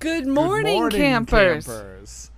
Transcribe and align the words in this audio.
Good 0.00 0.26
morning, 0.26 0.88
campers. 0.88 1.66
campers. 1.66 2.30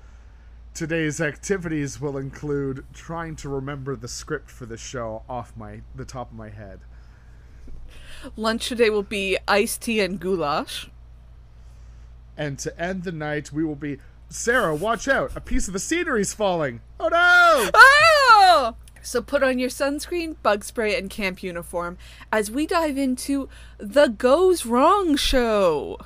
Today's 0.74 1.20
activities 1.20 2.00
will 2.00 2.16
include 2.16 2.84
trying 2.92 3.36
to 3.36 3.48
remember 3.48 3.94
the 3.94 4.08
script 4.08 4.50
for 4.50 4.66
the 4.66 4.76
show 4.76 5.22
off 5.28 5.56
my 5.56 5.82
the 5.95 6.04
top 6.04 6.32
of 6.32 6.36
my 6.36 6.48
head. 6.48 6.80
Lunch 8.34 8.68
today 8.68 8.90
will 8.90 9.04
be 9.04 9.38
iced 9.46 9.82
tea 9.82 10.00
and 10.00 10.18
goulash. 10.18 10.90
And 12.36 12.59
to 12.59 12.77
end 12.80 13.04
the 13.04 13.12
night, 13.12 13.52
we 13.52 13.62
will 13.62 13.76
be 13.76 13.98
Sarah, 14.29 14.74
watch 14.74 15.06
out! 15.06 15.30
A 15.36 15.40
piece 15.40 15.68
of 15.68 15.72
the 15.72 15.79
scenery's 15.79 16.34
falling. 16.34 16.80
Oh 16.98 17.06
no! 17.06 17.70
Oh! 17.74 18.74
So 19.02 19.22
put 19.22 19.44
on 19.44 19.60
your 19.60 19.70
sunscreen, 19.70 20.34
bug 20.42 20.64
spray, 20.64 20.98
and 20.98 21.09
camp 21.09 21.45
uniform 21.45 21.96
as 22.32 22.51
we 22.51 22.66
dive 22.66 22.98
into 22.98 23.48
the 23.79 24.09
Goes 24.09 24.66
Wrong 24.66 25.15
show. 25.15 25.98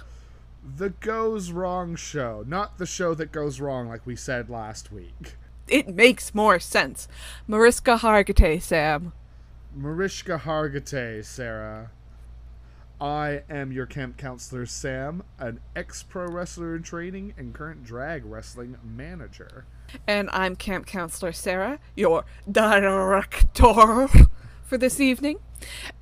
The 0.74 0.90
Goes 0.90 1.52
Wrong 1.52 1.94
show, 1.94 2.44
not 2.46 2.78
the 2.78 2.86
show 2.86 3.14
that 3.14 3.30
goes 3.30 3.60
wrong 3.60 3.88
like 3.88 4.04
we 4.04 4.16
said 4.16 4.50
last 4.50 4.90
week. 4.90 5.36
It 5.68 5.88
makes 5.88 6.34
more 6.34 6.58
sense. 6.58 7.06
Mariska 7.46 7.98
Hargitay, 7.98 8.60
Sam. 8.60 9.12
Mariska 9.74 10.38
Hargitay, 10.44 11.24
Sarah. 11.24 11.90
I 13.00 13.42
am 13.48 13.72
your 13.72 13.86
camp 13.86 14.16
counselor, 14.16 14.66
Sam, 14.66 15.22
an 15.38 15.60
ex 15.76 16.02
pro 16.02 16.26
wrestler 16.26 16.74
in 16.74 16.82
training 16.82 17.34
and 17.36 17.54
current 17.54 17.84
drag 17.84 18.24
wrestling 18.24 18.76
manager. 18.82 19.66
And 20.06 20.28
I'm 20.32 20.56
camp 20.56 20.86
counselor 20.86 21.32
Sarah, 21.32 21.78
your 21.94 22.24
director 22.50 24.08
for 24.66 24.76
this 24.76 25.00
evening. 25.00 25.38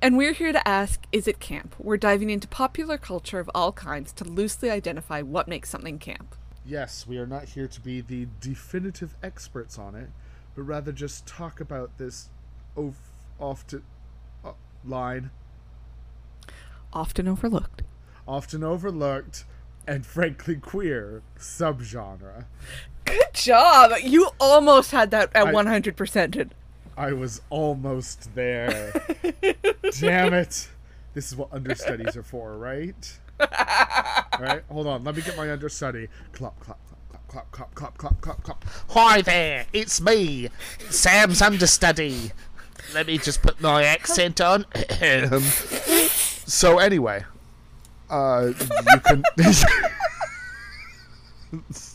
And 0.01 0.17
we're 0.17 0.33
here 0.33 0.51
to 0.51 0.67
ask 0.67 1.05
Is 1.11 1.27
it 1.27 1.39
camp? 1.39 1.75
We're 1.79 1.97
diving 1.97 2.29
into 2.29 2.47
popular 2.47 2.97
culture 2.97 3.39
of 3.39 3.49
all 3.55 3.71
kinds 3.71 4.11
to 4.13 4.23
loosely 4.23 4.69
identify 4.69 5.21
what 5.21 5.47
makes 5.47 5.69
something 5.69 5.99
camp. 5.99 6.35
Yes, 6.65 7.05
we 7.07 7.17
are 7.19 7.27
not 7.27 7.49
here 7.49 7.67
to 7.67 7.79
be 7.81 8.01
the 8.01 8.27
definitive 8.41 9.15
experts 9.21 9.77
on 9.77 9.93
it, 9.95 10.09
but 10.55 10.63
rather 10.63 10.91
just 10.91 11.27
talk 11.27 11.59
about 11.59 11.97
this 11.99 12.29
off, 13.39 13.67
to 13.67 13.83
uh, 14.43 14.51
line, 14.83 15.29
Often 16.91 17.27
overlooked. 17.27 17.83
often 18.27 18.63
overlooked, 18.63 19.45
and 19.87 20.05
frankly 20.05 20.55
queer 20.55 21.21
subgenre. 21.37 22.45
Good 23.05 23.33
job! 23.33 23.91
You 24.01 24.29
almost 24.39 24.91
had 24.91 25.11
that 25.11 25.29
at 25.35 25.47
I- 25.47 25.51
100%. 25.53 26.51
I 26.97 27.13
was 27.13 27.41
almost 27.49 28.33
there. 28.35 28.93
Damn 29.99 30.33
it. 30.33 30.69
This 31.13 31.31
is 31.31 31.35
what 31.35 31.51
understudies 31.51 32.15
are 32.15 32.23
for, 32.23 32.57
right? 32.57 33.19
right? 33.39 34.63
Hold 34.69 34.87
on. 34.87 35.03
Let 35.03 35.15
me 35.15 35.21
get 35.21 35.35
my 35.37 35.51
understudy. 35.51 36.07
Clop, 36.31 36.59
clop, 36.59 36.79
clop, 36.87 37.51
clop, 37.51 37.51
clop, 37.51 37.75
clop, 37.75 37.97
clop, 37.97 38.21
clop, 38.21 38.43
clop. 38.43 38.65
Hi 38.89 39.21
there, 39.21 39.65
it's 39.73 39.99
me, 39.99 40.49
Sam's 40.89 41.41
understudy. 41.41 42.31
Let 42.93 43.07
me 43.07 43.17
just 43.17 43.41
put 43.41 43.59
my 43.61 43.83
accent 43.83 44.39
on. 44.39 44.65
So 46.47 46.79
anyway, 46.79 47.25
uh, 48.09 48.51
you 48.57 48.99
can. 49.01 49.23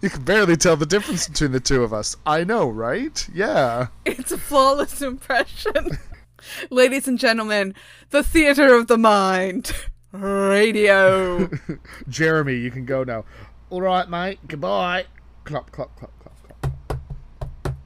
you 0.00 0.10
can 0.10 0.22
barely 0.22 0.56
tell 0.56 0.76
the 0.76 0.86
difference 0.86 1.28
between 1.28 1.52
the 1.52 1.60
two 1.60 1.82
of 1.82 1.92
us. 1.92 2.16
I 2.26 2.44
know, 2.44 2.68
right? 2.68 3.28
Yeah. 3.32 3.88
It's 4.04 4.32
a 4.32 4.38
flawless 4.38 5.02
impression. 5.02 5.98
Ladies 6.70 7.08
and 7.08 7.18
gentlemen, 7.18 7.74
the 8.10 8.22
theater 8.22 8.74
of 8.74 8.86
the 8.86 8.98
mind. 8.98 9.72
Radio. 10.12 11.50
Jeremy, 12.08 12.56
you 12.56 12.70
can 12.70 12.84
go 12.84 13.02
now. 13.04 13.24
All 13.70 13.80
right, 13.80 14.08
mate. 14.08 14.38
Goodbye. 14.46 15.06
Clop, 15.44 15.72
clop, 15.72 15.96
clop, 15.96 16.12
clop, 16.20 16.60
clop. 16.62 17.76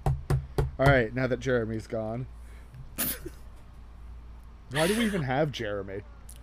All 0.79 0.87
right, 0.87 1.15
now 1.15 1.27
that 1.27 1.41
Jeremy's 1.41 1.87
gone. 1.87 2.27
Why 4.71 4.87
do 4.87 4.97
we 4.99 5.07
even 5.07 5.23
have 5.23 5.51
Jeremy? 5.51 6.03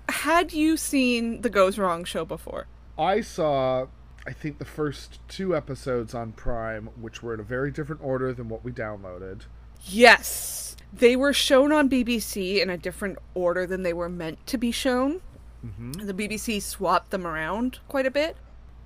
Had 0.10 0.52
you 0.54 0.78
seen 0.78 1.42
the 1.42 1.50
Goes 1.50 1.78
Wrong 1.78 2.04
show 2.04 2.26
before? 2.26 2.68
I 2.98 3.22
saw, 3.22 3.88
I 4.28 4.34
think, 4.34 4.58
the 4.58 4.66
first 4.66 5.20
two 5.28 5.56
episodes 5.56 6.14
on 6.14 6.32
Prime, 6.32 6.90
which 7.00 7.22
were 7.22 7.34
in 7.34 7.40
a 7.40 7.44
very 7.44 7.72
different 7.72 8.02
order 8.04 8.34
than 8.34 8.50
what 8.50 8.64
we 8.64 8.72
downloaded. 8.72 9.42
Yes. 9.84 10.76
They 10.92 11.16
were 11.16 11.34
shown 11.34 11.72
on 11.72 11.90
BBC 11.90 12.62
in 12.62 12.70
a 12.70 12.78
different 12.78 13.20
order 13.34 13.66
than 13.66 13.84
they 13.84 13.94
were 13.94 14.10
meant 14.10 14.46
to 14.48 14.58
be 14.58 14.72
shown. 14.72 15.22
Mm-hmm. 15.66 15.92
The 16.06 16.14
BBC 16.14 16.62
swapped 16.62 17.12
them 17.12 17.26
around 17.26 17.80
quite 17.88 18.06
a 18.06 18.12
bit. 18.12 18.38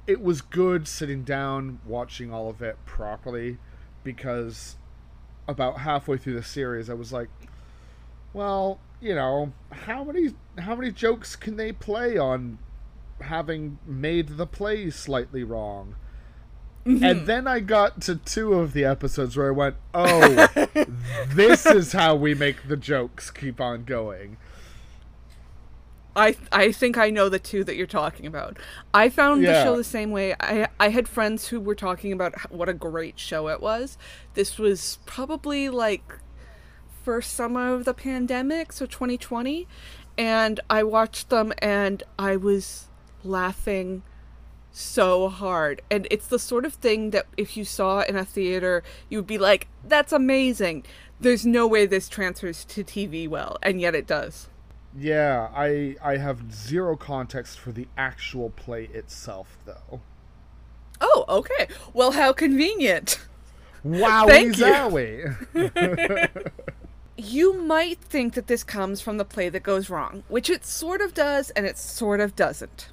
It 0.08 0.22
was 0.22 0.42
good 0.42 0.88
sitting 0.88 1.24
down 1.24 1.80
watching 1.86 2.34
all 2.34 2.50
of 2.50 2.62
it 2.62 2.78
properly 2.86 3.58
because 4.04 4.78
about 5.48 5.80
halfway 5.80 6.18
through 6.18 6.36
the 6.36 6.44
series 6.44 6.90
I 6.90 6.94
was 6.94 7.12
like, 7.12 7.30
well, 8.34 8.80
you 9.02 9.14
know, 9.16 9.52
how 9.72 10.04
many 10.04 10.34
how 10.58 10.76
many 10.76 10.92
jokes 10.92 11.36
can 11.36 11.58
they 11.58 11.72
play 11.72 12.18
on 12.18 12.58
having 13.22 13.80
made 13.86 14.38
the 14.38 14.48
play 14.48 14.90
slightly 14.90 15.44
wrong? 15.44 15.96
Mm-hmm. 16.86 17.04
And 17.04 17.28
then 17.28 17.48
I 17.48 17.60
got 17.60 18.02
to 18.02 18.16
two 18.16 18.54
of 18.54 18.74
the 18.74 18.86
episodes 18.86 19.38
where 19.38 19.48
I 19.48 19.52
went, 19.52 19.76
"Oh, 19.94 20.48
this 21.28 21.66
is 21.66 21.92
how 21.92 22.16
we 22.16 22.34
make 22.34 22.68
the 22.68 22.78
jokes 22.78 23.30
keep 23.30 23.62
on 23.62 23.84
going." 23.84 24.38
I 26.16 26.36
I 26.52 26.72
think 26.72 26.98
I 26.98 27.10
know 27.10 27.30
the 27.30 27.40
two 27.40 27.64
that 27.64 27.76
you're 27.76 27.88
talking 27.88 28.26
about. 28.26 28.58
I 28.94 29.10
found 29.10 29.46
the 29.46 29.54
show 29.64 29.78
the 29.78 29.84
same 29.84 30.12
way. 30.12 30.36
I 30.40 30.68
I 30.80 30.90
had 30.90 31.08
friends 31.08 31.48
who 31.48 31.62
were 31.62 31.76
talking 31.76 32.12
about 32.12 32.52
what 32.52 32.68
a 32.68 32.74
great 32.74 33.20
show 33.20 33.48
it 33.48 33.62
was. 33.62 33.98
This 34.34 34.58
was 34.58 35.00
probably 35.06 35.70
like 35.70 36.20
first 37.04 37.34
summer 37.34 37.74
of 37.74 37.86
the 37.86 37.94
pandemic, 37.94 38.74
so 38.74 38.86
2020, 38.86 39.68
and 40.18 40.60
I 40.70 40.84
watched 40.84 41.30
them 41.30 41.54
and 41.60 42.04
I 42.18 42.36
was 42.36 42.89
laughing 43.24 44.04
so 44.72 45.30
hard. 45.30 45.82
And 45.90 46.08
it's 46.12 46.28
the 46.28 46.40
sort 46.40 46.66
of 46.66 46.74
thing 46.76 47.12
that 47.12 47.26
if 47.38 47.58
you 47.58 47.66
saw 47.66 48.02
in 48.02 48.16
a 48.16 48.26
theater, 48.26 48.84
you 49.10 49.18
would 49.20 49.28
be 49.28 49.38
like, 49.38 49.68
"That's 49.84 50.14
amazing." 50.14 50.86
There's 51.20 51.46
no 51.46 51.68
way 51.68 51.86
this 51.86 52.08
transfers 52.08 52.64
to 52.66 52.84
TV 52.84 53.28
well, 53.28 53.58
and 53.62 53.82
yet 53.82 53.94
it 53.96 54.08
does. 54.08 54.48
Yeah, 54.98 55.50
I 55.54 55.96
I 56.02 56.18
have 56.18 56.54
zero 56.54 56.96
context 56.96 57.60
for 57.60 57.72
the 57.72 57.88
actual 57.98 58.50
play 58.52 58.86
itself 58.94 59.58
though. 59.66 60.02
Oh, 61.02 61.26
okay. 61.30 61.68
Well, 61.94 62.12
how 62.12 62.34
convenient. 62.34 63.20
Thank 63.84 64.58
you. 64.58 64.66
zowie. 64.66 66.52
You 67.22 67.62
might 67.62 68.00
think 68.00 68.34
that 68.36 68.48
this 68.48 68.64
comes 68.64 69.02
from 69.02 69.18
the 69.18 69.26
play 69.26 69.50
that 69.50 69.62
goes 69.62 69.90
wrong, 69.90 70.24
which 70.30 70.50
it 70.50 70.64
sort 70.64 71.02
of 71.02 71.14
does 71.14 71.50
and 71.50 71.66
it 71.66 71.78
sort 71.78 72.22
of 72.22 72.34
doesn't. 72.34 72.88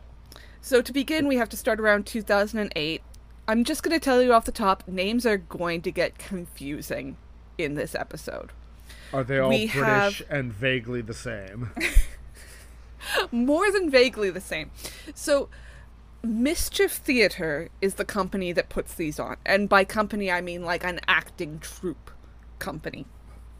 So, 0.66 0.82
to 0.82 0.92
begin, 0.92 1.28
we 1.28 1.36
have 1.36 1.48
to 1.50 1.56
start 1.56 1.78
around 1.78 2.06
2008. 2.06 3.00
I'm 3.46 3.62
just 3.62 3.84
going 3.84 3.96
to 3.96 4.04
tell 4.04 4.20
you 4.20 4.32
off 4.32 4.46
the 4.46 4.50
top 4.50 4.82
names 4.88 5.24
are 5.24 5.36
going 5.36 5.80
to 5.82 5.92
get 5.92 6.18
confusing 6.18 7.16
in 7.56 7.76
this 7.76 7.94
episode. 7.94 8.50
Are 9.12 9.22
they 9.22 9.38
all 9.38 9.48
We 9.48 9.68
British 9.68 10.18
have- 10.18 10.22
and 10.28 10.52
vaguely 10.52 11.02
the 11.02 11.14
same? 11.14 11.70
More 13.30 13.70
than 13.70 13.88
vaguely 13.88 14.28
the 14.28 14.40
same. 14.40 14.72
So, 15.14 15.48
Mischief 16.24 16.94
Theater 16.94 17.68
is 17.80 17.94
the 17.94 18.04
company 18.04 18.50
that 18.50 18.68
puts 18.68 18.92
these 18.92 19.20
on. 19.20 19.36
And 19.46 19.68
by 19.68 19.84
company, 19.84 20.32
I 20.32 20.40
mean 20.40 20.64
like 20.64 20.82
an 20.82 20.98
acting 21.06 21.60
troupe 21.60 22.10
company. 22.58 23.06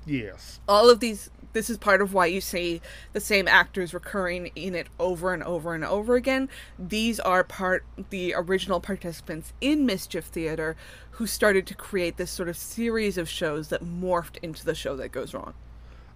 yes. 0.04 0.58
all 0.66 0.90
of 0.90 0.98
these 0.98 1.30
this 1.56 1.70
is 1.70 1.78
part 1.78 2.02
of 2.02 2.12
why 2.12 2.26
you 2.26 2.38
see 2.40 2.82
the 3.14 3.20
same 3.20 3.48
actors 3.48 3.94
recurring 3.94 4.50
in 4.54 4.74
it 4.74 4.86
over 5.00 5.32
and 5.32 5.42
over 5.42 5.74
and 5.74 5.82
over 5.84 6.14
again 6.14 6.50
these 6.78 7.18
are 7.20 7.42
part 7.42 7.82
the 8.10 8.34
original 8.36 8.78
participants 8.78 9.54
in 9.62 9.86
mischief 9.86 10.26
theater 10.26 10.76
who 11.12 11.26
started 11.26 11.66
to 11.66 11.74
create 11.74 12.18
this 12.18 12.30
sort 12.30 12.50
of 12.50 12.56
series 12.58 13.16
of 13.16 13.26
shows 13.26 13.68
that 13.68 13.82
morphed 13.82 14.36
into 14.42 14.66
the 14.66 14.74
show 14.74 14.94
that 14.96 15.10
goes 15.12 15.32
wrong 15.32 15.54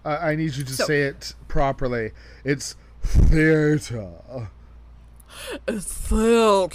Uh, 0.05 0.19
I 0.21 0.35
need 0.35 0.55
you 0.55 0.63
to 0.63 0.73
So- 0.73 0.85
say 0.85 1.01
it 1.03 1.33
properly. 1.47 2.11
It's 2.43 2.75
theater. 3.03 4.49
Theater. 5.69 6.69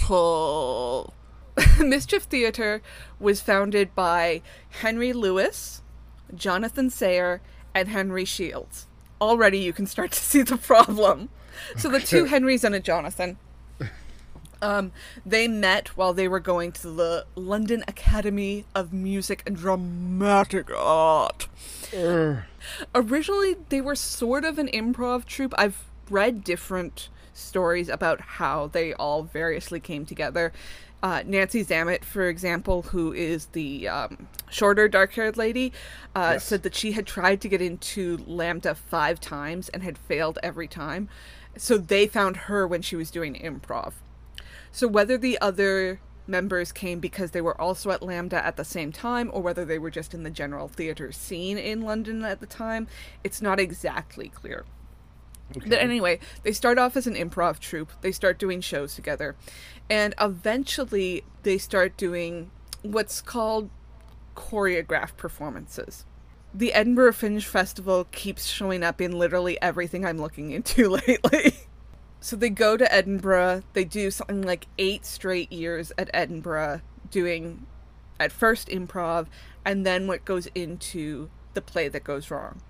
Mischief 1.79 2.23
Theater 2.23 2.81
was 3.19 3.41
founded 3.41 3.95
by 3.95 4.41
Henry 4.81 5.13
Lewis, 5.13 5.81
Jonathan 6.35 6.89
Sayer, 6.89 7.41
and 7.77 7.89
Henry 7.89 8.25
Shields. 8.25 8.87
Already 9.19 9.59
you 9.59 9.73
can 9.73 9.87
start 9.87 10.11
to 10.11 10.19
see 10.19 10.41
the 10.41 10.57
problem. 10.57 11.29
So 11.75 11.89
the 11.89 11.99
two 11.99 12.25
Henrys 12.25 12.63
and 12.63 12.75
a 12.75 12.79
Jonathan. 12.79 13.37
Um, 14.61 14.91
they 15.25 15.47
met 15.47 15.89
while 15.97 16.13
they 16.13 16.27
were 16.27 16.39
going 16.39 16.71
to 16.73 16.89
the 16.89 17.25
London 17.35 17.83
Academy 17.87 18.65
of 18.73 18.91
Music 18.91 19.43
and 19.45 19.55
Dramatic 19.55 20.71
Art. 20.75 21.47
Urgh. 21.91 22.43
Originally, 22.95 23.55
they 23.69 23.81
were 23.81 23.95
sort 23.95 24.45
of 24.45 24.57
an 24.57 24.67
improv 24.69 25.25
troupe. 25.25 25.53
I've 25.57 25.85
read 26.09 26.43
different 26.43 27.09
stories 27.33 27.87
about 27.87 28.21
how 28.21 28.67
they 28.67 28.93
all 28.93 29.23
variously 29.23 29.79
came 29.79 30.05
together. 30.05 30.51
Uh, 31.03 31.21
Nancy 31.25 31.63
Zammit, 31.63 32.03
for 32.03 32.27
example, 32.27 32.81
who 32.81 33.13
is 33.13 33.45
the 33.47 33.87
um, 33.87 34.27
shorter, 34.49 34.87
dark 34.87 35.13
haired 35.13 35.37
lady, 35.37 35.71
uh, 36.15 36.31
Yes. 36.33 36.45
said 36.45 36.63
that 36.63 36.73
she 36.73 36.93
had 36.93 37.05
tried 37.05 37.39
to 37.41 37.47
get 37.47 37.61
into 37.61 38.17
LAMDA 38.19 38.75
five 38.75 39.19
times 39.19 39.69
and 39.69 39.83
had 39.83 39.97
failed 39.97 40.39
every 40.41 40.67
time. 40.67 41.07
So 41.55 41.77
they 41.77 42.07
found 42.07 42.35
her 42.37 42.67
when 42.67 42.81
she 42.81 42.95
was 42.95 43.11
doing 43.11 43.35
improv. 43.35 43.93
So 44.71 44.87
whether 44.87 45.17
the 45.17 45.39
other 45.39 45.99
members 46.25 46.71
came 46.71 46.99
because 46.99 47.31
they 47.31 47.41
were 47.41 47.59
also 47.59 47.89
at 47.91 48.01
LAMDA 48.01 48.33
at 48.33 48.57
the 48.57 48.65
same 48.65 48.91
time 48.91 49.29
or 49.33 49.41
whether 49.41 49.63
they 49.63 49.79
were 49.79 49.89
just 49.91 50.13
in 50.13 50.23
the 50.23 50.29
general 50.29 50.67
theater 50.67 51.11
scene 51.11 51.57
in 51.57 51.81
London 51.83 52.23
at 52.23 52.39
the 52.41 52.45
time, 52.45 52.87
it's 53.23 53.41
not 53.41 53.59
exactly 53.59 54.29
clear. 54.29 54.65
But 55.53 55.79
anyway, 55.79 56.19
they 56.43 56.51
start 56.51 56.77
off 56.77 56.97
as 56.97 57.07
an 57.07 57.15
improv 57.15 57.59
troupe. 57.59 57.91
They 58.01 58.11
start 58.11 58.37
doing 58.37 58.61
shows 58.61 58.95
together. 58.95 59.35
And 59.89 60.13
eventually 60.19 61.23
they 61.43 61.57
start 61.57 61.95
doing 61.95 62.51
what's 62.81 63.21
called 63.21 63.69
choreographed 64.35 65.17
performances. 65.17 66.05
The 66.53 66.73
Edinburgh 66.73 67.13
Fringe 67.13 67.45
Festival 67.45 68.07
keeps 68.11 68.45
showing 68.45 68.83
up 68.83 69.01
in 69.01 69.17
literally 69.17 69.61
everything 69.61 70.05
I'm 70.05 70.17
looking 70.17 70.51
into 70.51 70.89
lately. 71.07 71.53
so 72.19 72.35
they 72.35 72.49
go 72.49 72.77
to 72.77 72.93
Edinburgh, 72.93 73.63
they 73.73 73.83
do 73.83 74.11
something 74.11 74.41
like 74.41 74.67
eight 74.77 75.05
straight 75.05 75.51
years 75.51 75.91
at 75.97 76.09
Edinburgh, 76.13 76.81
doing 77.09 77.65
at 78.19 78.31
first 78.31 78.69
improv, 78.69 79.27
and 79.65 79.85
then 79.85 80.07
what 80.07 80.25
goes 80.25 80.47
into 80.55 81.29
the 81.53 81.61
play 81.61 81.87
that 81.89 82.03
goes 82.03 82.31
wrong. 82.31 82.61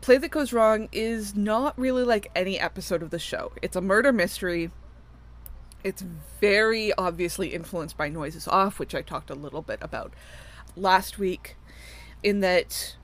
Play 0.00 0.16
That 0.16 0.30
Goes 0.30 0.52
Wrong 0.52 0.88
is 0.92 1.36
not 1.36 1.78
really 1.78 2.04
like 2.04 2.30
any 2.34 2.58
episode 2.58 3.02
of 3.02 3.10
the 3.10 3.18
show. 3.18 3.52
It's 3.60 3.76
a 3.76 3.82
murder 3.82 4.12
mystery. 4.12 4.70
It's 5.84 6.02
very 6.40 6.92
obviously 6.94 7.48
influenced 7.48 7.98
by 7.98 8.08
Noises 8.08 8.48
Off, 8.48 8.78
which 8.78 8.94
I 8.94 9.02
talked 9.02 9.28
a 9.28 9.34
little 9.34 9.60
bit 9.60 9.78
about 9.82 10.14
last 10.74 11.18
week, 11.18 11.56
in 12.22 12.40
that 12.40 12.96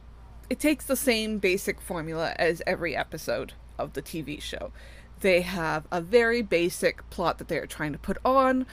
it 0.49 0.59
takes 0.59 0.87
the 0.87 0.97
same 0.97 1.37
basic 1.39 1.83
formula 1.83 2.35
as 2.39 2.63
every 2.67 2.97
episode 2.97 3.53
of 3.79 3.93
the 3.93 4.03
TV 4.03 4.41
show. 4.41 4.73
They 5.21 5.43
have 5.43 5.87
a 5.93 6.01
very 6.01 6.41
basic 6.41 7.09
plot 7.11 7.37
that 7.39 7.49
they 7.49 7.59
are 7.59 7.67
trying 7.67 7.93
to 7.93 7.99
put 7.99 8.17
on, 8.25 8.65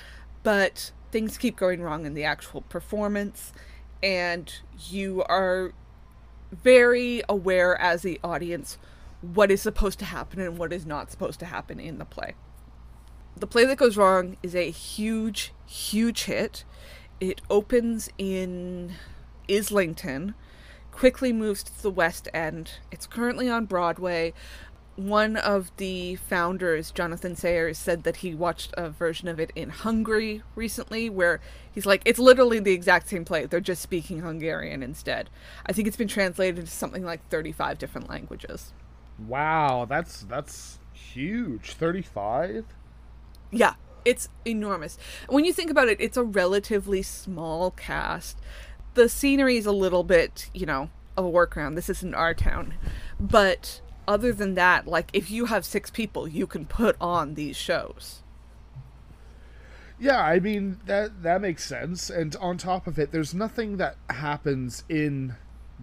but 0.44 0.92
things 1.12 1.38
keep 1.38 1.58
going 1.58 1.82
wrong 1.82 2.06
in 2.06 2.14
the 2.14 2.24
actual 2.24 2.62
performance, 2.62 3.52
and 4.02 4.54
you 4.90 5.24
are 5.24 5.74
very 6.54 7.22
aware 7.28 7.80
as 7.80 8.02
the 8.02 8.20
audience 8.24 8.78
what 9.22 9.50
is 9.52 9.62
supposed 9.62 10.00
to 10.00 10.06
happen 10.06 10.40
and 10.40 10.58
what 10.58 10.74
is 10.74 10.86
not 10.86 11.10
supposed 11.10 11.40
to 11.40 11.46
happen 11.46 11.80
in 11.80 11.98
the 11.98 12.06
play. 12.06 12.36
The 13.36 13.48
play 13.48 13.66
that 13.66 13.78
goes 13.78 13.98
wrong 13.98 14.38
is 14.44 14.56
a 14.56 14.70
huge, 14.70 15.54
huge 15.66 16.26
hit. 16.26 16.66
It 17.20 17.42
opens 17.50 18.10
in 18.18 18.94
Islington, 19.50 20.36
quickly 20.92 21.34
moves 21.34 21.64
to 21.64 21.82
the 21.82 21.90
West 21.90 22.28
End. 22.34 22.74
It's 22.92 23.08
currently 23.08 23.50
on 23.50 23.66
Broadway. 23.66 24.34
One 24.96 25.38
of 25.38 25.72
the 25.78 26.16
founders, 26.16 26.92
Jonathan 26.92 27.36
Sayers, 27.36 27.80
said 27.80 28.04
that 28.04 28.18
he 28.18 28.36
watched 28.36 28.74
a 28.78 28.90
version 28.90 29.28
of 29.28 29.40
it 29.40 29.52
in 29.56 29.70
Hungary 29.70 30.44
recently, 30.56 31.10
where 31.10 31.42
he's 31.72 31.86
like, 31.86 32.04
it's 32.06 32.20
literally 32.20 32.60
the 32.60 32.74
exact 32.74 33.10
same 33.10 33.26
play. 33.26 33.46
They're 33.48 33.60
just 33.60 33.82
speaking 33.82 34.20
Hungarian 34.20 34.84
instead. 34.84 35.30
I 35.66 35.74
think 35.74 35.88
it's 35.88 35.98
been 35.98 36.08
translated 36.08 36.60
into 36.60 36.72
something 36.72 37.04
like 37.04 37.28
35 37.30 37.80
different 37.80 38.08
languages. 38.08 38.72
Wow, 39.20 39.86
that's 39.88 40.24
that's 40.24 40.80
huge. 40.94 41.74
Thirty-five. 41.74 42.66
Yeah, 43.52 43.76
it's 44.06 44.30
enormous. 44.46 44.98
When 45.30 45.46
you 45.46 45.54
think 45.54 45.70
about 45.70 45.88
it, 45.88 46.02
it's 46.02 46.18
a 46.18 46.24
relatively 46.24 47.02
small 47.02 47.72
cast. 47.72 48.40
The 48.96 49.10
scenery 49.10 49.58
is 49.58 49.66
a 49.66 49.72
little 49.72 50.04
bit, 50.04 50.50
you 50.54 50.66
know, 50.66 50.90
of 51.16 51.26
a 51.26 51.32
workaround. 51.32 51.76
This 51.76 51.90
isn't 51.90 52.16
our 52.16 52.34
town. 52.34 52.74
But 53.20 53.82
other 54.08 54.32
than 54.34 54.56
that, 54.56 54.88
like, 54.88 55.10
if 55.14 55.30
you 55.32 55.46
have 55.46 55.66
six 55.66 55.90
people, 55.90 56.28
you 56.28 56.48
can 56.48 56.66
put 56.66 56.96
on 57.00 57.34
these 57.36 57.56
shows. 57.56 58.22
Yeah, 60.00 60.22
I 60.22 60.40
mean 60.40 60.80
that 60.86 61.24
that 61.24 61.40
makes 61.42 61.64
sense. 61.64 62.10
And 62.10 62.36
on 62.38 62.58
top 62.58 62.88
of 62.88 63.00
it, 63.00 63.12
there's 63.12 63.34
nothing 63.34 63.78
that 63.78 63.96
happens 64.10 64.84
in 64.90 65.36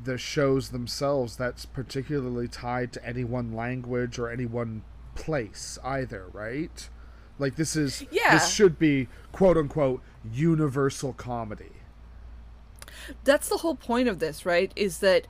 the 0.03 0.19
shows 0.19 0.71
themselves 0.71 1.37
that's 1.37 1.65
particularly 1.65 2.49
tied 2.49 2.93
to 2.95 3.05
any 3.07 3.25
one 3.25 3.55
language 3.55 4.19
or 4.19 4.29
any 4.29 4.47
one 4.47 4.83
place 5.15 5.79
either, 5.85 6.27
right? 6.33 6.89
Like 7.39 7.57
this 7.57 7.77
is 7.77 8.05
Yeah. 8.11 8.35
this 8.35 8.51
should 8.53 8.79
be 8.79 9.09
quote 9.33 9.57
unquote 9.57 10.03
universal 10.31 11.13
comedy. 11.13 11.73
That's 13.25 13.49
the 13.49 13.59
whole 13.59 13.75
point 13.77 14.09
of 14.09 14.19
this, 14.19 14.45
right? 14.45 14.73
Is 14.77 14.99
that 14.99 15.27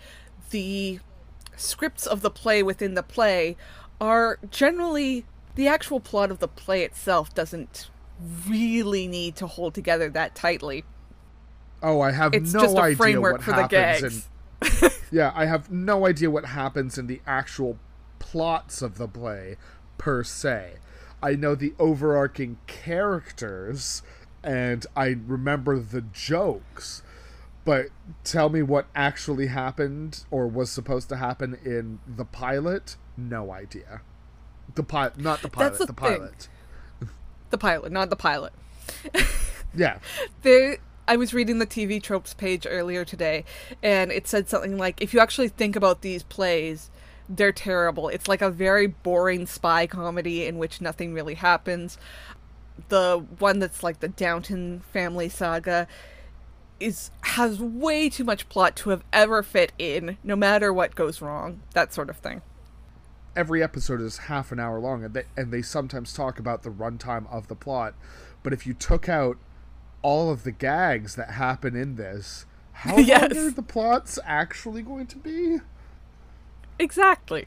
the 0.51 1.01
scripts 1.61 2.07
of 2.07 2.23
the 2.23 2.31
play 2.31 2.63
within 2.63 2.95
the 2.95 3.03
play 3.03 3.57
are 4.01 4.39
generally 4.51 5.25
the 5.55 5.69
actual 5.69 6.01
plot 6.01 6.31
of 6.31 6.39
the 6.39 6.49
play 6.49 6.83
itself 6.83 7.35
doesn't 7.35 7.91
really 8.49 9.07
need 9.07 9.37
to 9.37 9.47
hold 9.47 9.75
together 9.75 10.09
that 10.11 10.35
tightly. 10.35 10.85
Oh, 11.83 12.01
I 12.01 12.13
have 12.13 12.35
It's 12.35 12.53
no 12.53 12.61
just 12.61 12.77
a 12.77 12.81
idea 12.81 12.97
framework 12.97 13.33
what 13.35 13.43
for 13.43 13.53
the 13.53 13.63
happens 13.63 14.01
gags. 14.01 14.29
in 14.83 14.91
Yeah, 15.11 15.33
I 15.35 15.47
have 15.47 15.71
no 15.71 16.07
idea 16.07 16.31
what 16.31 16.47
happens 16.47 16.99
in 16.99 17.07
the 17.07 17.21
actual 17.27 17.79
plots 18.19 18.83
of 18.83 18.99
the 18.99 19.09
play 19.09 19.57
per 19.99 20.23
se. 20.23 20.75
I 21.23 21.35
know 21.35 21.55
the 21.55 21.75
overarching 21.79 22.59
characters 22.67 24.03
and 24.43 24.87
I 24.97 25.17
remember 25.27 25.79
the 25.79 26.03
jokes. 26.03 27.03
But 27.65 27.87
tell 28.25 28.49
me 28.49 28.63
what 28.63 28.87
actually 28.95 29.49
happened 29.49 30.25
or 30.31 30.47
was 30.47 30.71
supposed 30.71 31.09
to 31.11 31.17
happen 31.17 31.59
in 31.65 32.01
the 32.07 32.25
pilot? 32.25 32.97
No 33.17 33.53
idea. 33.53 34.01
The 34.75 34.83
pilot, 34.83 35.19
not 35.19 35.43
the 35.43 35.49
pilot, 35.49 35.71
That's 35.71 35.79
the 35.81 35.87
the 35.87 35.93
pilot. 35.93 36.49
The 37.51 37.59
pilot, 37.59 37.93
not 37.93 38.11
the 38.11 38.17
pilot. 38.17 38.53
Yeah. 39.73 39.99
there 40.43 40.79
I 41.07 41.17
was 41.17 41.33
reading 41.33 41.61
the 41.61 41.67
TV 41.67 42.03
tropes 42.03 42.35
page 42.35 42.67
earlier 42.69 43.05
today 43.05 43.45
and 43.85 44.11
it 44.11 44.27
said 44.27 44.49
something 44.49 44.79
like 44.79 45.01
if 45.01 45.15
you 45.15 45.21
actually 45.21 45.47
think 45.47 45.77
about 45.77 46.03
these 46.03 46.25
plays 46.25 46.91
they're 47.29 47.53
terrible. 47.53 48.09
It's 48.09 48.27
like 48.27 48.43
a 48.43 48.51
very 48.51 48.89
boring 48.89 49.47
spy 49.47 49.87
comedy 49.87 50.47
in 50.47 50.59
which 50.59 50.81
nothing 50.81 51.15
really 51.15 51.35
happens. 51.35 51.97
The 52.89 53.25
one 53.39 53.61
that's 53.61 53.85
like 53.85 54.01
the 54.01 54.09
Downton 54.09 54.81
family 54.93 55.29
saga 55.29 55.87
is 56.81 57.11
has 57.23 57.61
way 57.61 58.09
too 58.09 58.25
much 58.25 58.49
plot 58.49 58.75
to 58.77 58.91
have 58.91 59.05
ever 59.13 59.43
fit 59.43 59.73
in 59.79 60.17
no 60.25 60.35
matter 60.35 60.73
what 60.73 60.95
goes 60.95 61.21
wrong. 61.21 61.61
That 61.75 61.93
sort 61.93 62.09
of 62.11 62.17
thing. 62.17 62.43
every 63.37 63.63
episode 63.63 64.01
is 64.01 64.19
half 64.19 64.51
an 64.51 64.59
hour 64.59 64.81
long 64.81 65.05
and 65.05 65.15
they, 65.15 65.25
and 65.37 65.53
they 65.53 65.63
sometimes 65.63 66.13
talk 66.13 66.39
about 66.41 66.63
the 66.65 66.71
runtime 66.71 67.31
of 67.33 67.47
the 67.47 67.55
plot 67.55 67.95
but 68.43 68.53
if 68.53 68.67
you 68.67 68.75
took 68.75 69.09
out 69.09 69.37
all 70.03 70.31
of 70.33 70.43
the 70.43 70.51
gags 70.51 71.15
that 71.15 71.31
happen 71.33 71.77
in 71.77 71.95
this 71.97 72.45
how 72.73 72.97
Yes. 72.99 73.33
long 73.35 73.47
are 73.47 73.51
the 73.51 73.63
plots 73.63 74.19
actually 74.25 74.83
going 74.83 75.07
to 75.07 75.17
be 75.19 75.59
Exactly. 76.79 77.47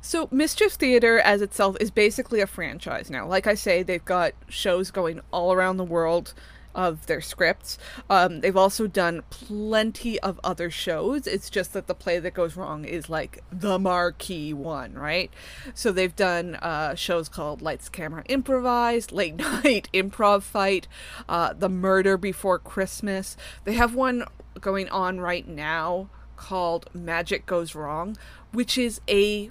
So, 0.00 0.28
Mischief 0.30 0.72
Theater 0.72 1.18
as 1.20 1.42
itself 1.42 1.76
is 1.80 1.90
basically 1.90 2.40
a 2.40 2.46
franchise 2.46 3.10
now. 3.10 3.26
Like 3.26 3.46
I 3.46 3.54
say, 3.54 3.82
they've 3.82 4.04
got 4.04 4.32
shows 4.48 4.90
going 4.90 5.20
all 5.32 5.52
around 5.52 5.76
the 5.76 5.84
world 5.84 6.34
of 6.74 7.06
their 7.06 7.20
scripts. 7.20 7.78
Um, 8.08 8.40
they've 8.40 8.56
also 8.56 8.86
done 8.86 9.22
plenty 9.30 10.18
of 10.20 10.40
other 10.42 10.70
shows. 10.70 11.26
It's 11.26 11.50
just 11.50 11.72
that 11.72 11.86
the 11.86 11.94
play 11.94 12.18
that 12.18 12.34
goes 12.34 12.56
wrong 12.56 12.84
is 12.84 13.08
like 13.08 13.42
the 13.50 13.78
marquee 13.78 14.52
one, 14.52 14.94
right? 14.94 15.30
So 15.74 15.92
they've 15.92 16.14
done 16.14 16.56
uh, 16.56 16.94
shows 16.94 17.28
called 17.28 17.62
Lights, 17.62 17.88
Camera, 17.88 18.24
Improvised, 18.28 19.12
Late 19.12 19.36
Night 19.64 19.88
Improv 19.92 20.42
Fight, 20.42 20.88
uh, 21.28 21.52
The 21.52 21.68
Murder 21.68 22.16
Before 22.16 22.58
Christmas. 22.58 23.36
They 23.64 23.74
have 23.74 23.94
one 23.94 24.24
going 24.60 24.88
on 24.88 25.20
right 25.20 25.46
now 25.46 26.08
called 26.36 26.88
Magic 26.94 27.46
Goes 27.46 27.74
Wrong, 27.74 28.16
which 28.52 28.76
is 28.76 29.00
a 29.08 29.50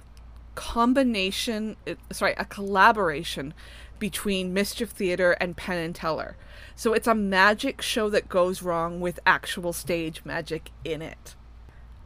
combination, 0.54 1.76
uh, 1.86 1.94
sorry, 2.10 2.34
a 2.36 2.44
collaboration 2.44 3.54
between 4.02 4.52
Mischief 4.52 4.90
Theater 4.90 5.30
and 5.40 5.56
Penn 5.56 5.78
and 5.78 5.94
Teller. 5.94 6.36
So 6.74 6.92
it's 6.92 7.06
a 7.06 7.14
magic 7.14 7.80
show 7.80 8.10
that 8.10 8.28
goes 8.28 8.60
wrong 8.60 9.00
with 9.00 9.20
actual 9.24 9.72
stage 9.72 10.22
magic 10.24 10.72
in 10.84 11.00
it. 11.02 11.36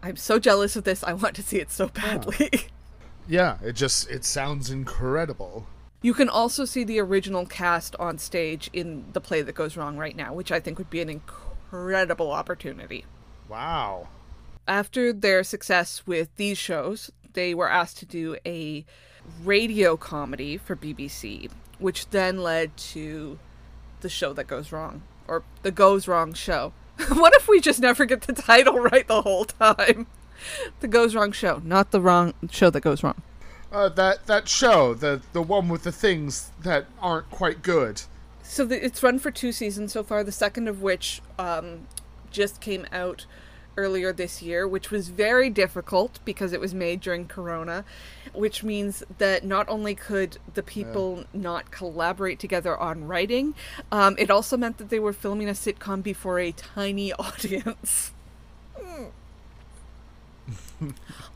I'm 0.03 0.17
so 0.17 0.39
jealous 0.39 0.77
of 0.77 0.85
this. 0.85 1.03
I 1.03 1.15
want 1.15 1.35
to 1.37 1.43
see 1.43 1.57
it 1.57 1.73
so 1.73 1.89
badly. 1.89 2.51
yeah 3.27 3.57
it 3.63 3.73
just 3.73 4.11
it 4.11 4.27
sounds 4.27 4.71
incredible 4.71 5.67
You 6.03 6.13
can 6.13 6.29
also 6.29 6.67
see 6.67 6.85
the 6.85 7.01
original 7.01 7.47
cast 7.47 7.97
on 7.97 8.19
stage 8.19 8.69
in 8.75 9.07
the 9.15 9.21
play 9.23 9.41
that 9.41 9.55
goes 9.55 9.77
wrong 9.77 9.97
right 9.97 10.15
now, 10.15 10.35
which 10.35 10.53
I 10.53 10.61
think 10.61 10.77
would 10.77 10.91
be 10.91 11.01
an 11.01 11.09
incredible 11.09 12.31
opportunity. 12.31 13.07
wow 13.49 14.09
After 14.69 15.15
their 15.15 15.43
success 15.43 16.07
with 16.07 16.29
these 16.37 16.59
shows, 16.59 17.11
they 17.33 17.55
were 17.55 17.71
asked 17.71 17.97
to 18.01 18.07
do 18.07 18.37
a 18.45 18.85
radio 19.45 19.97
comedy 19.97 20.57
for 20.57 20.77
BBC, 20.77 21.51
which 21.79 22.11
then 22.11 22.43
led 22.43 22.77
to 22.77 23.39
the 24.01 24.09
show 24.09 24.33
that 24.33 24.47
goes 24.47 24.73
wrong 24.73 25.03
or 25.29 25.43
the 25.63 25.71
goes 25.71 26.09
wrong 26.09 26.33
show. 26.33 26.73
what 27.13 27.35
if 27.35 27.49
we 27.49 27.61
just 27.61 27.81
never 27.81 28.05
get 28.05 28.23
the 28.23 28.33
title 28.33 28.79
right 28.79 29.07
the 29.07 29.23
whole 29.23 29.45
time? 29.45 30.07
The 30.81 30.87
goes 30.87 31.15
wrong 31.15 31.33
show, 31.33 31.63
not 31.65 31.93
the 31.93 32.01
wrong 32.01 32.35
show 32.51 32.69
that 32.69 32.83
goes 32.83 33.03
wrong. 33.03 33.23
Uh, 33.73 33.89
that 33.89 34.27
that 34.27 34.49
show, 34.49 34.93
the 34.93 35.23
the 35.33 35.41
one 35.41 35.71
with 35.71 35.83
the 35.83 35.91
things 35.91 36.51
that 36.63 36.85
aren't 37.01 37.31
quite 37.31 37.63
good. 37.63 38.03
So 38.43 38.67
the, 38.67 38.85
it's 38.85 39.03
run 39.03 39.19
for 39.19 39.31
two 39.31 39.51
seasons 39.51 39.93
so 39.93 40.05
far. 40.05 40.23
The 40.23 40.33
second 40.33 40.69
of 40.69 40.83
which 40.83 41.23
um, 41.39 41.87
just 42.31 42.61
came 42.61 42.87
out 42.93 43.25
earlier 43.77 44.13
this 44.13 44.43
year, 44.43 44.67
which 44.67 44.91
was 44.91 45.09
very 45.09 45.51
difficult 45.51 46.19
because 46.25 46.53
it 46.53 46.61
was 46.61 46.75
made 46.75 47.01
during 47.01 47.27
Corona, 47.27 47.85
which 48.33 48.63
means 48.63 49.03
that 49.19 49.45
not 49.45 49.69
only 49.69 49.95
could 49.95 50.39
the 50.55 50.63
people 50.63 51.25
not 51.33 51.71
collaborate 51.71 52.39
together 52.39 52.77
on 52.77 53.07
writing, 53.07 53.55
um, 53.93 54.17
it 54.19 54.31
also 54.31 54.57
meant 54.57 54.79
that 54.79 54.89
they 54.89 54.99
were 55.01 55.13
filming 55.13 55.49
a 55.49 55.53
sitcom 55.53 56.03
before 56.03 56.39
a 56.41 56.53
tiny 56.53 57.13
audience. 57.19 58.13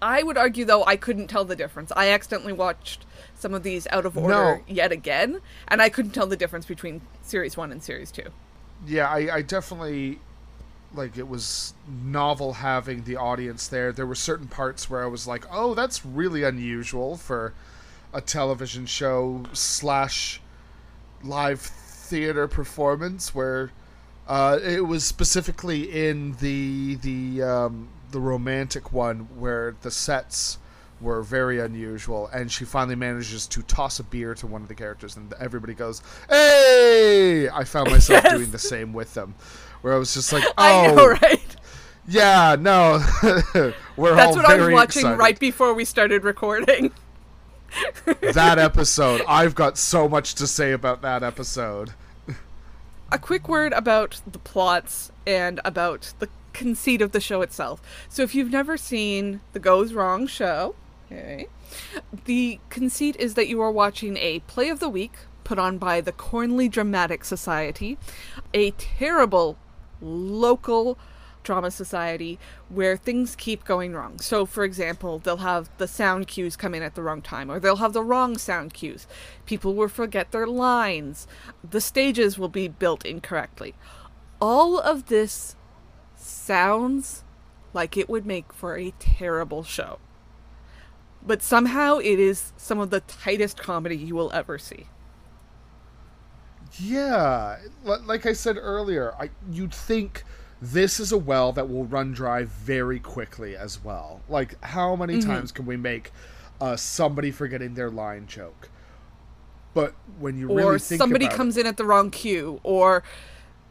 I 0.02 0.22
would 0.22 0.36
argue, 0.36 0.64
though, 0.64 0.84
I 0.84 0.96
couldn't 0.96 1.28
tell 1.28 1.44
the 1.44 1.56
difference. 1.56 1.90
I 1.96 2.10
accidentally 2.10 2.52
watched 2.52 3.04
some 3.34 3.54
of 3.54 3.62
these 3.62 3.86
out 3.90 4.04
of 4.04 4.16
order 4.16 4.28
No. 4.34 4.60
yet 4.68 4.92
again, 4.92 5.40
and 5.66 5.80
I 5.80 5.88
couldn't 5.88 6.12
tell 6.12 6.26
the 6.26 6.36
difference 6.36 6.66
between 6.66 7.00
series 7.22 7.56
one 7.56 7.72
and 7.72 7.82
series 7.82 8.10
two. 8.10 8.26
Yeah, 8.86 9.08
I, 9.08 9.36
I 9.36 9.42
definitely 9.42 10.18
like 10.94 11.16
it 11.16 11.28
was 11.28 11.74
novel 11.88 12.54
having 12.54 13.04
the 13.04 13.16
audience 13.16 13.68
there. 13.68 13.92
There 13.92 14.06
were 14.06 14.14
certain 14.14 14.48
parts 14.48 14.90
where 14.90 15.02
I 15.02 15.06
was 15.06 15.26
like, 15.26 15.44
"Oh, 15.50 15.74
that's 15.74 16.04
really 16.04 16.42
unusual 16.42 17.16
for 17.16 17.52
a 18.12 18.20
television 18.20 18.86
show 18.86 19.44
slash 19.52 20.40
live 21.22 21.60
theater 21.60 22.48
performance." 22.48 23.34
Where 23.34 23.70
uh, 24.26 24.58
it 24.62 24.86
was 24.86 25.04
specifically 25.04 26.08
in 26.08 26.36
the 26.40 26.96
the 26.96 27.42
um, 27.42 27.88
the 28.10 28.20
romantic 28.20 28.92
one 28.92 29.28
where 29.38 29.76
the 29.82 29.90
sets 29.90 30.58
were 31.00 31.22
very 31.22 31.58
unusual, 31.60 32.26
and 32.32 32.52
she 32.52 32.64
finally 32.64 32.94
manages 32.94 33.46
to 33.46 33.62
toss 33.62 34.00
a 34.00 34.04
beer 34.04 34.34
to 34.34 34.46
one 34.46 34.60
of 34.60 34.68
the 34.68 34.74
characters, 34.74 35.16
and 35.16 35.32
everybody 35.40 35.72
goes, 35.72 36.02
"Hey!" 36.28 37.48
I 37.48 37.64
found 37.64 37.90
myself 37.90 38.22
Yes. 38.24 38.34
doing 38.36 38.50
the 38.50 38.58
same 38.58 38.92
with 38.92 39.14
them, 39.14 39.34
where 39.82 39.94
I 39.94 39.98
was 39.98 40.14
just 40.14 40.32
like, 40.32 40.44
"Oh, 40.44 40.52
I 40.58 40.86
know, 40.88 40.94
oh, 40.98 41.08
right? 41.22 41.56
yeah, 42.06 42.56
no, 42.58 43.04
we're 43.96 44.14
That's 44.14 44.36
all 44.36 44.42
what 44.42 44.46
I 44.46 44.56
was 44.56 44.72
watching 44.72 45.00
excited. 45.00 45.18
right 45.18 45.38
before 45.38 45.74
we 45.74 45.84
started 45.84 46.24
recording. 46.24 46.92
that 48.04 48.58
episode. 48.58 49.22
I've 49.28 49.54
got 49.54 49.78
so 49.78 50.08
much 50.08 50.34
to 50.36 50.46
say 50.46 50.72
about 50.72 51.02
that 51.02 51.22
episode. 51.22 51.92
A 53.12 53.18
quick 53.18 53.48
word 53.48 53.72
about 53.72 54.20
the 54.26 54.38
plots 54.38 55.10
and 55.26 55.60
about 55.64 56.12
the 56.20 56.28
conceit 56.52 57.02
of 57.02 57.12
the 57.12 57.20
show 57.20 57.42
itself. 57.42 57.80
So, 58.08 58.22
if 58.22 58.34
you've 58.34 58.50
never 58.50 58.76
seen 58.76 59.40
the 59.52 59.58
Goes 59.58 59.92
Wrong 59.92 60.26
show, 60.26 60.74
okay, 61.06 61.48
the 62.24 62.60
conceit 62.68 63.16
is 63.18 63.34
that 63.34 63.48
you 63.48 63.60
are 63.62 63.70
watching 63.70 64.16
a 64.16 64.40
play 64.40 64.68
of 64.68 64.80
the 64.80 64.88
week 64.88 65.12
put 65.42 65.58
on 65.58 65.78
by 65.78 66.00
the 66.00 66.12
Cornley 66.12 66.70
Dramatic 66.70 67.24
Society, 67.24 67.98
a 68.54 68.70
terrible 68.72 69.58
local 70.00 70.98
drama 71.42 71.70
society 71.70 72.38
where 72.68 72.96
things 72.96 73.34
keep 73.34 73.64
going 73.64 73.94
wrong. 73.94 74.18
So, 74.18 74.46
for 74.46 74.64
example, 74.64 75.18
they'll 75.18 75.38
have 75.38 75.70
the 75.78 75.88
sound 75.88 76.26
cues 76.28 76.56
come 76.56 76.74
in 76.74 76.82
at 76.82 76.94
the 76.94 77.02
wrong 77.02 77.22
time, 77.22 77.50
or 77.50 77.58
they'll 77.58 77.76
have 77.76 77.92
the 77.92 78.02
wrong 78.02 78.36
sound 78.38 78.74
cues. 78.74 79.06
People 79.46 79.74
will 79.74 79.88
forget 79.88 80.32
their 80.32 80.46
lines. 80.46 81.26
The 81.68 81.80
stages 81.80 82.38
will 82.38 82.48
be 82.48 82.68
built 82.68 83.04
incorrectly. 83.04 83.74
All 84.40 84.78
of 84.78 85.06
this 85.06 85.56
sounds 86.16 87.24
like 87.72 87.96
it 87.96 88.08
would 88.08 88.26
make 88.26 88.52
for 88.52 88.76
a 88.76 88.92
terrible 88.98 89.62
show. 89.62 89.98
But 91.22 91.42
somehow 91.42 91.98
it 91.98 92.18
is 92.18 92.52
some 92.56 92.80
of 92.80 92.90
the 92.90 93.00
tightest 93.00 93.58
comedy 93.58 93.96
you 93.96 94.14
will 94.14 94.32
ever 94.32 94.58
see. 94.58 94.86
Yeah, 96.78 97.56
like 97.84 98.26
I 98.26 98.32
said 98.32 98.56
earlier, 98.58 99.12
I 99.18 99.30
you'd 99.50 99.74
think 99.74 100.24
this 100.62 101.00
is 101.00 101.10
a 101.10 101.18
well 101.18 101.52
that 101.52 101.68
will 101.68 101.84
run 101.84 102.12
dry 102.12 102.44
very 102.44 103.00
quickly 103.00 103.56
as 103.56 103.82
well. 103.82 104.20
Like, 104.28 104.62
how 104.64 104.94
many 104.96 105.14
Mm-hmm. 105.18 105.28
times 105.30 105.52
can 105.52 105.66
we 105.66 105.76
make 105.76 106.12
uh, 106.60 106.76
somebody 106.76 107.30
forgetting 107.30 107.74
their 107.74 107.90
line 107.90 108.26
joke? 108.26 108.68
But 109.74 109.94
when 110.18 110.36
you 110.38 110.48
really 110.48 110.62
or 110.62 110.78
somebody 110.78 111.28
comes 111.28 111.56
in 111.56 111.66
at 111.66 111.76
the 111.76 111.84
wrong 111.84 112.10
cue, 112.10 112.60
or 112.62 113.02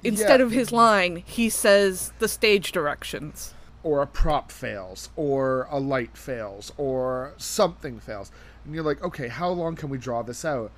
instead 0.03 0.39
Yeah. 0.39 0.45
of 0.45 0.51
his 0.51 0.71
line, 0.71 1.23
he 1.25 1.49
says 1.49 2.11
the 2.19 2.27
stage 2.27 2.71
directions. 2.71 3.53
or 3.81 4.01
a 4.01 4.07
prop 4.07 4.51
fails, 4.51 5.09
or 5.15 5.65
a 5.71 5.79
light 5.79 6.17
fails, 6.17 6.73
or 6.75 7.33
something 7.37 7.97
fails. 7.97 8.29
And 8.65 8.75
you're 8.75 8.83
like, 8.83 9.01
okay, 9.01 9.29
how 9.29 9.49
long 9.49 9.77
can 9.77 9.87
we 9.89 9.97
draw 9.97 10.21
this 10.21 10.43
out? 10.43 10.71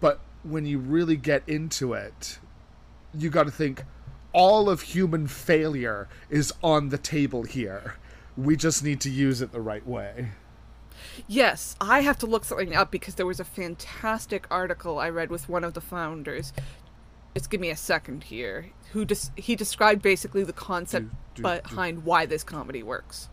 But 0.00 0.20
when 0.42 0.66
you 0.66 0.78
really 0.78 1.16
get 1.16 1.42
into 1.48 1.92
it, 1.92 2.38
you 3.14 3.30
got 3.30 3.44
to 3.44 3.50
think 3.50 3.84
all 4.32 4.68
of 4.70 4.80
human 4.82 5.26
failure 5.26 6.08
is 6.30 6.52
on 6.62 6.88
the 6.88 6.98
table 6.98 7.42
here. 7.42 7.96
We 8.36 8.56
just 8.56 8.82
need 8.82 9.00
to 9.02 9.10
use 9.10 9.42
it 9.42 9.52
the 9.52 9.60
right 9.60 9.86
way. 9.86 10.28
Yes, 11.26 11.76
I 11.80 12.00
have 12.00 12.18
to 12.18 12.26
look 12.26 12.44
something 12.44 12.74
up 12.74 12.90
because 12.90 13.16
there 13.16 13.26
was 13.26 13.40
a 13.40 13.44
fantastic 13.44 14.46
article 14.50 14.98
I 14.98 15.10
read 15.10 15.30
with 15.30 15.48
one 15.48 15.64
of 15.64 15.74
the 15.74 15.80
founders. 15.80 16.52
Just 17.34 17.50
give 17.50 17.60
me 17.60 17.70
a 17.70 17.76
second 17.76 18.24
here. 18.24 18.70
Who 18.92 19.04
des- 19.04 19.32
he 19.36 19.56
described 19.56 20.02
basically 20.02 20.44
the 20.44 20.52
concept 20.52 21.08
Do- 21.34 21.42
do- 21.42 21.60
behind 21.60 22.04
why 22.04 22.26
this 22.26 22.44
comedy 22.44 22.82
works. 22.82 23.28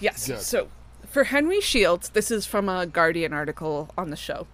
Yes. 0.00 0.26
Good. 0.26 0.40
So, 0.40 0.68
for 1.06 1.24
Henry 1.24 1.60
Shields, 1.60 2.10
this 2.10 2.30
is 2.30 2.46
from 2.46 2.68
a 2.68 2.86
Guardian 2.86 3.32
article 3.32 3.90
on 3.96 4.10
the 4.10 4.16
show. 4.16 4.46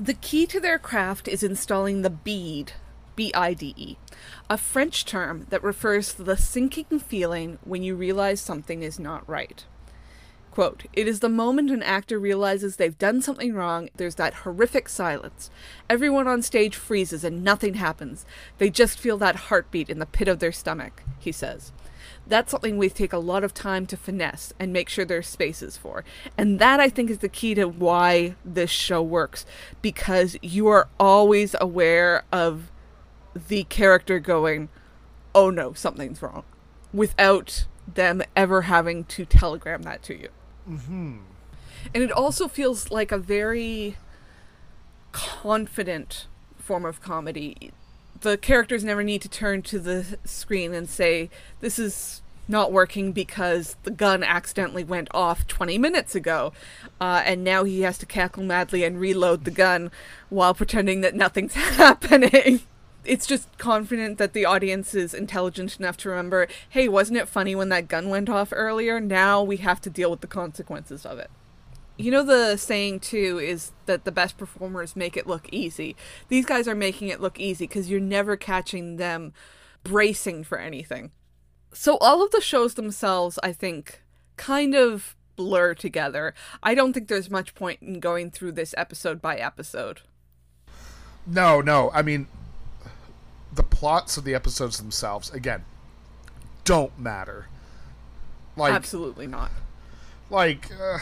The 0.00 0.14
key 0.14 0.46
to 0.46 0.60
their 0.60 0.78
craft 0.78 1.26
is 1.26 1.42
installing 1.42 2.02
the 2.02 2.10
bide, 2.10 2.74
B 3.16 3.32
I 3.34 3.52
D 3.52 3.74
E, 3.76 3.96
a 4.48 4.56
French 4.56 5.04
term 5.04 5.46
that 5.50 5.62
refers 5.64 6.14
to 6.14 6.22
the 6.22 6.36
sinking 6.36 7.00
feeling 7.00 7.58
when 7.64 7.82
you 7.82 7.96
realize 7.96 8.40
something 8.40 8.84
is 8.84 9.00
not 9.00 9.28
right. 9.28 9.64
Quote, 10.52 10.84
it 10.92 11.08
is 11.08 11.18
the 11.18 11.28
moment 11.28 11.72
an 11.72 11.82
actor 11.82 12.16
realizes 12.16 12.76
they've 12.76 12.98
done 12.98 13.22
something 13.22 13.54
wrong, 13.54 13.88
there's 13.96 14.14
that 14.14 14.34
horrific 14.34 14.88
silence. 14.88 15.50
Everyone 15.90 16.28
on 16.28 16.42
stage 16.42 16.76
freezes 16.76 17.24
and 17.24 17.42
nothing 17.42 17.74
happens. 17.74 18.24
They 18.58 18.70
just 18.70 19.00
feel 19.00 19.18
that 19.18 19.36
heartbeat 19.36 19.90
in 19.90 19.98
the 19.98 20.06
pit 20.06 20.28
of 20.28 20.38
their 20.38 20.52
stomach, 20.52 21.02
he 21.18 21.32
says. 21.32 21.72
That's 22.28 22.50
something 22.50 22.76
we 22.76 22.90
take 22.90 23.12
a 23.14 23.18
lot 23.18 23.42
of 23.42 23.54
time 23.54 23.86
to 23.86 23.96
finesse 23.96 24.52
and 24.58 24.72
make 24.72 24.88
sure 24.88 25.04
there's 25.04 25.26
spaces 25.26 25.78
for. 25.78 26.04
And 26.36 26.58
that, 26.58 26.78
I 26.78 26.90
think, 26.90 27.10
is 27.10 27.18
the 27.18 27.28
key 27.28 27.54
to 27.54 27.64
why 27.64 28.34
this 28.44 28.70
show 28.70 29.02
works. 29.02 29.46
Because 29.80 30.36
you 30.42 30.68
are 30.68 30.88
always 31.00 31.56
aware 31.60 32.24
of 32.30 32.70
the 33.48 33.64
character 33.64 34.18
going, 34.18 34.68
oh 35.34 35.50
no, 35.50 35.72
something's 35.72 36.20
wrong, 36.20 36.44
without 36.92 37.66
them 37.94 38.22
ever 38.36 38.62
having 38.62 39.04
to 39.04 39.24
telegram 39.24 39.82
that 39.82 40.02
to 40.02 40.18
you. 40.18 40.28
Mm-hmm. 40.68 41.18
And 41.94 42.02
it 42.02 42.12
also 42.12 42.48
feels 42.48 42.90
like 42.90 43.10
a 43.10 43.18
very 43.18 43.96
confident 45.12 46.26
form 46.56 46.84
of 46.84 47.00
comedy. 47.00 47.72
The 48.20 48.36
characters 48.36 48.84
never 48.84 49.04
need 49.04 49.22
to 49.22 49.28
turn 49.28 49.62
to 49.62 49.78
the 49.78 50.18
screen 50.24 50.74
and 50.74 50.88
say, 50.88 51.30
This 51.60 51.78
is 51.78 52.22
not 52.48 52.72
working 52.72 53.12
because 53.12 53.76
the 53.82 53.90
gun 53.90 54.24
accidentally 54.24 54.82
went 54.82 55.08
off 55.12 55.46
20 55.46 55.78
minutes 55.78 56.14
ago. 56.14 56.52
Uh, 57.00 57.22
and 57.24 57.44
now 57.44 57.64
he 57.64 57.82
has 57.82 57.98
to 57.98 58.06
cackle 58.06 58.42
madly 58.42 58.82
and 58.84 58.98
reload 58.98 59.44
the 59.44 59.50
gun 59.50 59.90
while 60.30 60.54
pretending 60.54 61.02
that 61.02 61.14
nothing's 61.14 61.54
happening. 61.54 62.60
It's 63.04 63.26
just 63.26 63.56
confident 63.58 64.18
that 64.18 64.32
the 64.32 64.44
audience 64.44 64.94
is 64.94 65.14
intelligent 65.14 65.78
enough 65.78 65.96
to 65.98 66.08
remember 66.08 66.48
hey, 66.70 66.88
wasn't 66.88 67.18
it 67.18 67.28
funny 67.28 67.54
when 67.54 67.68
that 67.68 67.88
gun 67.88 68.08
went 68.08 68.28
off 68.28 68.52
earlier? 68.52 69.00
Now 69.00 69.42
we 69.42 69.58
have 69.58 69.80
to 69.82 69.90
deal 69.90 70.10
with 70.10 70.20
the 70.20 70.26
consequences 70.26 71.06
of 71.06 71.18
it. 71.18 71.30
You 71.98 72.10
know, 72.12 72.22
the 72.22 72.56
saying 72.56 73.00
too 73.00 73.38
is 73.38 73.72
that 73.86 74.04
the 74.04 74.12
best 74.12 74.38
performers 74.38 74.94
make 74.96 75.16
it 75.16 75.26
look 75.26 75.48
easy. 75.50 75.96
These 76.28 76.46
guys 76.46 76.68
are 76.68 76.74
making 76.74 77.08
it 77.08 77.20
look 77.20 77.38
easy 77.40 77.66
because 77.66 77.90
you're 77.90 78.00
never 78.00 78.36
catching 78.36 78.96
them 78.96 79.32
bracing 79.82 80.44
for 80.44 80.58
anything. 80.58 81.10
So, 81.72 81.98
all 81.98 82.24
of 82.24 82.30
the 82.30 82.40
shows 82.40 82.74
themselves, 82.74 83.38
I 83.42 83.52
think, 83.52 84.02
kind 84.36 84.74
of 84.74 85.16
blur 85.36 85.74
together. 85.74 86.34
I 86.62 86.74
don't 86.74 86.92
think 86.92 87.08
there's 87.08 87.30
much 87.30 87.54
point 87.54 87.82
in 87.82 88.00
going 88.00 88.30
through 88.30 88.52
this 88.52 88.74
episode 88.76 89.20
by 89.20 89.36
episode. 89.36 90.02
No, 91.26 91.60
no. 91.60 91.90
I 91.92 92.02
mean, 92.02 92.26
the 93.52 93.62
plots 93.62 94.16
of 94.16 94.24
the 94.24 94.34
episodes 94.34 94.78
themselves, 94.78 95.30
again, 95.30 95.64
don't 96.64 96.98
matter. 96.98 97.46
Like, 98.56 98.72
Absolutely 98.72 99.26
not. 99.26 99.50
like 100.30 100.70
uh, 100.72 100.98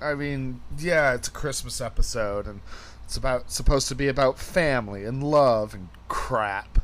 I 0.00 0.14
mean, 0.14 0.60
yeah, 0.78 1.14
it's 1.14 1.28
a 1.28 1.32
Christmas 1.32 1.80
episode, 1.80 2.46
and 2.46 2.60
it's 3.04 3.16
about 3.16 3.50
supposed 3.50 3.88
to 3.88 3.94
be 3.94 4.08
about 4.08 4.38
family 4.38 5.04
and 5.04 5.22
love 5.22 5.74
and 5.74 5.88
crap, 6.08 6.78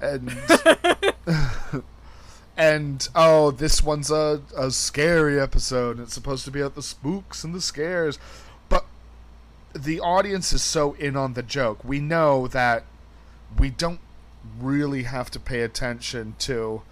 and 0.00 0.36
and 2.56 3.08
oh, 3.14 3.50
this 3.50 3.82
one's 3.82 4.10
a 4.10 4.42
a 4.56 4.70
scary 4.70 5.40
episode. 5.40 5.96
And 5.96 6.06
it's 6.06 6.14
supposed 6.14 6.44
to 6.44 6.50
be 6.50 6.60
about 6.60 6.74
the 6.74 6.82
spooks 6.82 7.44
and 7.44 7.54
the 7.54 7.60
scares, 7.60 8.18
but 8.68 8.86
the 9.74 10.00
audience 10.00 10.52
is 10.52 10.62
so 10.62 10.94
in 10.94 11.16
on 11.16 11.34
the 11.34 11.42
joke. 11.42 11.84
We 11.84 12.00
know 12.00 12.46
that 12.48 12.84
we 13.58 13.70
don't 13.70 14.00
really 14.58 15.04
have 15.04 15.30
to 15.30 15.40
pay 15.40 15.60
attention 15.60 16.34
to 16.38 16.82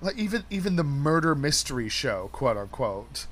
like 0.00 0.16
even 0.16 0.44
even 0.50 0.76
the 0.76 0.84
murder 0.84 1.34
mystery 1.34 1.88
show, 1.88 2.28
quote 2.32 2.56
unquote. 2.56 3.26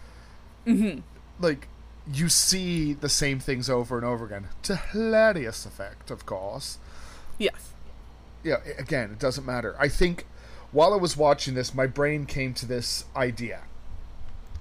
Mm-hmm. 0.66 1.00
Like 1.40 1.68
you 2.12 2.28
see 2.28 2.92
the 2.92 3.08
same 3.08 3.40
things 3.40 3.70
over 3.70 3.96
and 3.96 4.06
over 4.06 4.26
again 4.26 4.48
to 4.62 4.76
hilarious 4.76 5.64
effect, 5.66 6.10
of 6.10 6.26
course. 6.26 6.78
Yes. 7.38 7.70
Yeah, 8.42 8.58
again, 8.78 9.10
it 9.10 9.18
doesn't 9.18 9.46
matter. 9.46 9.74
I 9.78 9.88
think 9.88 10.26
while 10.70 10.92
I 10.92 10.96
was 10.96 11.16
watching 11.16 11.54
this, 11.54 11.74
my 11.74 11.86
brain 11.86 12.26
came 12.26 12.52
to 12.54 12.66
this 12.66 13.04
idea. 13.16 13.62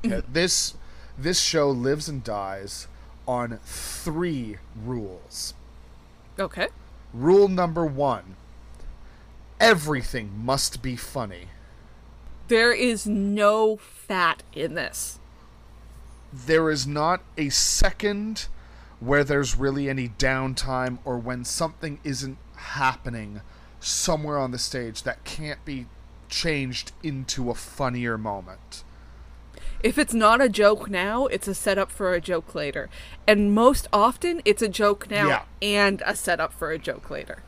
Mm-hmm. 0.04 0.14
Okay, 0.14 0.28
This 0.32 0.76
this 1.18 1.40
show 1.40 1.70
lives 1.70 2.10
and 2.10 2.24
dies 2.24 2.88
on 3.28 3.60
three 3.64 4.58
rules. 4.76 5.54
Okay. 6.40 6.68
Rule 7.14 7.48
number 7.48 7.86
one: 7.86 8.36
everything 9.60 10.32
must 10.44 10.82
be 10.82 10.96
funny. 10.96 11.48
There 12.48 12.74
is 12.74 13.08
no 13.08 13.78
fat 13.78 14.44
in 14.54 14.76
this. 14.76 15.20
There 16.34 16.70
is 16.72 16.88
not 16.88 17.22
a 17.38 17.50
second 17.50 18.48
where 19.00 19.24
there's 19.24 19.56
really 19.56 19.90
any 19.90 20.10
downtime 20.10 20.98
or 21.06 21.18
when 21.18 21.46
something 21.46 22.00
isn't 22.04 22.38
happening 22.56 23.42
somewhere 23.80 24.38
on 24.38 24.52
the 24.52 24.58
stage 24.58 25.04
that 25.04 25.24
can't 25.26 25.64
be 25.66 25.86
changed 26.30 26.92
into 27.04 27.50
a 27.52 27.54
funnier 27.54 28.18
moment. 28.18 28.84
If 29.82 29.98
it's 29.98 30.14
not 30.14 30.42
a 30.42 30.48
joke 30.50 30.90
now, 30.90 31.26
it's 31.28 31.48
a 31.48 31.54
setup 31.54 31.92
for 31.92 32.14
a 32.14 32.22
joke 32.22 32.56
later. 32.56 32.90
And 33.28 33.54
most 33.54 33.88
often, 33.92 34.42
it's 34.46 34.62
a 34.62 34.70
joke 34.70 35.10
now 35.12 35.28
Yeah. 35.28 35.44
and 35.62 36.02
a 36.06 36.16
setup 36.16 36.54
for 36.54 36.72
a 36.72 36.80
joke 36.80 37.10
later. 37.10 37.44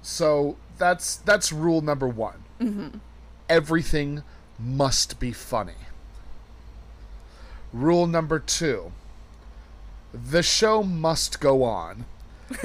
So 0.00 0.56
that's 0.78 1.16
that's 1.16 1.52
rule 1.52 1.80
number 1.80 2.06
one. 2.06 2.44
Mm-hmm. 2.60 2.98
Everything 3.48 4.22
must 4.58 5.18
be 5.18 5.32
funny. 5.32 5.74
Rule 7.72 8.06
number 8.06 8.38
two: 8.38 8.92
the 10.12 10.42
show 10.42 10.82
must 10.82 11.40
go 11.40 11.64
on, 11.64 12.06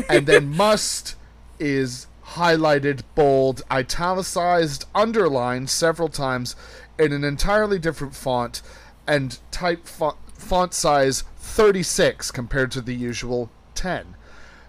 and 0.09 0.25
then 0.25 0.55
must 0.55 1.15
is 1.59 2.07
highlighted, 2.25 3.01
bold, 3.15 3.61
italicized, 3.71 4.85
underlined 4.95 5.69
several 5.69 6.09
times 6.09 6.55
in 6.97 7.11
an 7.11 7.23
entirely 7.23 7.79
different 7.79 8.15
font, 8.15 8.61
and 9.07 9.39
type 9.51 9.85
font, 9.87 10.17
font 10.33 10.73
size 10.73 11.23
36 11.37 12.31
compared 12.31 12.71
to 12.71 12.81
the 12.81 12.95
usual 12.95 13.49
10. 13.75 14.15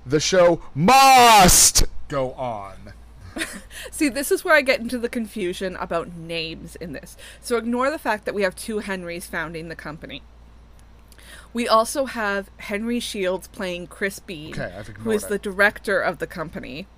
The 0.04 0.20
show 0.20 0.62
must 0.74 1.84
go 2.08 2.32
on. 2.32 2.83
See, 3.90 4.08
this 4.08 4.30
is 4.30 4.44
where 4.44 4.54
I 4.54 4.62
get 4.62 4.80
into 4.80 4.98
the 4.98 5.08
confusion 5.08 5.76
about 5.76 6.14
names 6.14 6.76
in 6.76 6.92
this. 6.92 7.16
So 7.40 7.56
ignore 7.56 7.90
the 7.90 7.98
fact 7.98 8.24
that 8.24 8.34
we 8.34 8.42
have 8.42 8.56
two 8.56 8.80
Henrys 8.80 9.26
founding 9.26 9.68
the 9.68 9.76
company. 9.76 10.22
We 11.52 11.68
also 11.68 12.06
have 12.06 12.50
Henry 12.58 12.98
Shields 12.98 13.46
playing 13.46 13.86
Chris 13.86 14.18
Bean, 14.18 14.52
Okay, 14.52 14.82
who 14.98 15.10
it. 15.12 15.28
the 15.28 15.38
director 15.38 16.00
of 16.00 16.18
the 16.18 16.26
company. 16.26 16.88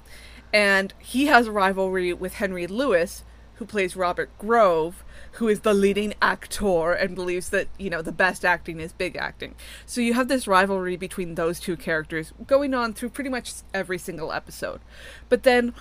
And 0.53 0.95
he 0.99 1.27
has 1.27 1.47
a 1.47 1.53
rivalry 1.53 2.13
with 2.15 2.35
Henry 2.35 2.67
Lewis, 2.67 3.23
who 3.57 3.67
plays 3.67 3.97
Robert 3.97 4.31
Grove, 4.39 5.05
who 5.33 5.49
is 5.49 5.61
the 5.61 5.75
leading 5.75 6.15
actor 6.23 6.93
and 6.93 7.15
believes 7.15 7.51
that, 7.51 7.69
you 7.79 7.91
know, 7.91 8.01
the 8.01 8.13
best 8.13 8.45
acting 8.45 8.81
is 8.81 8.93
big 8.93 9.17
acting. 9.17 9.55
So 9.85 10.01
you 10.01 10.15
have 10.15 10.29
this 10.29 10.47
rivalry 10.47 10.97
between 10.97 11.35
those 11.35 11.61
two 11.61 11.77
characters 11.77 12.33
going 12.47 12.75
on 12.75 12.93
through 12.95 13.11
pretty 13.11 13.31
much 13.31 13.53
every 13.75 13.99
single 13.99 14.33
episode. 14.33 14.81
But 15.29 15.43
then 15.43 15.75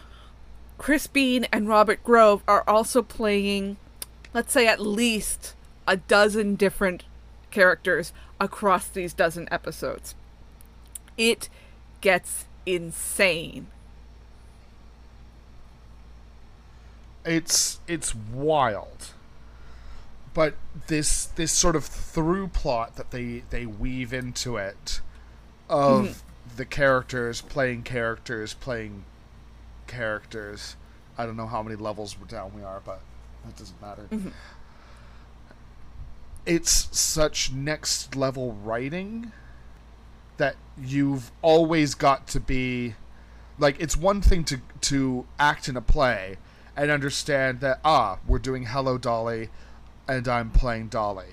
Chris 0.77 1.07
Bean 1.07 1.45
and 1.51 1.67
Robert 1.67 2.03
Grove 2.03 2.43
are 2.47 2.63
also 2.67 3.01
playing, 3.01 3.77
let's 4.33 4.53
say, 4.53 4.67
at 4.67 4.79
least 4.79 5.53
a 5.87 5.97
dozen 5.97 6.55
different 6.55 7.03
characters 7.51 8.11
across 8.39 8.87
these 8.87 9.13
dozen 9.13 9.47
episodes. 9.51 10.15
It 11.17 11.49
gets 12.01 12.45
insane. 12.65 13.67
it's 17.25 17.79
it's 17.87 18.13
wild 18.13 19.13
but 20.33 20.53
this 20.87 21.25
this 21.25 21.51
sort 21.51 21.75
of 21.75 21.83
through 21.83 22.47
plot 22.47 22.95
that 22.95 23.11
they 23.11 23.43
they 23.49 23.65
weave 23.65 24.13
into 24.13 24.57
it 24.57 25.01
of 25.67 26.05
mm-hmm. 26.05 26.55
the 26.55 26.65
characters 26.65 27.41
playing 27.41 27.81
characters 27.81 28.53
playing 28.53 29.03
characters. 29.87 30.75
I 31.17 31.25
don't 31.25 31.37
know 31.37 31.47
how 31.47 31.63
many 31.63 31.75
levels 31.75 32.17
we're 32.19 32.27
down 32.27 32.51
we 32.55 32.63
are 32.63 32.81
but 32.85 33.01
that 33.45 33.55
doesn't 33.57 33.81
matter. 33.81 34.07
It's 36.45 36.89
such 36.97 37.51
next 37.51 38.15
level 38.15 38.53
writing 38.53 39.31
that 40.37 40.55
you've 40.77 41.31
always 41.41 41.95
got 41.95 42.27
to 42.27 42.39
be 42.39 42.95
like 43.57 43.79
it's 43.79 43.95
one 43.95 44.21
thing 44.21 44.43
to 44.43 44.59
to 44.81 45.25
act 45.39 45.67
in 45.69 45.77
a 45.77 45.81
play 45.81 46.37
and 46.75 46.91
understand 46.91 47.61
that 47.61 47.79
ah 47.85 48.17
we're 48.27 48.37
doing 48.39 48.65
hello 48.65 48.97
dolly 48.97 49.49
and 50.07 50.27
i'm 50.27 50.49
playing 50.51 50.87
dolly. 50.87 51.29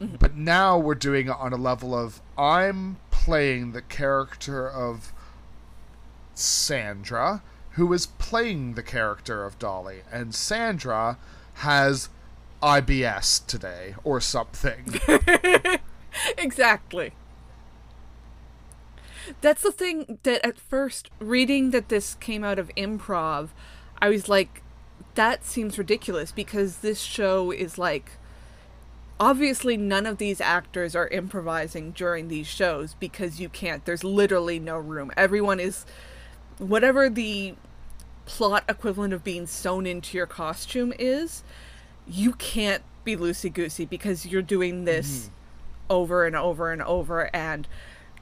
But 0.00 0.36
now 0.36 0.78
we're 0.78 0.94
doing 0.94 1.26
it 1.26 1.34
on 1.36 1.52
a 1.52 1.56
level 1.56 1.94
of 1.94 2.20
i'm 2.36 2.98
playing 3.10 3.72
the 3.72 3.82
character 3.82 4.68
of 4.70 5.12
sandra 6.38 7.42
who 7.72 7.92
is 7.92 8.06
playing 8.06 8.74
the 8.74 8.82
character 8.82 9.44
of 9.44 9.58
dolly 9.58 10.02
and 10.12 10.34
sandra 10.34 11.18
has 11.54 12.08
ibs 12.62 13.46
today 13.46 13.94
or 14.04 14.20
something 14.20 15.00
exactly. 16.38 17.12
That's 19.40 19.62
the 19.62 19.72
thing 19.72 20.18
that 20.22 20.44
at 20.44 20.58
first, 20.58 21.10
reading 21.18 21.70
that 21.70 21.88
this 21.88 22.14
came 22.14 22.44
out 22.44 22.58
of 22.58 22.70
improv, 22.76 23.50
I 24.00 24.08
was 24.08 24.28
like, 24.28 24.62
that 25.14 25.44
seems 25.44 25.78
ridiculous 25.78 26.32
because 26.32 26.78
this 26.78 27.00
show 27.00 27.50
is 27.50 27.78
like. 27.78 28.12
Obviously, 29.20 29.76
none 29.76 30.06
of 30.06 30.18
these 30.18 30.40
actors 30.40 30.94
are 30.94 31.08
improvising 31.08 31.90
during 31.90 32.28
these 32.28 32.46
shows 32.46 32.94
because 33.00 33.40
you 33.40 33.48
can't. 33.48 33.84
There's 33.84 34.04
literally 34.04 34.60
no 34.60 34.78
room. 34.78 35.10
Everyone 35.16 35.58
is. 35.58 35.84
Whatever 36.58 37.08
the 37.08 37.54
plot 38.26 38.64
equivalent 38.68 39.14
of 39.14 39.24
being 39.24 39.46
sewn 39.46 39.86
into 39.86 40.16
your 40.16 40.26
costume 40.26 40.92
is, 40.98 41.42
you 42.06 42.32
can't 42.32 42.82
be 43.04 43.16
loosey 43.16 43.52
goosey 43.52 43.86
because 43.86 44.26
you're 44.26 44.42
doing 44.42 44.84
this 44.84 45.24
mm-hmm. 45.24 45.32
over 45.90 46.26
and 46.26 46.36
over 46.36 46.72
and 46.72 46.82
over 46.82 47.34
and 47.34 47.66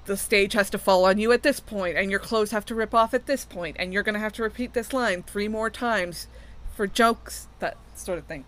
the 0.04 0.16
stage 0.16 0.52
has 0.52 0.70
to 0.70 0.78
fall 0.78 1.04
on 1.04 1.18
you 1.18 1.32
at 1.32 1.42
this 1.42 1.58
point 1.58 1.96
and 1.96 2.10
your 2.10 2.20
clothes 2.20 2.52
have 2.52 2.64
to 2.64 2.74
rip 2.74 2.94
off 2.94 3.12
at 3.12 3.26
this 3.26 3.44
point 3.44 3.76
and 3.80 3.92
you're 3.92 4.04
going 4.04 4.14
to 4.14 4.20
have 4.20 4.32
to 4.32 4.42
repeat 4.42 4.72
this 4.74 4.92
line 4.92 5.24
three 5.24 5.48
more 5.48 5.68
times 5.68 6.28
for 6.72 6.86
jokes 6.86 7.48
that 7.58 7.76
sort 7.96 8.18
of 8.18 8.26
thing. 8.26 8.44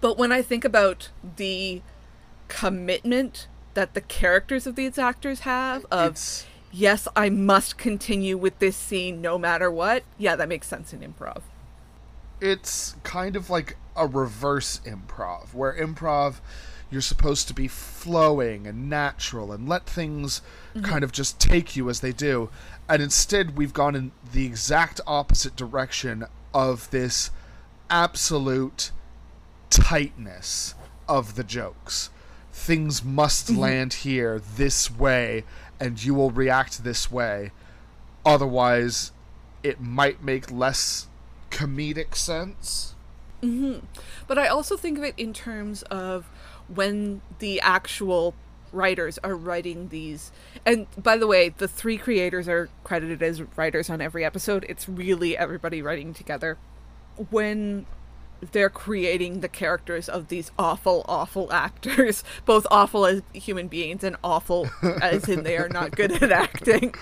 But 0.00 0.16
when 0.16 0.30
i 0.30 0.42
think 0.42 0.64
about 0.64 1.08
the 1.36 1.82
commitment 2.48 3.48
that 3.74 3.94
the 3.94 4.00
characters 4.00 4.66
of 4.66 4.76
these 4.76 4.98
actors 4.98 5.40
have 5.40 5.84
of 5.90 6.12
It's- 6.12 6.46
yes 6.74 7.06
i 7.14 7.30
must 7.30 7.78
continue 7.78 8.36
with 8.36 8.58
this 8.58 8.76
scene 8.76 9.20
no 9.20 9.38
matter 9.38 9.70
what. 9.70 10.02
Yeah 10.18 10.36
that 10.36 10.48
makes 10.48 10.66
sense 10.66 10.92
in 10.92 11.00
improv. 11.00 11.42
It's 12.40 12.96
kind 13.04 13.36
of 13.36 13.48
like 13.48 13.76
a 13.96 14.06
reverse 14.06 14.80
improv 14.84 15.54
where 15.54 15.72
improv 15.72 16.40
you're 16.90 17.00
supposed 17.00 17.48
to 17.48 17.54
be 17.54 17.68
flowing 17.68 18.66
and 18.66 18.88
natural 18.90 19.52
and 19.52 19.68
let 19.68 19.86
things 19.86 20.42
mm-hmm. 20.74 20.84
kind 20.84 21.02
of 21.02 21.12
just 21.12 21.40
take 21.40 21.76
you 21.76 21.88
as 21.88 22.00
they 22.00 22.12
do. 22.12 22.50
And 22.88 23.02
instead 23.02 23.56
we've 23.56 23.72
gone 23.72 23.94
in 23.94 24.12
the 24.32 24.44
exact 24.44 25.00
opposite 25.06 25.56
direction 25.56 26.24
of 26.52 26.90
this 26.90 27.30
absolute 27.88 28.90
tightness 29.70 30.74
of 31.08 31.36
the 31.36 31.44
jokes. 31.44 32.10
Things 32.52 33.02
must 33.02 33.48
mm-hmm. 33.48 33.60
land 33.60 33.92
here 33.94 34.40
this 34.56 34.90
way 34.90 35.44
and 35.80 36.02
you 36.02 36.14
will 36.14 36.30
react 36.30 36.84
this 36.84 37.10
way. 37.10 37.52
Otherwise 38.24 39.12
it 39.62 39.80
might 39.80 40.22
make 40.22 40.50
less 40.50 41.08
comedic 41.50 42.14
sense. 42.14 42.94
Mm-hmm. 43.42 43.84
But 44.26 44.38
I 44.38 44.48
also 44.48 44.76
think 44.76 44.98
of 44.98 45.04
it 45.04 45.14
in 45.16 45.32
terms 45.32 45.82
of 45.84 46.26
when 46.68 47.20
the 47.38 47.60
actual 47.60 48.34
writers 48.72 49.18
are 49.22 49.36
writing 49.36 49.88
these. 49.88 50.32
And 50.66 50.86
by 51.00 51.16
the 51.16 51.26
way 51.26 51.48
the 51.48 51.68
three 51.68 51.96
creators 51.96 52.48
are 52.48 52.68
credited 52.82 53.22
as 53.22 53.42
writers 53.56 53.88
on 53.88 54.00
every 54.00 54.24
episode. 54.24 54.66
It's 54.68 54.88
really 54.88 55.36
everybody 55.36 55.80
writing 55.80 56.12
together. 56.12 56.58
When 57.30 57.86
they're 58.52 58.70
creating 58.70 59.40
the 59.40 59.48
characters 59.48 60.08
of 60.08 60.28
these 60.28 60.50
awful 60.58 61.04
awful 61.08 61.52
actors 61.52 62.24
both 62.44 62.66
awful 62.70 63.06
as 63.06 63.22
human 63.32 63.68
beings 63.68 64.02
and 64.04 64.16
awful 64.22 64.68
as 65.02 65.28
in 65.28 65.42
they 65.42 65.56
are 65.56 65.68
not 65.68 65.90
good 65.92 66.22
at 66.22 66.32
acting 66.32 66.94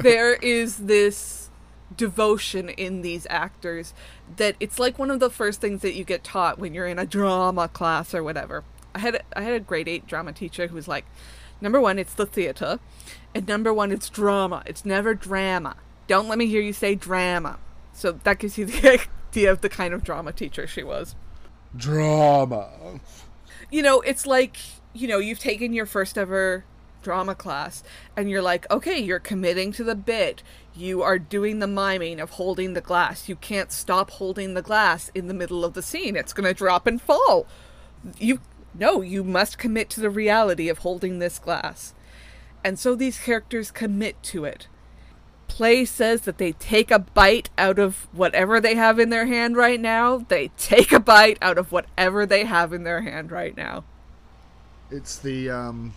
there 0.00 0.34
is 0.34 0.78
this 0.78 1.50
devotion 1.96 2.68
in 2.68 3.02
these 3.02 3.26
actors 3.28 3.92
that 4.36 4.56
it's 4.60 4.78
like 4.78 4.98
one 4.98 5.10
of 5.10 5.20
the 5.20 5.30
first 5.30 5.60
things 5.60 5.82
that 5.82 5.94
you 5.94 6.04
get 6.04 6.24
taught 6.24 6.58
when 6.58 6.74
you're 6.74 6.86
in 6.86 6.98
a 6.98 7.06
drama 7.06 7.68
class 7.68 8.14
or 8.14 8.22
whatever. 8.22 8.64
I 8.94 9.00
had 9.00 9.22
I 9.34 9.42
had 9.42 9.54
a 9.54 9.60
grade 9.60 9.88
8 9.88 10.06
drama 10.06 10.32
teacher 10.32 10.68
who 10.68 10.74
was 10.74 10.88
like, 10.88 11.04
number 11.60 11.80
1 11.80 11.98
it's 11.98 12.14
the 12.14 12.26
theater 12.26 12.80
and 13.34 13.46
number 13.46 13.72
1 13.72 13.92
it's 13.92 14.08
drama. 14.08 14.62
It's 14.66 14.84
never 14.84 15.14
drama. 15.14 15.76
Don't 16.06 16.28
let 16.28 16.38
me 16.38 16.46
hear 16.46 16.60
you 16.60 16.72
say 16.72 16.94
drama. 16.94 17.58
So 17.92 18.12
that 18.12 18.38
gives 18.38 18.56
you 18.56 18.66
the 18.66 19.06
idea 19.30 19.52
of 19.52 19.60
the 19.60 19.68
kind 19.68 19.94
of 19.94 20.02
drama 20.02 20.32
teacher 20.32 20.66
she 20.66 20.82
was. 20.82 21.14
Drama. 21.76 23.00
You 23.70 23.82
know, 23.82 24.00
it's 24.00 24.26
like, 24.26 24.56
you 24.92 25.06
know, 25.06 25.18
you've 25.18 25.38
taken 25.38 25.72
your 25.72 25.86
first 25.86 26.18
ever 26.18 26.64
drama 27.02 27.34
class 27.34 27.82
and 28.16 28.28
you're 28.28 28.42
like, 28.42 28.68
okay, 28.70 28.98
you're 28.98 29.20
committing 29.20 29.72
to 29.72 29.84
the 29.84 29.94
bit. 29.94 30.42
You 30.74 31.02
are 31.02 31.18
doing 31.18 31.60
the 31.60 31.68
miming 31.68 32.18
of 32.18 32.30
holding 32.30 32.74
the 32.74 32.80
glass. 32.80 33.28
You 33.28 33.36
can't 33.36 33.70
stop 33.70 34.10
holding 34.10 34.54
the 34.54 34.62
glass 34.62 35.10
in 35.14 35.28
the 35.28 35.34
middle 35.34 35.64
of 35.64 35.74
the 35.74 35.82
scene. 35.82 36.16
It's 36.16 36.32
going 36.32 36.48
to 36.48 36.54
drop 36.54 36.86
and 36.86 37.00
fall. 37.00 37.46
You 38.18 38.40
no, 38.72 39.00
you 39.00 39.24
must 39.24 39.58
commit 39.58 39.90
to 39.90 40.00
the 40.00 40.10
reality 40.10 40.68
of 40.68 40.78
holding 40.78 41.18
this 41.18 41.40
glass. 41.40 41.92
And 42.62 42.78
so 42.78 42.94
these 42.94 43.18
characters 43.18 43.72
commit 43.72 44.22
to 44.24 44.44
it. 44.44 44.68
Play 45.60 45.84
says 45.84 46.22
that 46.22 46.38
they 46.38 46.52
take 46.52 46.90
a 46.90 47.00
bite 47.00 47.50
out 47.58 47.78
of 47.78 48.08
whatever 48.12 48.62
they 48.62 48.76
have 48.76 48.98
in 48.98 49.10
their 49.10 49.26
hand 49.26 49.58
right 49.58 49.78
now. 49.78 50.16
They 50.16 50.48
take 50.56 50.90
a 50.90 50.98
bite 50.98 51.36
out 51.42 51.58
of 51.58 51.70
whatever 51.70 52.24
they 52.24 52.46
have 52.46 52.72
in 52.72 52.84
their 52.84 53.02
hand 53.02 53.30
right 53.30 53.54
now. 53.54 53.84
It's 54.90 55.18
the 55.18 55.50
um 55.50 55.92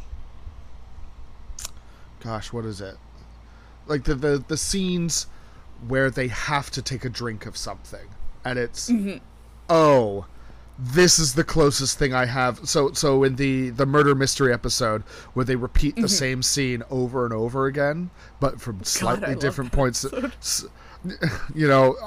gosh, 2.20 2.52
what 2.52 2.66
is 2.66 2.82
it? 2.82 2.98
Like 3.88 4.04
the 4.04 4.16
the, 4.16 4.44
the 4.46 4.58
scenes 4.58 5.28
where 5.88 6.12
they 6.12 6.28
have 6.28 6.70
to 6.72 6.82
take 6.82 7.06
a 7.06 7.10
drink 7.10 7.46
of 7.46 7.56
something. 7.56 8.10
And 8.44 8.60
it's 8.60 8.92
oh, 9.70 10.26
this 10.80 11.20
is 11.20 11.34
the 11.36 11.44
closest 11.44 12.00
thing 12.00 12.14
I 12.14 12.26
have. 12.26 12.68
So 12.68 12.92
so 12.94 13.24
in 13.24 13.36
the 13.36 13.70
the 13.70 13.86
murder 13.86 14.16
mystery 14.16 14.52
episode 14.54 15.04
where 15.34 15.46
they 15.46 15.56
repeat 15.56 15.96
the 15.96 16.10
same 16.10 16.42
scene 16.42 16.84
over 16.90 17.26
and 17.26 17.34
over 17.34 17.68
again, 17.68 18.10
but 18.40 18.60
from 18.60 18.84
slightly 18.84 19.30
love 19.34 19.40
different 19.40 19.72
points. 19.72 20.06
S- 20.06 20.66
You 21.54 21.68
know, 21.68 21.98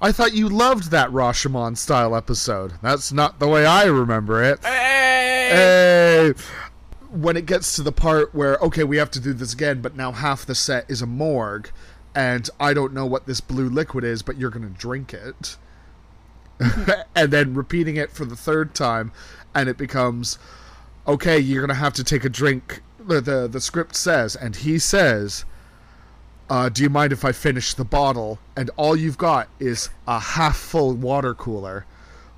I- 0.00 0.12
thought 0.12 0.32
you 0.32 0.48
loved 0.48 0.90
that 0.92 1.10
Rashomon 1.10 1.76
style 1.76 2.16
episode. 2.16 2.72
That's 2.82 3.12
not 3.12 3.38
the 3.38 3.46
way 3.48 3.66
I 3.66 3.84
remember 3.84 4.42
it. 4.42 4.64
Hey! 4.64 6.32
When 7.10 7.36
it 7.36 7.44
gets 7.44 7.76
to 7.76 7.82
the 7.82 7.92
part 7.92 8.34
where 8.34 8.56
okay, 8.58 8.84
we 8.84 8.96
have 8.96 9.10
to 9.12 9.20
do 9.20 9.32
this 9.32 9.52
again, 9.52 9.82
but 9.82 9.94
now 9.96 10.12
half 10.12 10.46
the 10.46 10.54
set 10.54 10.90
is 10.90 11.02
a 11.02 11.06
morgue, 11.06 11.70
and 12.14 12.48
I 12.58 12.72
don't 12.72 12.92
know 12.94 13.04
what 13.06 13.26
this 13.26 13.40
blue 13.40 13.68
liquid 13.68 14.04
is, 14.04 14.22
but 14.22 14.36
you're 14.38 14.50
gonna 14.50 14.68
drink 14.68 15.12
it, 15.12 15.56
and 17.14 17.32
then 17.32 17.54
repeating 17.54 17.96
it 17.96 18.10
for 18.10 18.24
the 18.24 18.36
third 18.36 18.74
time, 18.74 19.12
and 19.54 19.68
it 19.68 19.76
becomes 19.76 20.38
okay, 21.06 21.38
you're 21.38 21.62
gonna 21.62 21.74
have 21.74 21.94
to 21.94 22.04
take 22.04 22.24
a 22.24 22.28
drink. 22.28 22.82
The 22.98 23.20
the, 23.20 23.48
the 23.48 23.60
script 23.60 23.96
says, 23.96 24.36
and 24.36 24.56
he 24.56 24.78
says. 24.78 25.44
Uh, 26.48 26.68
do 26.68 26.82
you 26.82 26.90
mind 26.90 27.12
if 27.12 27.24
I 27.24 27.30
finish 27.30 27.74
the 27.74 27.84
bottle? 27.84 28.40
And 28.56 28.72
all 28.76 28.96
you've 28.96 29.16
got 29.16 29.48
is 29.60 29.88
a 30.08 30.18
half 30.18 30.56
full 30.56 30.94
water 30.94 31.32
cooler. 31.32 31.86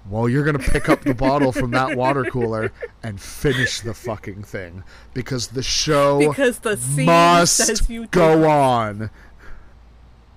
Well, 0.09 0.29
you're 0.29 0.45
gonna 0.45 0.59
pick 0.59 0.89
up 0.89 1.03
the 1.03 1.15
bottle 1.15 1.53
from 1.53 1.71
that 1.73 1.97
water 1.97 2.25
cooler 2.25 2.73
and 3.03 3.21
finish 3.21 3.81
the 3.81 3.95
fucking 3.95 4.43
thing 4.43 4.83
because 5.15 5.49
the 5.49 5.63
show 5.63 6.19
Because 6.19 6.59
the 6.59 6.77
scene 6.77 7.07
must 7.07 7.57
says 7.57 7.89
you 7.89 8.07
go 8.09 8.49
on. 8.49 9.11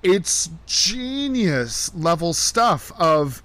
It's 0.03 0.49
genius 0.67 1.93
level 1.95 2.33
stuff 2.33 2.91
of 2.99 3.41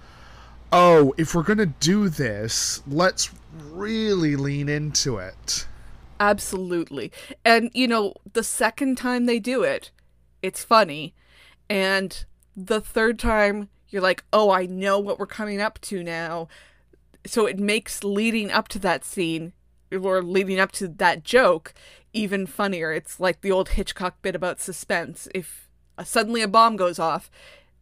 oh, 0.72 1.14
if 1.16 1.35
we're 1.35 1.42
gonna 1.42 1.66
do 1.66 2.09
this, 2.09 2.83
let's 2.87 3.30
really 3.70 4.37
lean 4.37 4.68
into 4.68 5.18
it. 5.18 5.66
Absolutely. 6.18 7.11
And, 7.44 7.70
you 7.72 7.88
know, 7.88 8.14
the 8.33 8.44
second 8.44 8.96
time 8.96 9.26
they 9.26 9.38
do 9.38 9.62
it, 9.62 9.90
it's 10.42 10.62
funny. 10.62 11.14
And 11.68 12.24
the 12.54 12.80
third 12.80 13.18
time, 13.18 13.70
you're 13.88 14.02
like, 14.02 14.24
oh, 14.33 14.50
I 14.50 14.66
know 14.66 14.98
what 14.98 15.18
we're 15.18 15.26
coming 15.26 15.61
up 15.61 15.80
to 15.83 16.02
now. 16.02 16.48
So 17.26 17.46
it 17.46 17.59
makes 17.59 18.04
leading 18.04 18.50
up 18.50 18.68
to 18.68 18.78
that 18.80 19.04
scene 19.04 19.52
or 19.90 20.22
leading 20.22 20.61
up 20.61 20.72
to 20.72 20.88
that 20.88 21.24
joke 21.24 21.74
even 22.12 22.46
funnier. 22.46 22.92
It's 22.92 23.20
like 23.20 23.40
the 23.40 23.50
old 23.50 23.70
Hitchcock 23.70 24.20
bit 24.22 24.35
about 24.35 24.61
suspense. 24.61 25.28
If 25.35 25.68
uh, 25.98 26.04
suddenly 26.04 26.42
a 26.42 26.48
bomb 26.48 26.76
goes 26.76 26.98
off, 26.98 27.30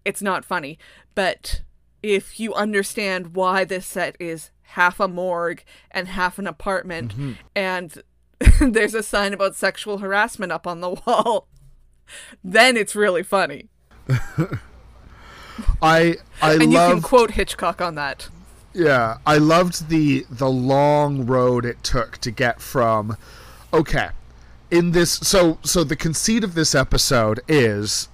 it's 0.04 0.22
not 0.22 0.44
funny. 0.44 0.78
But 1.14 1.62
if 2.08 2.40
you 2.40 2.54
understand 2.54 3.34
why 3.34 3.64
this 3.64 3.84
set 3.84 4.16
is 4.18 4.50
half 4.62 4.98
a 4.98 5.06
morgue 5.06 5.62
and 5.90 6.08
half 6.08 6.38
an 6.38 6.46
apartment 6.46 7.12
mm-hmm. 7.12 7.32
and 7.54 8.02
there's 8.60 8.94
a 8.94 9.02
sign 9.02 9.34
about 9.34 9.54
sexual 9.54 9.98
harassment 9.98 10.50
up 10.50 10.66
on 10.66 10.80
the 10.80 10.90
wall, 10.90 11.48
then 12.44 12.76
it's 12.78 12.96
really 12.96 13.22
funny. 13.22 13.68
I 15.82 16.16
I 16.40 16.54
And 16.54 16.72
you 16.72 16.78
can 16.78 17.02
quote 17.02 17.32
Hitchcock 17.32 17.82
on 17.82 17.94
that. 17.96 18.28
Yeah, 18.72 19.18
I 19.26 19.36
loved 19.36 19.88
the 19.88 20.24
the 20.30 20.48
long 20.48 21.26
road 21.26 21.66
it 21.66 21.82
took 21.82 22.18
to 22.18 22.30
get 22.30 22.62
from 22.62 23.16
okay, 23.72 24.10
in 24.70 24.92
this 24.92 25.12
so 25.12 25.58
so 25.62 25.84
the 25.84 25.96
conceit 25.96 26.42
of 26.42 26.54
this 26.54 26.74
episode 26.74 27.40
is 27.48 28.08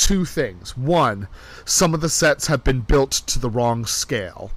two 0.00 0.24
things. 0.24 0.76
One, 0.76 1.28
some 1.64 1.94
of 1.94 2.00
the 2.00 2.08
sets 2.08 2.46
have 2.46 2.64
been 2.64 2.80
built 2.80 3.12
to 3.12 3.38
the 3.38 3.50
wrong 3.50 3.84
scale, 3.84 4.50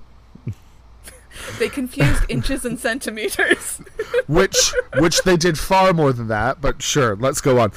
They 1.60 1.69
confused 1.69 2.23
inches 2.29 2.63
and 2.63 2.79
centimeters. 2.79 3.82
which 4.27 4.73
which 4.97 5.23
they 5.23 5.36
did 5.36 5.58
far 5.58 5.93
more 5.93 6.13
than 6.13 6.27
that, 6.27 6.62
but 6.62 6.82
sure, 6.82 7.15
let's 7.15 7.41
go 7.41 7.60
on. 7.60 7.71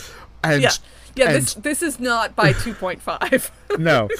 And 0.45 0.63
yeah. 0.63 0.71
Yeah, 1.15 1.27
and 1.27 1.37
this 1.37 1.55
this 1.55 1.83
is 1.83 1.99
not 1.99 2.37
by 2.37 2.53
2.5. 2.53 3.79
no. 3.79 4.09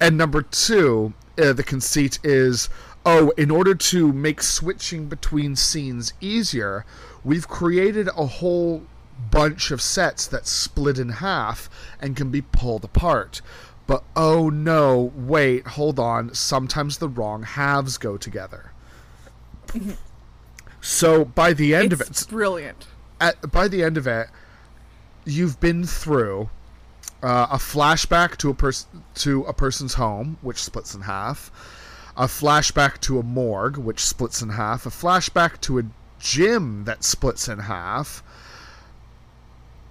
And 0.00 0.16
number 0.16 0.42
two, 0.42 1.12
uh, 1.42 1.52
the 1.52 1.64
conceit 1.64 2.20
is 2.22 2.68
oh, 3.04 3.32
in 3.36 3.50
order 3.50 3.74
to 3.74 4.12
make 4.12 4.40
switching 4.40 5.06
between 5.06 5.56
scenes 5.56 6.12
easier, 6.20 6.84
we've 7.24 7.48
created 7.48 8.08
a 8.16 8.26
whole 8.26 8.82
bunch 9.30 9.70
of 9.70 9.82
sets 9.82 10.26
that 10.26 10.46
split 10.46 10.98
in 10.98 11.08
half 11.08 11.68
and 12.00 12.16
can 12.16 12.30
be 12.30 12.42
pulled 12.42 12.84
apart. 12.84 13.40
But 13.86 14.04
oh 14.14 14.50
no, 14.50 15.12
wait, 15.16 15.66
hold 15.66 15.98
on, 15.98 16.34
sometimes 16.34 16.98
the 16.98 17.08
wrong 17.08 17.42
halves 17.42 17.96
go 17.98 18.16
together. 18.16 18.72
so 20.80 21.24
by 21.24 21.52
the 21.52 21.74
end 21.74 21.92
of 21.92 22.00
it, 22.00 22.10
it's 22.10 22.24
brilliant. 22.24 22.86
at, 23.20 23.50
by 23.50 23.66
the 23.66 23.82
end 23.82 23.96
of 23.96 24.06
it, 24.06 24.28
you've 25.24 25.58
been 25.60 25.84
through 25.84 26.50
uh, 27.22 27.48
a 27.50 27.56
flashback 27.56 28.36
to 28.38 28.50
a 28.50 28.54
person 28.54 29.04
to 29.14 29.42
a 29.44 29.52
person's 29.52 29.94
home, 29.94 30.38
which 30.42 30.62
splits 30.62 30.94
in 30.94 31.02
half. 31.02 31.50
A 32.16 32.26
flashback 32.26 33.00
to 33.02 33.18
a 33.18 33.22
morgue, 33.22 33.76
which 33.76 34.04
splits 34.04 34.42
in 34.42 34.50
half. 34.50 34.86
A 34.86 34.90
flashback 34.90 35.60
to 35.62 35.78
a 35.78 35.84
gym 36.18 36.84
that 36.84 37.04
splits 37.04 37.48
in 37.48 37.60
half. 37.60 38.22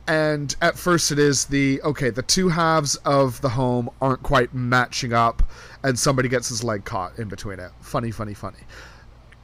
And 0.07 0.55
at 0.61 0.77
first, 0.77 1.11
it 1.11 1.19
is 1.19 1.45
the 1.45 1.81
okay. 1.81 2.09
The 2.09 2.21
two 2.21 2.47
halves 2.49 2.95
of 2.97 3.41
the 3.41 3.49
home 3.49 3.89
aren't 4.01 4.23
quite 4.23 4.53
matching 4.53 5.11
up, 5.11 5.43
and 5.83 5.99
somebody 5.99 6.29
gets 6.29 6.47
his 6.47 6.63
leg 6.63 6.85
caught 6.85 7.19
in 7.19 7.27
between 7.27 7.59
it. 7.59 7.71
Funny, 7.81 8.11
funny, 8.11 8.33
funny. 8.33 8.59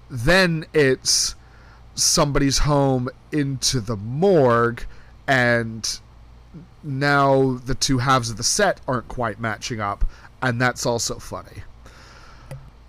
Then 0.09 0.65
it's 0.73 1.35
somebody's 1.95 2.59
home 2.59 3.09
into 3.31 3.79
the 3.79 3.95
morgue 3.95 4.83
and 5.27 5.99
now 6.83 7.59
the 7.65 7.75
two 7.75 7.99
halves 7.99 8.29
of 8.29 8.37
the 8.37 8.43
set 8.43 8.81
aren't 8.87 9.07
quite 9.07 9.39
matching 9.39 9.79
up 9.79 10.03
and 10.41 10.59
that's 10.59 10.85
also 10.85 11.19
funny 11.19 11.63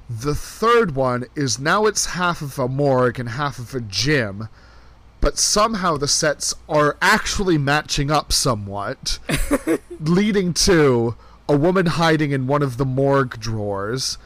the 0.08 0.34
third 0.34 0.94
one 0.94 1.24
is 1.34 1.58
now 1.58 1.87
it's 1.87 2.06
half 2.06 2.42
of 2.42 2.58
a 2.58 2.68
morgue 2.68 3.18
and 3.18 3.28
half 3.28 3.58
of 3.58 3.74
a 3.74 3.80
gym 3.80 4.48
but 5.24 5.38
somehow 5.38 5.96
the 5.96 6.06
sets 6.06 6.54
are 6.68 6.98
actually 7.00 7.56
matching 7.56 8.10
up 8.10 8.30
somewhat 8.30 9.18
leading 10.00 10.52
to 10.52 11.16
a 11.48 11.56
woman 11.56 11.87
hiding 11.87 12.30
in 12.30 12.46
one 12.46 12.62
of 12.62 12.76
the 12.76 12.84
morgue 12.84 13.40
drawers 13.40 14.18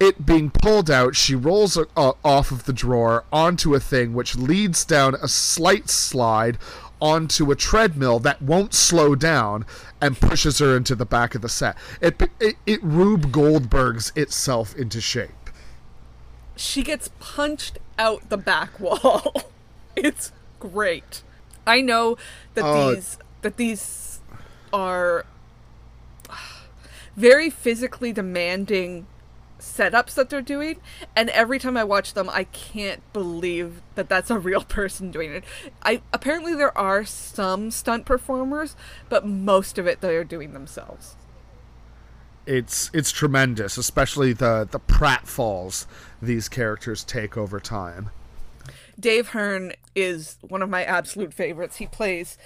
it 0.00 0.26
being 0.26 0.50
pulled 0.50 0.90
out, 0.90 1.14
she 1.14 1.36
rolls 1.36 1.76
uh, 1.78 2.12
off 2.24 2.50
of 2.50 2.64
the 2.64 2.72
drawer 2.72 3.24
onto 3.32 3.72
a 3.72 3.78
thing 3.78 4.14
which 4.14 4.34
leads 4.34 4.84
down 4.84 5.14
a 5.14 5.28
slight 5.28 5.88
slide 5.88 6.58
onto 7.00 7.52
a 7.52 7.54
treadmill 7.54 8.18
that 8.18 8.42
won't 8.42 8.74
slow 8.74 9.14
down 9.14 9.64
and 10.00 10.18
pushes 10.20 10.58
her 10.58 10.76
into 10.76 10.96
the 10.96 11.06
back 11.06 11.36
of 11.36 11.42
the 11.42 11.48
set. 11.48 11.76
It 12.00 12.20
it, 12.40 12.56
it 12.66 12.82
Rube 12.82 13.30
Goldberg's 13.30 14.12
itself 14.16 14.74
into 14.74 15.00
shape. 15.00 15.50
She 16.56 16.82
gets 16.82 17.10
punched 17.20 17.78
out 17.96 18.28
the 18.28 18.36
back 18.36 18.80
wall. 18.80 19.32
it's 19.96 20.32
great. 20.58 21.22
I 21.66 21.80
know 21.80 22.16
that 22.54 22.64
Uh, 22.64 22.94
these 22.94 23.18
that 23.42 23.56
these 23.56 24.20
are 24.72 25.26
very 27.16 27.50
physically 27.50 28.12
demanding 28.12 29.06
setups 29.58 30.14
that 30.14 30.28
they're 30.28 30.42
doing 30.42 30.80
and 31.14 31.30
every 31.30 31.56
time 31.56 31.76
i 31.76 31.84
watch 31.84 32.14
them 32.14 32.28
i 32.30 32.42
can't 32.44 33.00
believe 33.12 33.80
that 33.94 34.08
that's 34.08 34.28
a 34.28 34.38
real 34.40 34.64
person 34.64 35.12
doing 35.12 35.32
it 35.32 35.44
i 35.84 36.02
apparently 36.12 36.52
there 36.52 36.76
are 36.76 37.04
some 37.04 37.70
stunt 37.70 38.04
performers 38.04 38.74
but 39.08 39.24
most 39.24 39.78
of 39.78 39.86
it 39.86 40.00
they're 40.00 40.24
doing 40.24 40.52
themselves 40.52 41.14
It's 42.44 42.90
it's 42.92 43.12
tremendous, 43.12 43.76
especially 43.76 44.32
the 44.32 44.66
the 44.68 44.80
pratfalls 44.80 45.86
these 46.20 46.48
characters 46.48 47.04
take 47.04 47.36
over 47.36 47.60
time. 47.60 48.10
Dave 49.02 49.28
Hearn 49.30 49.72
is 49.96 50.38
one 50.40 50.62
of 50.62 50.70
my 50.70 50.84
absolute 50.84 51.34
favorites. 51.34 51.76
He 51.76 51.86
plays 51.86 52.38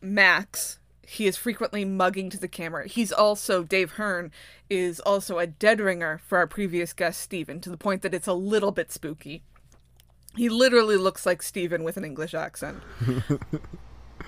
Max. 0.00 0.78
He 1.06 1.26
is 1.26 1.36
frequently 1.36 1.84
mugging 1.84 2.30
to 2.30 2.38
the 2.38 2.48
camera. 2.48 2.88
He's 2.88 3.12
also, 3.12 3.62
Dave 3.62 3.92
Hearn 3.92 4.32
is 4.70 4.98
also 5.00 5.38
a 5.38 5.46
dead 5.46 5.78
ringer 5.78 6.18
for 6.26 6.38
our 6.38 6.46
previous 6.46 6.94
guest, 6.94 7.20
Steven, 7.20 7.60
to 7.60 7.68
the 7.68 7.76
point 7.76 8.00
that 8.00 8.14
it's 8.14 8.26
a 8.26 8.32
little 8.32 8.70
bit 8.72 8.90
spooky. 8.90 9.42
He 10.36 10.48
literally 10.48 10.96
looks 10.96 11.26
like 11.26 11.42
Steven 11.42 11.84
with 11.84 11.98
an 11.98 12.04
English 12.04 12.32
accent. 12.32 12.78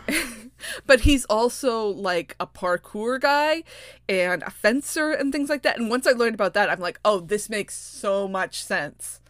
but 0.86 1.00
he's 1.00 1.24
also 1.26 1.86
like 1.86 2.36
a 2.38 2.46
parkour 2.46 3.18
guy 3.18 3.64
and 4.10 4.42
a 4.42 4.50
fencer 4.50 5.10
and 5.12 5.32
things 5.32 5.48
like 5.48 5.62
that. 5.62 5.78
And 5.78 5.88
once 5.88 6.06
I 6.06 6.12
learned 6.12 6.34
about 6.34 6.52
that, 6.52 6.68
I'm 6.68 6.80
like, 6.80 7.00
oh, 7.02 7.20
this 7.20 7.48
makes 7.48 7.78
so 7.78 8.28
much 8.28 8.62
sense 8.62 9.21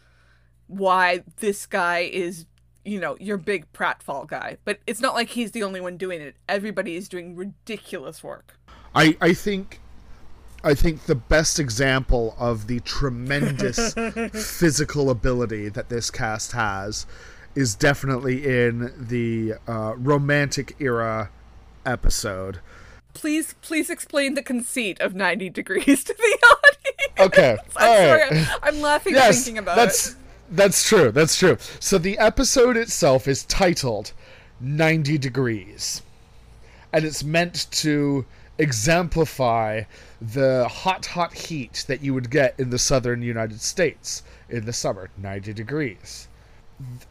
why 0.72 1.22
this 1.38 1.66
guy 1.66 2.00
is 2.00 2.46
you 2.84 2.98
know 2.98 3.16
your 3.20 3.36
big 3.36 3.72
pratfall 3.72 4.26
guy. 4.26 4.56
But 4.64 4.80
it's 4.86 5.00
not 5.00 5.14
like 5.14 5.28
he's 5.30 5.52
the 5.52 5.62
only 5.62 5.80
one 5.80 5.96
doing 5.96 6.20
it. 6.20 6.36
Everybody 6.48 6.96
is 6.96 7.08
doing 7.08 7.36
ridiculous 7.36 8.22
work. 8.24 8.54
I 8.94 9.16
I 9.20 9.32
think 9.34 9.80
I 10.64 10.74
think 10.74 11.04
the 11.06 11.14
best 11.14 11.58
example 11.58 12.34
of 12.38 12.66
the 12.68 12.80
tremendous 12.80 13.94
physical 14.58 15.10
ability 15.10 15.68
that 15.70 15.88
this 15.88 16.10
cast 16.10 16.52
has 16.52 17.06
is 17.54 17.74
definitely 17.74 18.46
in 18.46 18.92
the 18.96 19.54
uh, 19.68 19.94
romantic 19.96 20.74
era 20.80 21.30
episode. 21.84 22.60
please 23.12 23.54
please 23.60 23.90
explain 23.90 24.34
the 24.34 24.42
conceit 24.42 24.98
of 25.00 25.14
90 25.14 25.50
degrees 25.50 26.02
to 26.04 26.14
the 26.14 26.38
audience. 26.48 27.20
Okay, 27.20 27.56
i'm 27.76 27.88
all 27.88 27.96
sorry. 27.96 28.30
Right. 28.30 28.48
i'm 28.62 28.80
laughing 28.80 29.14
yes, 29.14 29.44
thinking 29.44 29.58
about 29.58 29.76
that's 29.76 30.12
it 30.12 30.16
that's 30.52 30.86
true. 30.86 31.10
That's 31.10 31.38
true. 31.38 31.56
So 31.80 31.96
the 31.98 32.18
episode 32.18 32.76
itself 32.76 33.26
is 33.26 33.44
titled 33.44 34.12
90 34.60 35.16
degrees. 35.18 36.02
And 36.92 37.04
it's 37.04 37.24
meant 37.24 37.66
to 37.72 38.26
exemplify 38.58 39.82
the 40.20 40.68
hot 40.68 41.06
hot 41.06 41.32
heat 41.32 41.84
that 41.88 42.02
you 42.02 42.12
would 42.12 42.30
get 42.30 42.54
in 42.58 42.70
the 42.70 42.78
southern 42.78 43.22
United 43.22 43.60
States 43.62 44.22
in 44.48 44.66
the 44.66 44.72
summer, 44.72 45.08
90 45.16 45.54
degrees. 45.54 46.28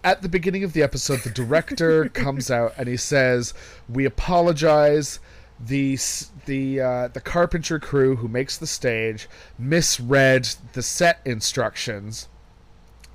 At 0.04 0.22
the 0.22 0.30
beginning 0.30 0.64
of 0.64 0.74
the 0.74 0.84
episode, 0.84 1.22
the 1.22 1.30
director 1.32 2.10
comes 2.14 2.52
out 2.52 2.74
and 2.78 2.88
he 2.88 2.98
says, 2.98 3.54
"We 3.90 4.06
apologize. 4.06 5.20
The 5.60 5.98
the 6.46 6.82
uh, 6.82 7.08
the 7.08 7.22
carpenter 7.22 7.80
crew 7.80 8.18
who 8.18 8.28
makes 8.28 8.58
the 8.58 8.68
stage 8.68 9.28
misread 9.58 10.50
the 10.74 10.84
set 10.84 11.22
instructions 11.26 12.28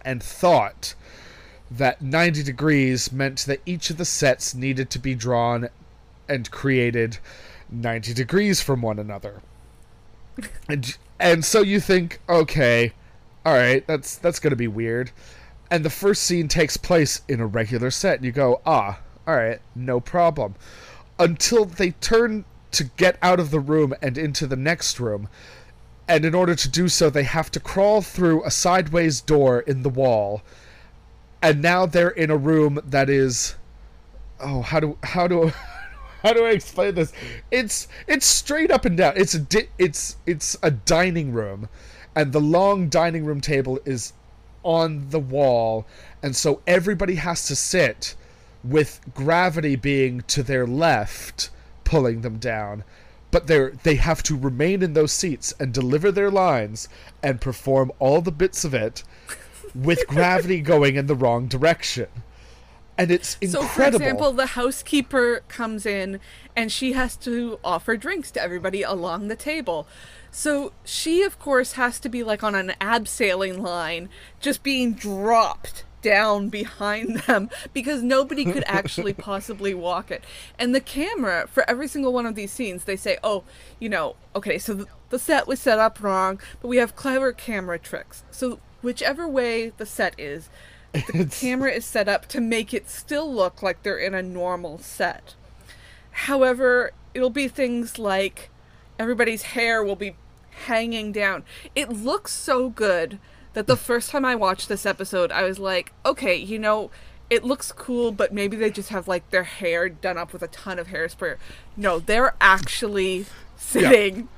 and 0.06 0.22
thought 0.22 0.94
that 1.70 2.00
90 2.00 2.44
degrees 2.44 3.12
meant 3.12 3.40
that 3.40 3.60
each 3.66 3.90
of 3.90 3.98
the 3.98 4.04
sets 4.04 4.54
needed 4.54 4.88
to 4.90 4.98
be 4.98 5.14
drawn 5.14 5.68
and 6.28 6.50
created 6.50 7.18
90 7.70 8.14
degrees 8.14 8.62
from 8.62 8.80
one 8.80 8.98
another. 8.98 9.42
And 10.68 10.96
and 11.18 11.44
so 11.46 11.62
you 11.62 11.80
think, 11.80 12.20
okay, 12.28 12.92
all 13.46 13.54
right, 13.54 13.86
that's 13.86 14.16
that's 14.16 14.38
going 14.38 14.50
to 14.50 14.56
be 14.56 14.68
weird. 14.68 15.10
And 15.70 15.82
the 15.82 15.90
first 15.90 16.24
scene 16.24 16.46
takes 16.46 16.76
place 16.76 17.22
in 17.26 17.40
a 17.40 17.46
regular 17.46 17.90
set 17.90 18.16
and 18.16 18.24
you 18.24 18.32
go, 18.32 18.60
"Ah, 18.66 19.00
all 19.26 19.36
right, 19.36 19.60
no 19.74 19.98
problem." 19.98 20.54
Until 21.18 21.64
they 21.64 21.92
turn 21.92 22.44
to 22.72 22.84
get 22.84 23.16
out 23.22 23.40
of 23.40 23.50
the 23.50 23.60
room 23.60 23.94
and 24.02 24.18
into 24.18 24.46
the 24.46 24.56
next 24.56 25.00
room, 25.00 25.28
and 26.08 26.24
in 26.24 26.34
order 26.34 26.54
to 26.54 26.68
do 26.68 26.88
so, 26.88 27.10
they 27.10 27.24
have 27.24 27.50
to 27.52 27.60
crawl 27.60 28.00
through 28.00 28.44
a 28.44 28.50
sideways 28.50 29.20
door 29.20 29.60
in 29.60 29.82
the 29.82 29.88
wall. 29.88 30.42
And 31.42 31.60
now 31.60 31.86
they're 31.86 32.08
in 32.08 32.30
a 32.30 32.36
room 32.36 32.80
that 32.84 33.10
is, 33.10 33.56
oh, 34.40 34.62
how 34.62 34.80
do 34.80 34.98
how 35.02 35.26
do 35.26 35.52
how 36.22 36.32
do 36.32 36.44
I 36.44 36.50
explain 36.50 36.94
this? 36.94 37.12
It's 37.50 37.88
it's 38.06 38.26
straight 38.26 38.70
up 38.70 38.84
and 38.84 38.96
down. 38.96 39.14
It's 39.16 39.34
a 39.34 39.40
di- 39.40 39.68
it's 39.78 40.16
it's 40.26 40.56
a 40.62 40.70
dining 40.70 41.32
room, 41.32 41.68
and 42.14 42.32
the 42.32 42.40
long 42.40 42.88
dining 42.88 43.24
room 43.24 43.40
table 43.40 43.80
is 43.84 44.12
on 44.62 45.10
the 45.10 45.20
wall, 45.20 45.86
and 46.22 46.34
so 46.34 46.62
everybody 46.66 47.16
has 47.16 47.46
to 47.46 47.56
sit 47.56 48.14
with 48.64 49.00
gravity 49.14 49.76
being 49.76 50.22
to 50.22 50.42
their 50.42 50.66
left, 50.66 51.50
pulling 51.84 52.22
them 52.22 52.38
down 52.38 52.82
but 53.36 53.48
they 53.48 53.68
they 53.82 53.96
have 53.96 54.22
to 54.22 54.34
remain 54.34 54.82
in 54.82 54.94
those 54.94 55.12
seats 55.12 55.52
and 55.60 55.70
deliver 55.70 56.10
their 56.10 56.30
lines 56.30 56.88
and 57.22 57.38
perform 57.38 57.92
all 57.98 58.22
the 58.22 58.32
bits 58.32 58.64
of 58.64 58.72
it 58.72 59.02
with 59.74 60.06
gravity 60.08 60.62
going 60.62 60.96
in 60.96 61.06
the 61.06 61.14
wrong 61.14 61.46
direction. 61.46 62.06
And 62.96 63.10
it's 63.10 63.36
incredible. 63.42 63.68
so 63.68 63.74
for 63.74 63.88
example 63.88 64.32
the 64.32 64.46
housekeeper 64.46 65.42
comes 65.48 65.84
in 65.84 66.18
and 66.56 66.72
she 66.72 66.94
has 66.94 67.14
to 67.28 67.58
offer 67.62 67.94
drinks 67.98 68.30
to 68.30 68.42
everybody 68.42 68.80
along 68.80 69.28
the 69.28 69.36
table 69.36 69.86
so 70.30 70.72
she 70.82 71.22
of 71.22 71.38
course 71.38 71.72
has 71.72 72.00
to 72.00 72.08
be 72.08 72.22
like 72.22 72.42
on 72.42 72.54
an 72.54 72.72
abseiling 72.80 73.58
line 73.58 74.08
just 74.40 74.62
being 74.62 74.94
dropped 74.94 75.84
down 76.06 76.48
behind 76.48 77.16
them 77.26 77.50
because 77.72 78.00
nobody 78.00 78.44
could 78.44 78.62
actually 78.68 79.12
possibly 79.12 79.74
walk 79.74 80.12
it. 80.12 80.22
And 80.56 80.72
the 80.72 80.80
camera 80.80 81.48
for 81.50 81.68
every 81.68 81.88
single 81.88 82.12
one 82.12 82.26
of 82.26 82.36
these 82.36 82.52
scenes, 82.52 82.84
they 82.84 82.94
say, 82.96 83.18
"Oh, 83.24 83.42
you 83.80 83.88
know, 83.88 84.14
okay, 84.34 84.56
so 84.56 84.72
the, 84.74 84.86
the 85.10 85.18
set 85.18 85.48
was 85.48 85.58
set 85.58 85.80
up 85.80 86.00
wrong, 86.00 86.40
but 86.62 86.68
we 86.68 86.76
have 86.76 86.94
clever 86.94 87.32
camera 87.32 87.78
tricks." 87.78 88.22
So 88.30 88.60
whichever 88.82 89.26
way 89.26 89.70
the 89.76 89.84
set 89.86 90.14
is, 90.18 90.48
the 90.92 90.98
It's- 91.08 91.40
camera 91.40 91.72
is 91.72 91.84
set 91.84 92.08
up 92.08 92.26
to 92.28 92.40
make 92.40 92.72
it 92.72 92.88
still 92.88 93.32
look 93.32 93.60
like 93.62 93.82
they're 93.82 93.98
in 93.98 94.14
a 94.14 94.22
normal 94.22 94.78
set. 94.78 95.34
However, 96.12 96.92
it'll 97.14 97.30
be 97.30 97.48
things 97.48 97.98
like 97.98 98.48
everybody's 98.98 99.42
hair 99.42 99.82
will 99.82 99.96
be 99.96 100.14
hanging 100.66 101.10
down. 101.12 101.42
It 101.74 101.90
looks 101.90 102.32
so 102.32 102.70
good 102.70 103.18
that 103.56 103.66
the 103.66 103.76
first 103.76 104.10
time 104.10 104.22
I 104.22 104.34
watched 104.34 104.68
this 104.68 104.84
episode, 104.84 105.32
I 105.32 105.42
was 105.44 105.58
like, 105.58 105.90
okay, 106.04 106.36
you 106.36 106.58
know, 106.58 106.90
it 107.30 107.42
looks 107.42 107.72
cool, 107.72 108.12
but 108.12 108.30
maybe 108.30 108.54
they 108.54 108.68
just 108.70 108.90
have 108.90 109.08
like 109.08 109.30
their 109.30 109.44
hair 109.44 109.88
done 109.88 110.18
up 110.18 110.34
with 110.34 110.42
a 110.42 110.48
ton 110.48 110.78
of 110.78 110.88
hairspray. 110.88 111.38
No, 111.74 111.98
they're 111.98 112.34
actually 112.38 113.24
sitting 113.56 114.28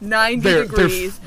90 0.00 0.40
They're- 0.42 0.52
they're 0.52 0.62
f- 0.64 0.70
degrees. 0.70 1.20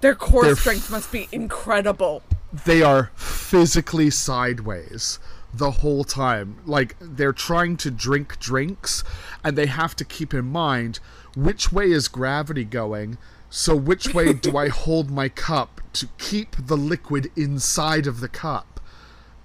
their 0.00 0.14
core 0.14 0.44
they're 0.44 0.52
f- 0.52 0.58
strength 0.60 0.90
must 0.90 1.12
be 1.12 1.28
incredible. 1.30 2.22
they 2.64 2.80
are 2.82 3.10
physically 3.16 4.08
sideways 4.08 5.18
the 5.52 5.70
whole 5.70 6.04
time. 6.04 6.56
Like 6.64 6.96
they're 7.00 7.34
trying 7.34 7.76
to 7.76 7.90
drink 7.90 8.38
drinks 8.40 9.04
and 9.44 9.58
they 9.58 9.66
have 9.66 9.94
to 9.96 10.06
keep 10.06 10.32
in 10.32 10.46
mind 10.46 11.00
which 11.36 11.70
way 11.70 11.90
is 11.92 12.08
gravity 12.08 12.64
going. 12.64 13.18
So 13.50 13.76
which 13.76 14.14
way 14.14 14.32
do 14.32 14.56
I 14.56 14.68
hold 14.84 15.10
my 15.10 15.28
cup 15.28 15.73
to 15.94 16.08
keep 16.18 16.56
the 16.58 16.76
liquid 16.76 17.30
inside 17.36 18.06
of 18.06 18.20
the 18.20 18.28
cup 18.28 18.80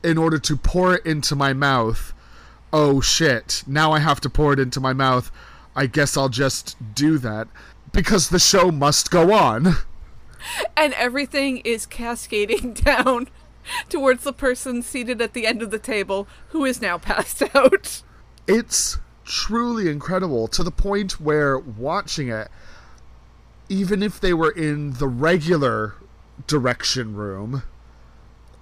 in 0.03 0.17
order 0.17 0.37
to 0.39 0.57
pour 0.57 0.95
it 0.95 1.05
into 1.05 1.35
my 1.35 1.53
mouth? 1.53 2.13
Oh 2.71 3.01
shit, 3.01 3.63
now 3.65 3.91
I 3.91 3.99
have 3.99 4.21
to 4.21 4.29
pour 4.29 4.53
it 4.53 4.59
into 4.59 4.79
my 4.79 4.93
mouth. 4.93 5.31
I 5.75 5.85
guess 5.85 6.17
I'll 6.17 6.29
just 6.29 6.75
do 6.93 7.17
that 7.19 7.47
because 7.91 8.29
the 8.29 8.39
show 8.39 8.71
must 8.71 9.09
go 9.11 9.33
on. 9.33 9.75
and 10.77 10.93
everything 10.93 11.57
is 11.59 11.85
cascading 11.85 12.73
down 12.85 13.27
towards 13.89 14.23
the 14.23 14.33
person 14.33 14.81
seated 14.81 15.21
at 15.21 15.33
the 15.33 15.45
end 15.45 15.61
of 15.61 15.71
the 15.71 15.79
table 15.79 16.27
who 16.49 16.65
is 16.65 16.81
now 16.81 16.97
passed 16.97 17.43
out. 17.55 18.01
it's 18.47 18.97
truly 19.25 19.87
incredible 19.89 20.47
to 20.47 20.63
the 20.63 20.71
point 20.71 21.19
where 21.21 21.57
watching 21.59 22.29
it 22.29 22.47
even 23.67 24.01
if 24.01 24.19
they 24.19 24.33
were 24.33 24.49
in 24.49 24.93
the 24.93 25.07
regular 25.07 25.93
direction 26.47 27.15
room, 27.15 27.63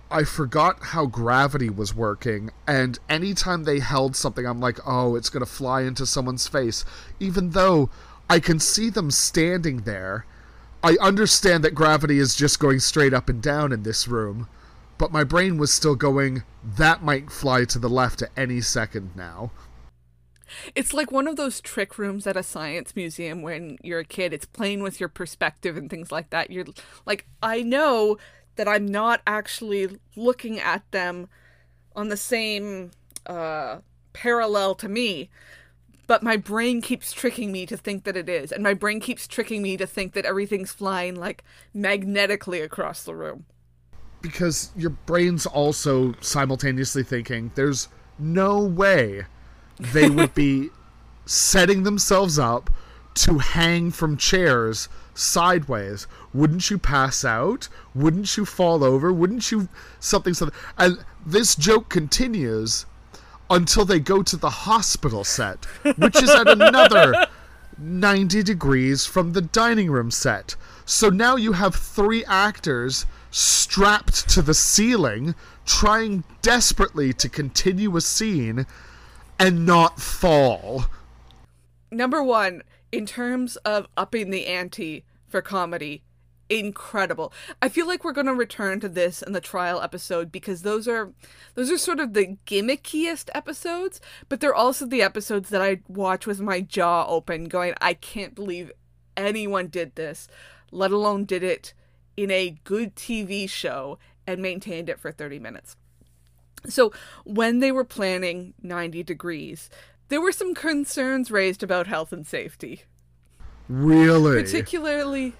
I 0.10 0.24
forgot 0.24 0.78
how 0.82 1.06
gravity 1.06 1.70
was 1.70 1.94
working, 1.94 2.52
and 2.66 2.98
anytime 3.10 3.64
they 3.64 3.80
held 3.80 4.16
something, 4.16 4.46
I'm 4.46 4.62
like, 4.62 4.80
oh, 4.86 5.16
it's 5.16 5.30
gonna 5.30 5.46
fly 5.46 5.82
into 5.82 6.06
someone's 6.06 6.48
face. 6.48 6.86
Even 7.20 7.50
though 7.50 7.90
I 8.30 8.40
can 8.40 8.60
see 8.60 8.90
them 8.90 9.12
standing 9.12 9.82
there, 9.82 10.26
I 10.84 10.98
understand 11.02 11.64
that 11.64 11.76
gravity 11.76 12.20
is 12.20 12.36
just 12.36 12.60
going 12.60 12.80
straight 12.80 13.14
up 13.14 13.28
and 13.28 13.42
down 13.42 13.74
in 13.74 13.84
this 13.84 14.08
room, 14.08 14.48
but 14.98 15.12
my 15.12 15.24
brain 15.24 15.58
was 15.58 15.74
still 15.74 15.96
going, 15.96 16.44
that 16.64 17.04
might 17.04 17.32
fly 17.32 17.66
to 17.66 17.80
the 17.80 17.90
left 17.90 18.22
at 18.22 18.32
any 18.38 18.62
second 18.62 19.12
now. 19.16 19.52
It's 20.76 20.94
like 20.94 21.12
one 21.12 21.28
of 21.28 21.36
those 21.36 21.62
trick 21.62 21.98
rooms 21.98 22.28
at 22.28 22.38
a 22.38 22.44
science 22.44 22.96
museum 22.96 23.42
when 23.42 23.78
you're 23.84 24.00
a 24.00 24.06
kid. 24.06 24.34
It's 24.34 24.46
playing 24.46 24.82
with 24.82 25.00
your 25.00 25.10
perspective 25.10 25.78
and 25.78 25.90
things 25.90 26.12
like 26.12 26.30
that. 26.30 26.52
You're 26.52 26.66
like, 27.06 27.28
I 27.42 27.62
know 27.62 28.18
that 28.56 28.68
I'm 28.68 28.86
not 28.86 29.22
actually 29.26 30.00
looking 30.16 30.60
at 30.60 30.90
them 30.92 31.28
on 31.96 32.10
the 32.10 32.18
same 32.18 32.92
uh, 33.26 33.80
parallel 34.14 34.76
to 34.76 34.90
me, 34.90 35.30
but 36.08 36.24
my 36.24 36.38
brain 36.38 36.82
keeps 36.82 37.12
tricking 37.12 37.52
me 37.52 37.66
to 37.66 37.78
think 37.78 38.04
that 38.04 38.18
it 38.18 38.30
is, 38.30 38.52
and 38.52 38.64
my 38.64 38.74
brain 38.74 39.00
keeps 39.00 39.28
tricking 39.28 39.62
me 39.62 39.78
to 39.78 39.86
think 39.86 40.14
that 40.14 40.26
everything's 40.26 40.72
flying 40.72 41.16
like 41.16 41.44
magnetically 41.74 42.62
across 42.62 43.04
the 43.04 43.16
room. 43.16 43.46
Because 44.22 44.72
your 44.76 44.92
brain's 44.92 45.46
also 45.46 46.14
simultaneously 46.22 47.04
thinking, 47.04 47.52
there's 47.56 47.90
no 48.18 48.64
way 48.64 49.26
they 49.80 50.10
would 50.10 50.34
be 50.34 50.70
setting 51.26 51.84
themselves 51.84 52.40
up 52.40 52.70
to 53.16 53.40
hang 53.40 53.92
from 53.92 54.18
chairs 54.18 54.90
sideways. 55.14 56.08
Wouldn't 56.34 56.70
you 56.70 56.78
pass 56.78 57.26
out? 57.26 57.68
Wouldn't 57.96 58.38
you 58.38 58.46
fall 58.46 58.84
over? 58.84 59.12
Wouldn't 59.12 59.52
you 59.52 59.68
something 60.00 60.34
something? 60.34 60.58
And 60.78 61.04
this 61.26 61.56
joke 61.56 61.90
continues 61.90 62.86
until 63.50 63.86
they 63.86 64.00
go 64.00 64.22
to 64.24 64.38
the 64.38 64.50
hospital 64.50 65.24
set, 65.24 65.66
which 65.98 66.22
is 66.22 66.30
at 66.30 66.48
another 66.48 67.28
90 67.78 68.44
degrees 68.44 69.06
from 69.06 69.34
the 69.34 69.42
dining 69.42 69.90
room 69.90 70.12
set. 70.12 70.56
So 70.86 71.10
now 71.10 71.36
you 71.36 71.54
have 71.54 71.76
three 71.76 72.24
actors 72.26 73.06
strapped 73.32 74.30
to 74.30 74.42
the 74.42 74.54
ceiling 74.54 75.36
trying 75.66 76.24
desperately 76.42 77.14
to 77.14 77.30
continue 77.30 77.96
a 77.98 78.02
scene 78.02 78.66
and 79.40 79.66
not 79.66 80.00
fall. 80.00 80.86
Number 81.92 82.24
one, 82.24 82.64
in 82.92 83.06
terms 83.06 83.56
of 83.58 83.88
upping 83.96 84.30
the 84.30 84.46
ante 84.48 85.06
for 85.28 85.42
comedy, 85.42 86.04
incredible. 86.50 87.34
I 87.62 87.70
feel 87.70 87.88
like 87.88 88.04
we're 88.04 88.14
going 88.14 88.28
to 88.28 88.34
return 88.34 88.80
to 88.80 88.90
this 88.90 89.22
in 89.22 89.34
the 89.34 89.42
trial 89.42 89.82
episode 89.82 90.32
because 90.32 90.62
those 90.62 90.88
are 90.88 91.12
those 91.56 91.72
are 91.72 91.78
sort 91.78 92.00
of 92.00 92.14
the 92.14 92.38
gimmickiest 92.46 93.30
episodes, 93.36 94.00
but 94.30 94.40
they're 94.40 94.56
also 94.56 94.86
the 94.86 95.02
episodes 95.02 95.50
that 95.50 95.62
I 95.62 95.82
watch 95.88 96.26
with 96.26 96.40
my 96.40 96.62
jaw 96.62 97.06
open 97.08 97.46
going 97.46 97.74
I 97.82 97.94
can't 97.94 98.36
believe 98.36 98.72
anyone 99.16 99.68
did 99.68 99.96
this, 99.96 100.28
let 100.72 100.92
alone 100.92 101.26
did 101.26 101.44
it 101.44 101.74
in 102.16 102.32
a 102.32 102.58
good 102.64 102.96
TV 102.96 103.50
show 103.50 104.00
and 104.26 104.42
maintained 104.42 104.90
it 104.90 105.00
for 105.00 105.12
30 105.12 105.40
minutes. 105.40 105.76
So, 106.70 106.92
when 107.24 107.60
they 107.60 107.72
were 107.72 107.84
planning 107.84 108.54
90 108.62 109.04
degrees, 109.04 109.70
there 110.10 110.22
were 110.22 110.32
some 110.32 110.54
concerns 110.54 111.32
raised 111.32 111.64
about 111.64 111.88
health 111.88 112.14
and 112.14 112.26
safety. 112.26 112.84
Really? 113.70 114.42
Particularly 114.42 115.34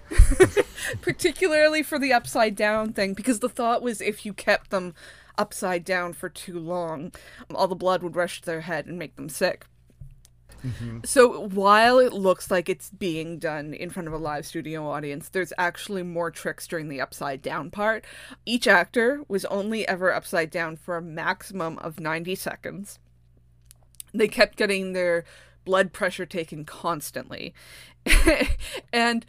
particularly 1.02 1.82
for 1.82 1.98
the 1.98 2.12
upside 2.12 2.56
down 2.56 2.92
thing 2.92 3.14
because 3.14 3.40
the 3.40 3.50
thought 3.50 3.82
was 3.82 4.02
if 4.02 4.26
you 4.26 4.34
kept 4.34 4.70
them 4.70 4.94
upside 5.38 5.86
down 5.86 6.14
for 6.14 6.28
too 6.30 6.60
long, 6.60 7.14
all 7.54 7.68
the 7.68 7.76
blood 7.76 8.04
would 8.04 8.16
rush 8.16 8.42
to 8.42 8.46
their 8.46 8.62
head 8.62 8.86
and 8.86 9.00
make 9.00 9.16
them 9.16 9.30
sick. 9.30 9.66
Mm-hmm. 10.66 11.00
So 11.06 11.48
while 11.48 12.00
it 12.00 12.14
looks 12.14 12.50
like 12.52 12.70
it's 12.70 12.90
being 12.90 13.40
done 13.40 13.74
in 13.74 13.90
front 13.90 14.08
of 14.08 14.14
a 14.14 14.18
live 14.18 14.46
studio 14.46 14.88
audience, 14.90 15.30
there's 15.30 15.54
actually 15.58 16.04
more 16.04 16.32
tricks 16.32 16.68
during 16.68 16.90
the 16.90 17.02
upside 17.02 17.42
down 17.42 17.72
part. 17.72 18.06
Each 18.46 18.68
actor 18.68 19.24
was 19.28 19.46
only 19.46 19.88
ever 19.88 20.14
upside 20.14 20.50
down 20.50 20.78
for 20.78 20.98
a 20.98 21.02
maximum 21.02 21.78
of 21.80 22.00
90 22.00 22.36
seconds. 22.36 23.00
They 24.14 24.28
kept 24.28 24.58
getting 24.58 24.94
their 24.94 25.26
blood 25.66 25.94
pressure 25.94 26.26
taken 26.26 26.66
constantly. 26.66 27.54
and 28.94 29.26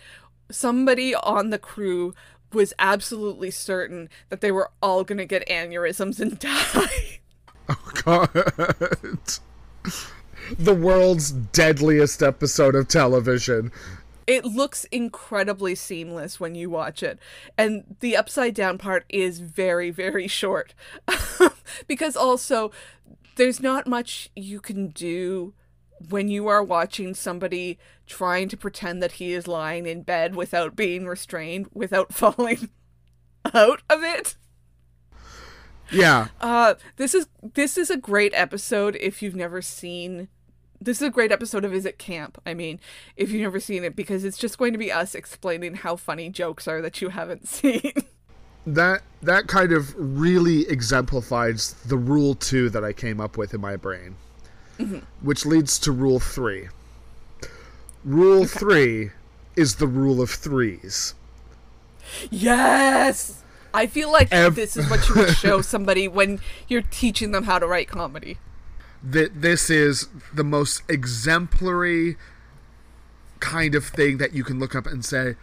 somebody 0.51 1.15
on 1.15 1.51
the 1.51 1.59
crew 1.59 2.15
was 2.53 2.73
absolutely 2.79 3.51
certain 3.51 4.09
that 4.29 4.41
they 4.41 4.53
were 4.53 4.71
all 4.83 5.05
going 5.05 5.19
to 5.19 5.27
get 5.27 5.47
aneurysms 5.49 6.21
and 6.21 6.39
die. 6.41 7.21
Oh, 7.69 7.91
God. 8.05 8.31
the 10.59 10.75
world's 10.75 11.31
deadliest 11.33 12.23
episode 12.23 12.75
of 12.75 12.89
television. 12.89 13.71
it 14.27 14.45
looks 14.45 14.85
incredibly 14.93 15.75
seamless 15.75 16.39
when 16.39 16.55
you 16.55 16.69
watch 16.71 17.03
it 17.03 17.19
and 17.57 17.97
the 18.01 18.17
upside 18.17 18.55
down 18.55 18.77
part 18.79 19.05
is 19.09 19.41
very 19.41 19.91
very 19.91 20.29
short 20.29 20.75
because 21.89 22.15
also 22.17 22.71
there's 23.37 23.61
not 23.61 23.87
much 23.87 24.31
you 24.37 24.61
can 24.61 24.89
do 24.89 25.55
when 26.11 26.29
you 26.29 26.47
are 26.47 26.63
watching 26.63 27.15
somebody 27.15 27.79
trying 28.07 28.49
to 28.49 28.57
pretend 28.57 29.03
that 29.03 29.13
he 29.13 29.33
is 29.33 29.49
lying 29.49 29.87
in 29.87 30.03
bed 30.03 30.37
without 30.37 30.77
being 30.77 31.07
restrained 31.07 31.67
without 31.73 32.13
falling 32.21 32.69
out 33.55 33.81
of 33.89 34.03
it 34.03 34.37
Yeah. 35.91 36.29
uh 36.41 36.75
this 36.97 37.15
is 37.15 37.29
this 37.55 37.79
is 37.79 37.89
a 37.91 37.97
great 37.97 38.33
episode 38.35 38.97
if 39.01 39.23
you've 39.23 39.35
never 39.35 39.63
seen 39.63 40.29
this 40.81 40.99
is 41.03 41.09
a 41.09 41.11
great 41.11 41.33
episode 41.33 41.65
of 41.65 41.73
Is 41.75 41.85
It 41.85 41.99
Camp? 41.99 42.41
I 42.47 42.55
mean, 42.55 42.81
if 43.17 43.31
you've 43.31 43.43
never 43.43 43.61
seen 43.61 43.85
it, 43.85 43.97
because 43.97 44.25
it's 44.25 44.39
just 44.39 44.59
going 44.59 44.73
to 44.73 44.79
be 44.79 44.93
us 44.93 45.15
explaining 45.15 45.75
how 45.77 45.97
funny 45.97 46.29
jokes 46.31 46.67
are 46.69 46.81
that 46.83 47.01
you 47.01 47.09
haven't 47.11 47.49
seen. 47.49 47.93
That 48.67 49.01
that 49.23 49.47
kind 49.47 49.73
of 49.73 49.95
really 49.97 50.69
exemplifies 50.69 51.73
the 51.87 51.97
rule 51.97 52.35
2 52.35 52.71
that 52.71 52.85
I 52.85 52.93
came 52.93 53.21
up 53.21 53.37
with 53.39 53.55
in 53.55 53.61
my 53.61 53.77
brain. 53.77 54.17
Mm-hmm. 54.79 54.99
Which 55.23 55.45
leads 55.47 55.79
to 55.81 55.93
rule 55.93 56.21
3. 56.21 56.69
Rule 58.05 58.45
3 58.45 59.11
is 59.57 59.77
the 59.77 59.87
rule 59.89 60.21
of 60.23 60.31
threes. 60.31 61.15
yes! 62.31 63.43
I 63.75 63.87
feel 63.87 64.11
like 64.11 64.33
Ev- 64.33 64.55
this 64.55 64.77
is 64.77 64.89
what 64.89 65.07
you 65.09 65.15
would 65.17 65.35
show 65.37 65.61
somebody 65.63 66.09
when 66.09 66.41
you're 66.69 66.83
teaching 66.83 67.33
them 67.33 67.45
how 67.45 67.59
to 67.59 67.67
write 67.67 67.89
comedy. 67.89 68.39
That 69.03 69.43
this 69.43 69.71
is 69.71 70.09
the 70.33 70.45
most 70.45 70.83
exemplary 70.89 72.17
kind 73.41 73.75
of 73.75 73.85
thing 73.87 74.19
that 74.19 74.33
you 74.33 74.43
can 74.43 74.59
look 74.59 74.75
up 74.75 74.87
and 74.87 75.05
say 75.05 75.37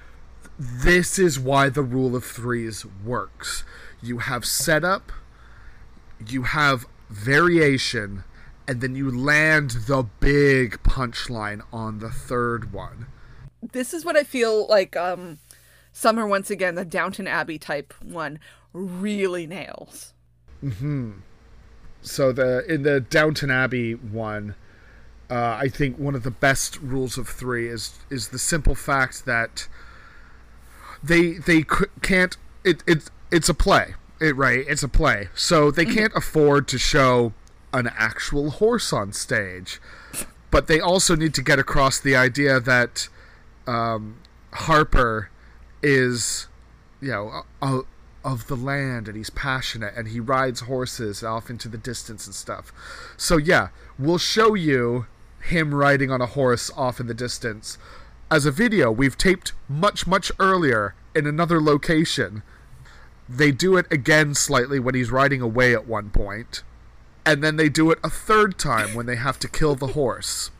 this 0.57 1.17
is 1.17 1.39
why 1.39 1.69
the 1.69 1.81
rule 1.81 2.15
of 2.15 2.23
threes 2.23 2.85
works. 3.03 3.63
You 4.01 4.19
have 4.19 4.45
setup 4.45 5.11
you 6.27 6.43
have 6.43 6.85
variation 7.09 8.23
and 8.67 8.81
then 8.81 8.95
you 8.95 9.15
land 9.15 9.71
the 9.87 10.03
big 10.19 10.81
punchline 10.83 11.61
on 11.71 11.99
the 11.99 12.09
third 12.09 12.73
one. 12.73 13.07
This 13.61 13.93
is 13.93 14.03
what 14.03 14.17
I 14.17 14.23
feel 14.23 14.67
like 14.67 14.95
um 14.95 15.39
Summer 15.91 16.27
once 16.27 16.49
again, 16.49 16.75
the 16.75 16.83
Downton 16.83 17.25
Abbey 17.25 17.57
type 17.57 17.93
one, 18.03 18.37
really 18.73 19.47
nails. 19.47 20.13
So 22.05 22.31
the 22.31 22.63
in 22.71 22.83
the 22.83 22.99
Downton 22.99 23.51
Abbey 23.51 23.93
one, 23.93 24.55
uh, 25.29 25.57
I 25.59 25.67
think 25.69 25.97
one 25.97 26.15
of 26.15 26.23
the 26.23 26.31
best 26.31 26.79
rules 26.79 27.17
of 27.17 27.27
three 27.27 27.67
is 27.67 27.99
is 28.09 28.29
the 28.29 28.39
simple 28.39 28.75
fact 28.75 29.25
that 29.25 29.67
they 31.03 31.33
they 31.33 31.61
c- 31.61 31.85
can't 32.01 32.37
it 32.63 32.83
it 32.87 33.09
it's 33.31 33.49
a 33.49 33.53
play 33.53 33.95
it 34.19 34.35
right 34.35 34.65
it's 34.67 34.83
a 34.83 34.87
play. 34.87 35.29
So 35.33 35.71
they 35.71 35.85
can't 35.85 36.13
afford 36.15 36.67
to 36.69 36.77
show 36.77 37.33
an 37.73 37.89
actual 37.97 38.51
horse 38.51 38.93
on 38.93 39.11
stage, 39.11 39.81
but 40.51 40.67
they 40.67 40.79
also 40.79 41.15
need 41.15 41.33
to 41.33 41.41
get 41.41 41.59
across 41.59 41.99
the 41.99 42.15
idea 42.15 42.59
that 42.59 43.09
um, 43.67 44.19
Harper 44.53 45.29
is 45.81 46.47
you 47.01 47.09
know 47.09 47.43
a, 47.61 47.81
of 48.25 48.47
the 48.47 48.57
land 48.57 49.07
and 49.07 49.15
he's 49.15 49.29
passionate 49.29 49.93
and 49.95 50.09
he 50.09 50.19
rides 50.19 50.61
horses 50.61 51.23
off 51.23 51.49
into 51.49 51.69
the 51.69 51.77
distance 51.77 52.25
and 52.25 52.35
stuff. 52.35 52.73
So 53.15 53.37
yeah, 53.37 53.69
we'll 53.97 54.17
show 54.17 54.55
you 54.55 55.05
him 55.41 55.73
riding 55.73 56.11
on 56.11 56.21
a 56.21 56.25
horse 56.25 56.71
off 56.75 56.99
in 56.99 57.05
the 57.05 57.13
distance 57.13 57.77
as 58.31 58.45
a 58.45 58.51
video 58.51 58.91
we've 58.91 59.17
taped 59.17 59.53
much 59.69 60.07
much 60.07 60.31
earlier 60.39 60.95
in 61.15 61.27
another 61.27 61.61
location. 61.61 62.43
They 63.29 63.51
do 63.51 63.77
it 63.77 63.85
again 63.91 64.33
slightly 64.35 64.79
when 64.79 64.95
he's 64.95 65.11
riding 65.11 65.41
away 65.41 65.73
at 65.73 65.87
one 65.87 66.09
point, 66.09 66.63
and 67.25 67.43
then 67.43 67.55
they 67.55 67.69
do 67.69 67.91
it 67.91 67.99
a 68.03 68.09
third 68.09 68.57
time 68.59 68.93
when 68.93 69.05
they 69.05 69.15
have 69.15 69.39
to 69.39 69.47
kill 69.47 69.75
the 69.75 69.87
horse. 69.87 70.51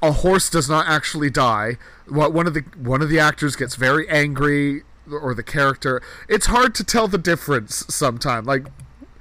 A 0.00 0.12
horse 0.12 0.50
does 0.50 0.68
not 0.68 0.88
actually 0.88 1.30
die. 1.30 1.76
One 2.08 2.46
of 2.46 2.54
the 2.54 2.64
one 2.76 3.02
of 3.02 3.08
the 3.08 3.20
actors 3.20 3.54
gets 3.54 3.76
very 3.76 4.08
angry 4.08 4.82
or 5.10 5.34
the 5.34 5.42
character. 5.42 6.02
It's 6.28 6.46
hard 6.46 6.74
to 6.76 6.84
tell 6.84 7.08
the 7.08 7.18
difference 7.18 7.84
sometimes. 7.88 8.46
Like, 8.46 8.66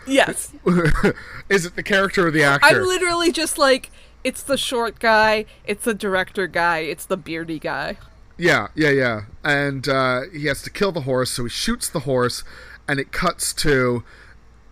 Yes. 0.08 0.52
is 1.50 1.66
it 1.66 1.76
the 1.76 1.84
character 1.84 2.28
or 2.28 2.32
the 2.32 2.44
actor? 2.44 2.68
I'm 2.68 2.84
literally 2.86 3.32
just 3.32 3.58
like, 3.58 3.92
it's 4.24 4.44
the 4.44 4.58
short 4.58 5.00
guy, 5.00 5.46
it's 5.66 5.86
the 5.86 5.94
director 5.94 6.48
guy, 6.48 6.80
it's 6.80 7.06
the 7.06 7.18
beardy 7.18 7.60
guy. 7.60 7.98
Yeah, 8.38 8.68
yeah, 8.76 8.90
yeah. 8.90 9.22
And 9.44 9.88
uh, 9.88 10.22
he 10.34 10.46
has 10.46 10.62
to 10.64 10.70
kill 10.70 10.92
the 10.92 11.02
horse, 11.02 11.32
so 11.32 11.44
he 11.44 11.50
shoots 11.50 11.90
the 11.90 12.02
horse, 12.02 12.44
and 12.88 13.00
it 13.00 13.12
cuts 13.12 13.54
to 13.56 14.04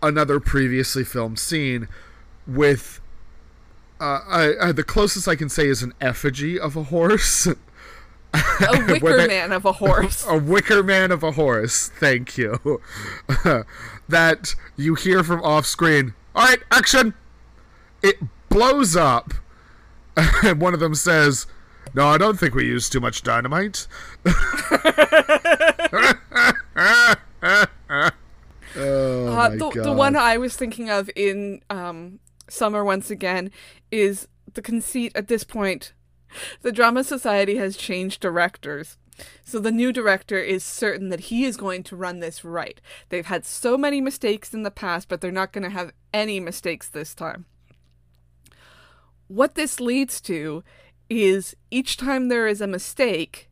another 0.01 0.39
previously 0.39 1.03
filmed 1.03 1.39
scene 1.39 1.88
with. 2.47 3.01
Uh, 3.99 4.22
I, 4.28 4.70
I, 4.70 4.72
the 4.72 4.84
closest 4.84 5.28
I 5.28 5.36
can 5.36 5.49
say 5.49 5.68
is 5.68 5.84
an 5.84 5.93
effigy 5.99 6.60
of 6.60 6.76
a 6.78 6.84
horse. 6.84 7.47
A 8.34 8.86
wicker 8.88 9.27
man 9.27 9.51
of 9.51 9.65
a 9.65 9.73
horse. 9.73 10.25
a 10.27 10.38
wicker 10.38 10.84
man 10.84 11.11
of 11.11 11.23
a 11.23 11.32
horse. 11.32 11.89
Thank 11.99 12.38
you. 12.38 12.82
that 14.09 14.55
you 14.75 14.95
hear 14.95 15.23
from 15.23 15.41
off 15.43 15.65
screen. 15.65 16.13
All 16.36 16.45
right, 16.45 16.59
action. 16.71 17.13
It 18.03 18.17
blows 18.49 18.95
up, 18.95 19.34
and 20.43 20.61
one 20.61 20.73
of 20.73 20.80
them 20.80 20.95
says, 20.95 21.47
"No, 21.93 22.07
I 22.07 22.17
don't 22.17 22.39
think 22.39 22.55
we 22.55 22.65
used 22.65 22.91
too 22.91 22.99
much 22.99 23.23
dynamite." 23.23 23.88
oh 24.25 24.34
Uh, 28.75 29.36
my 29.36 29.49
the, 29.49 29.57
god! 29.57 29.84
the 29.84 29.93
one 29.93 30.15
I 30.15 30.38
was 30.38 30.55
thinking 30.55 30.89
of 30.89 31.09
in 31.15 31.61
um, 31.69 32.19
Summer 32.47 32.84
once 32.84 33.09
again 33.09 33.51
is 33.91 34.27
the 34.53 34.61
conceit 34.61 35.11
at 35.15 35.27
this 35.27 35.43
point. 35.43 35.93
The 36.61 36.71
Drama 36.71 37.03
Society 37.03 37.57
has 37.57 37.75
changed 37.75 38.21
directors. 38.21 38.97
So 39.43 39.59
the 39.59 39.71
new 39.71 39.91
director 39.91 40.39
is 40.39 40.63
certain 40.63 41.09
that 41.09 41.21
he 41.21 41.43
is 41.43 41.57
going 41.57 41.84
to 41.84 41.95
run 41.95 42.19
this 42.19 42.45
right. 42.45 42.80
They've 43.09 43.25
had 43.25 43.45
so 43.45 43.77
many 43.77 43.99
mistakes 43.99 44.53
in 44.53 44.63
the 44.63 44.71
past, 44.71 45.09
but 45.09 45.21
they're 45.21 45.32
not 45.32 45.51
going 45.51 45.63
to 45.63 45.69
have 45.69 45.91
any 46.13 46.39
mistakes 46.39 46.88
this 46.88 47.13
time. 47.13 47.45
What 49.27 49.55
this 49.55 49.80
leads 49.80 50.21
to 50.21 50.63
is 51.09 51.55
each 51.69 51.97
time 51.97 52.30
there 52.30 52.47
is 52.47 52.61
a 52.61 52.67
mistake, 52.67 53.49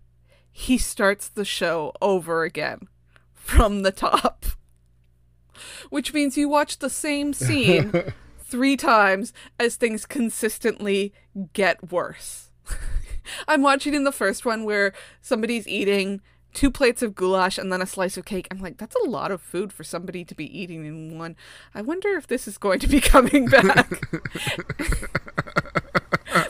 he 0.51 0.77
starts 0.77 1.27
the 1.27 1.45
show 1.45 1.91
over 2.01 2.43
again 2.43 2.87
from 3.33 3.81
the 3.81 3.91
top 3.91 4.45
which 5.89 6.13
means 6.13 6.37
you 6.37 6.49
watch 6.49 6.79
the 6.79 6.89
same 6.89 7.33
scene 7.33 7.91
three 8.39 8.77
times 8.77 9.33
as 9.59 9.75
things 9.75 10.05
consistently 10.05 11.13
get 11.53 11.91
worse. 11.91 12.46
I'm 13.47 13.61
watching 13.61 13.93
in 13.93 14.03
the 14.03 14.11
first 14.11 14.45
one 14.45 14.63
where 14.63 14.93
somebody's 15.21 15.67
eating 15.67 16.21
two 16.53 16.71
plates 16.71 17.01
of 17.03 17.13
goulash 17.13 17.57
and 17.57 17.71
then 17.71 17.81
a 17.81 17.85
slice 17.85 18.17
of 18.17 18.25
cake. 18.25 18.47
I'm 18.49 18.59
like, 18.59 18.77
that's 18.77 18.95
a 18.95 19.09
lot 19.09 19.31
of 19.31 19.41
food 19.41 19.71
for 19.71 19.83
somebody 19.83 20.25
to 20.25 20.33
be 20.33 20.59
eating 20.59 20.85
in 20.85 21.17
one. 21.17 21.35
I 21.75 21.81
wonder 21.81 22.15
if 22.17 22.25
this 22.27 22.47
is 22.47 22.57
going 22.57 22.79
to 22.79 22.87
be 22.87 22.99
coming 23.13 23.45
back. 23.47 23.89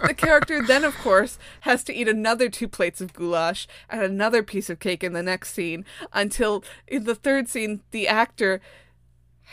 the 0.03 0.13
character 0.15 0.65
then, 0.65 0.83
of 0.83 0.97
course, 0.99 1.37
has 1.61 1.83
to 1.85 1.93
eat 1.93 2.07
another 2.07 2.49
two 2.49 2.67
plates 2.67 3.01
of 3.01 3.13
goulash 3.13 3.67
and 3.89 4.01
another 4.01 4.43
piece 4.43 4.69
of 4.69 4.79
cake 4.79 5.03
in 5.03 5.13
the 5.13 5.23
next 5.23 5.53
scene 5.53 5.83
until 6.13 6.63
in 6.87 7.03
the 7.03 7.15
third 7.15 7.49
scene, 7.49 7.81
the 7.91 8.07
actor 8.07 8.61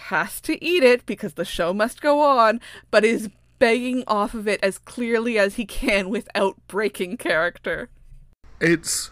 has 0.08 0.40
to 0.42 0.62
eat 0.64 0.82
it 0.82 1.06
because 1.06 1.34
the 1.34 1.44
show 1.44 1.72
must 1.72 2.00
go 2.00 2.20
on, 2.20 2.60
but 2.90 3.04
is 3.04 3.28
begging 3.58 4.04
off 4.06 4.34
of 4.34 4.46
it 4.48 4.60
as 4.62 4.78
clearly 4.78 5.38
as 5.38 5.54
he 5.56 5.64
can 5.64 6.08
without 6.08 6.56
breaking 6.68 7.16
character. 7.16 7.88
it's 8.60 9.10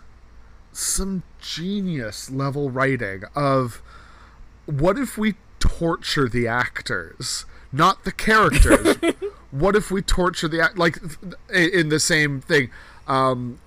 some 0.73 1.23
genius 1.41 2.31
level 2.31 2.71
writing 2.71 3.23
of 3.35 3.83
what 4.67 4.99
if 4.99 5.19
we 5.19 5.35
torture 5.59 6.29
the 6.29 6.47
actors 6.49 7.45
not 7.73 8.05
the 8.05 8.13
characters 8.13 8.97
what 9.51 9.77
if 9.77 9.91
we 9.91 10.01
torture 10.01 10.49
the 10.49 10.61
act 10.61 10.79
like 10.79 10.99
in 11.53 11.89
the 11.89 12.01
same 12.01 12.41
thing 12.41 12.71
um 13.07 13.59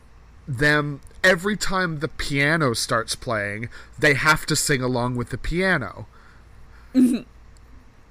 them 0.47 0.99
every 1.23 1.55
time 1.55 1.99
the 1.99 2.07
piano 2.07 2.73
starts 2.73 3.15
playing 3.15 3.69
they 3.99 4.13
have 4.13 4.45
to 4.45 4.55
sing 4.55 4.81
along 4.81 5.15
with 5.15 5.29
the 5.29 5.37
piano 5.37 6.07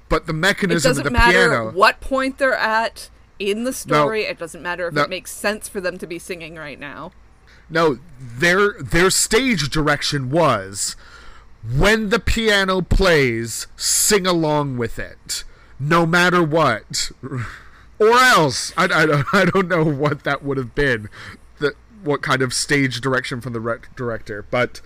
but 0.09 0.27
the 0.27 0.33
mechanism 0.33 0.91
of 0.91 0.97
doesn't 0.97 1.05
the 1.05 1.11
matter 1.11 1.33
piano 1.49 1.71
what 1.73 2.01
point 2.01 2.39
they're 2.39 2.55
at 2.55 3.09
in 3.39 3.65
the 3.65 3.73
story. 3.73 4.23
it 4.25 4.39
doesn't 4.39 4.63
matter 4.63 4.89
if 4.89 4.95
No. 4.95 5.03
it 5.03 5.11
makes 5.11 5.33
sense 5.33 5.69
for 5.69 5.81
them 5.81 5.99
to 5.99 6.07
be 6.07 6.19
singing 6.19 6.55
right 6.57 6.79
now. 6.79 7.13
No, 7.71 7.99
their 8.21 8.75
their 8.81 9.11
stage 9.11 9.71
direction 9.71 10.31
was 10.31 10.95
when 11.77 12.11
the 12.11 12.19
piano 12.21 12.83
plays, 12.83 13.67
sing 13.77 14.27
along 14.27 14.77
with 14.77 14.99
it, 14.99 15.45
no 15.81 16.05
matter 16.05 16.43
what, 16.43 17.11
or 17.99 18.11
else 18.19 18.73
I, 18.77 18.85
I, 18.85 19.07
don't- 19.07 19.27
I 19.35 19.45
don't 19.47 19.69
know 19.69 19.83
what 19.85 20.25
that 20.25 20.45
would 20.45 20.59
have 20.59 20.75
been, 20.75 21.09
the 21.59 21.73
what 22.03 22.21
kind 22.21 22.43
of 22.43 22.53
stage 22.53 23.01
direction 23.01 23.41
from 23.41 23.55
the 23.55 23.61
rec- 23.61 23.97
director, 23.97 24.45
but 24.51 24.83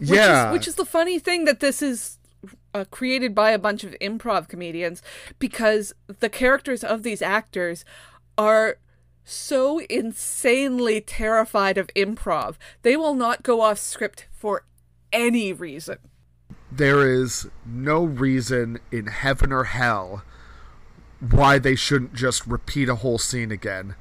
Which 0.00 0.10
yeah, 0.10 0.48
Is, 0.48 0.52
which 0.52 0.66
is 0.68 0.74
the 0.74 0.84
funny 0.84 1.20
thing 1.20 1.44
that 1.44 1.60
this 1.60 1.80
is 1.80 2.18
uh, 2.74 2.84
created 2.90 3.34
by 3.34 3.50
a 3.52 3.58
bunch 3.58 3.84
of 3.84 3.94
improv 4.00 4.48
comedians 4.48 5.00
because 5.38 5.94
the 6.20 6.28
characters 6.28 6.82
of 6.84 7.02
these 7.02 7.22
actors 7.22 7.84
are 8.36 8.78
so 9.24 9.78
insanely 9.88 11.00
terrified 11.00 11.78
of 11.78 11.86
improv. 11.94 12.56
They 12.82 12.96
will 12.96 13.14
not 13.14 13.42
go 13.42 13.60
off 13.62 13.78
script 13.78 14.26
for 14.32 14.64
any 15.12 15.52
reason. 15.52 15.98
there 16.70 17.08
is 17.08 17.48
no 17.64 18.04
reason 18.04 18.78
in 18.90 19.06
heaven 19.06 19.52
or 19.52 19.64
hell 19.64 20.24
why 21.20 21.58
they 21.58 21.74
shouldn't 21.76 22.14
just 22.14 22.46
repeat 22.46 22.88
a 22.88 22.96
whole 22.96 23.18
scene 23.18 23.50
again 23.52 23.94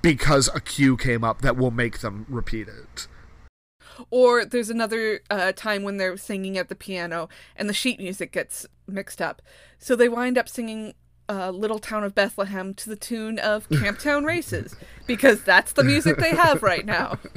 because 0.00 0.48
a 0.54 0.60
cue 0.60 0.96
came 0.96 1.24
up 1.24 1.42
that 1.42 1.56
will 1.56 1.70
make 1.70 1.98
them 1.98 2.24
repeat 2.28 2.68
it. 2.68 3.06
Or 4.10 4.44
there's 4.44 4.70
another 4.70 5.20
uh, 5.30 5.52
time 5.52 5.82
when 5.82 5.96
they're 5.96 6.16
singing 6.16 6.58
at 6.58 6.68
the 6.68 6.74
piano 6.74 7.28
and 7.56 7.68
the 7.68 7.74
sheet 7.74 7.98
music 7.98 8.32
gets 8.32 8.66
mixed 8.86 9.20
up. 9.22 9.42
So 9.78 9.96
they 9.96 10.08
wind 10.08 10.38
up 10.38 10.48
singing 10.48 10.94
uh, 11.28 11.50
Little 11.50 11.78
Town 11.78 12.04
of 12.04 12.14
Bethlehem 12.14 12.74
to 12.74 12.88
the 12.88 12.96
tune 12.96 13.38
of 13.38 13.68
Camptown 13.70 14.24
Races 14.24 14.76
because 15.06 15.42
that's 15.42 15.72
the 15.72 15.84
music 15.84 16.18
they 16.18 16.34
have 16.34 16.62
right 16.62 16.84
now. 16.84 17.18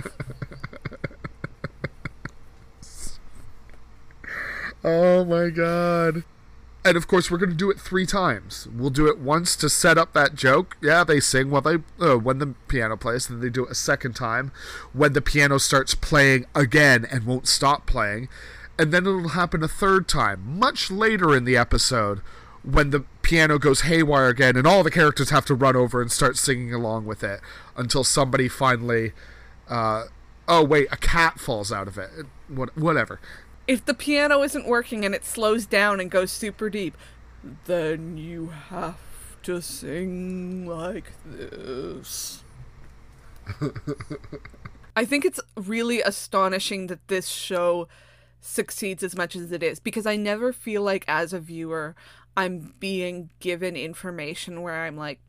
Oh 4.83 5.25
my 5.25 5.49
god. 5.49 6.23
And 6.87 6.95
of 6.95 7.05
course, 7.05 7.29
we're 7.29 7.37
going 7.37 7.49
to 7.49 7.55
do 7.55 7.69
it 7.69 7.81
three 7.81 8.05
times. 8.05 8.65
We'll 8.73 8.91
do 8.91 9.07
it 9.07 9.19
once 9.19 9.57
to 9.57 9.69
set 9.69 9.97
up 9.97 10.13
that 10.13 10.35
joke. 10.35 10.77
Yeah, 10.81 11.03
they 11.03 11.19
sing 11.19 11.51
while 11.51 11.61
they 11.61 11.79
uh, 11.99 12.17
when 12.17 12.39
the 12.39 12.55
piano 12.69 12.95
plays, 12.95 13.27
then 13.27 13.41
they 13.41 13.49
do 13.49 13.65
it 13.65 13.71
a 13.71 13.75
second 13.75 14.13
time 14.13 14.53
when 14.93 15.11
the 15.11 15.21
piano 15.21 15.57
starts 15.57 15.95
playing 15.95 16.45
again 16.55 17.05
and 17.11 17.25
won't 17.25 17.45
stop 17.45 17.87
playing. 17.87 18.29
And 18.79 18.93
then 18.93 19.05
it'll 19.05 19.29
happen 19.29 19.63
a 19.63 19.67
third 19.67 20.07
time, 20.07 20.57
much 20.57 20.89
later 20.89 21.35
in 21.35 21.43
the 21.43 21.57
episode, 21.57 22.19
when 22.63 22.91
the 22.91 23.03
piano 23.21 23.59
goes 23.59 23.81
haywire 23.81 24.29
again, 24.29 24.55
and 24.55 24.65
all 24.65 24.81
the 24.81 24.89
characters 24.89 25.29
have 25.29 25.43
to 25.47 25.55
run 25.55 25.75
over 25.75 26.01
and 26.01 26.09
start 26.09 26.37
singing 26.37 26.73
along 26.73 27.05
with 27.05 27.21
it 27.21 27.41
until 27.75 28.05
somebody 28.05 28.47
finally. 28.47 29.11
Uh, 29.67 30.05
oh 30.47 30.63
wait, 30.63 30.87
a 30.89 30.95
cat 30.95 31.37
falls 31.37 31.69
out 31.69 31.89
of 31.89 31.97
it. 31.97 32.11
What, 32.47 32.77
whatever. 32.77 33.19
If 33.67 33.85
the 33.85 33.93
piano 33.93 34.43
isn't 34.43 34.65
working 34.65 35.03
and 35.03 35.13
it 35.13 35.25
slows 35.25 35.65
down 35.65 35.99
and 35.99 36.09
goes 36.09 36.31
super 36.31 36.69
deep, 36.69 36.97
then 37.65 38.17
you 38.17 38.47
have 38.69 38.97
to 39.43 39.61
sing 39.61 40.65
like 40.65 41.11
this. 41.25 42.43
I 44.95 45.05
think 45.05 45.25
it's 45.25 45.39
really 45.55 46.01
astonishing 46.01 46.87
that 46.87 47.07
this 47.07 47.27
show 47.27 47.87
succeeds 48.39 49.03
as 49.03 49.15
much 49.15 49.35
as 49.35 49.51
it 49.51 49.61
is 49.61 49.79
because 49.79 50.05
I 50.05 50.15
never 50.15 50.53
feel 50.53 50.81
like 50.81 51.03
as 51.07 51.33
a 51.33 51.39
viewer 51.39 51.95
I'm 52.35 52.73
being 52.79 53.31
given 53.39 53.75
information 53.75 54.61
where 54.61 54.83
I'm 54.85 54.95
like, 54.95 55.19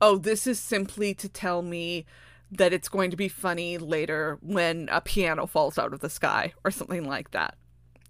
oh, 0.00 0.18
this 0.18 0.46
is 0.46 0.60
simply 0.60 1.12
to 1.14 1.28
tell 1.28 1.62
me 1.62 2.06
that 2.50 2.72
it's 2.72 2.88
going 2.88 3.10
to 3.10 3.16
be 3.16 3.28
funny 3.28 3.76
later 3.76 4.38
when 4.40 4.88
a 4.92 5.00
piano 5.00 5.46
falls 5.46 5.78
out 5.78 5.92
of 5.92 6.00
the 6.00 6.08
sky 6.08 6.52
or 6.64 6.70
something 6.70 7.04
like 7.04 7.32
that. 7.32 7.56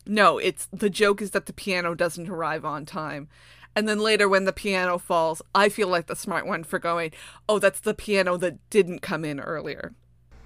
No, 0.07 0.39
it's 0.39 0.69
the 0.73 0.91
joke 0.91 1.23
is 1.23 1.31
that 1.31 1.47
the 1.47 1.53
piano 1.53 1.95
doesn't 1.95 2.29
arrive 2.29 2.65
on 2.65 2.85
time. 2.85 3.29
And 3.77 3.89
then 3.89 3.99
later 3.99 4.29
when 4.29 4.45
the 4.45 4.53
piano 4.53 4.99
falls, 4.99 5.43
I 5.55 5.69
feel 5.69 5.89
like 5.89 6.07
the 6.07 6.15
smart 6.15 6.47
one 6.47 6.63
for 6.63 6.79
going, 6.79 7.11
oh, 7.49 7.59
that's 7.59 7.81
the 7.81 7.95
piano 7.95 8.37
that 8.37 8.59
didn't 8.71 9.01
come 9.01 9.25
in 9.25 9.41
earlier. 9.41 9.93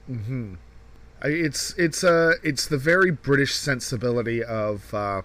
Hmm. 0.07 0.55
It's 1.23 1.75
it's 1.77 2.05
uh 2.05 2.35
it's 2.43 2.67
the 2.67 2.79
very 2.79 3.11
British 3.11 3.55
sensibility 3.55 4.43
of 4.43 4.95
uh, 4.95 5.23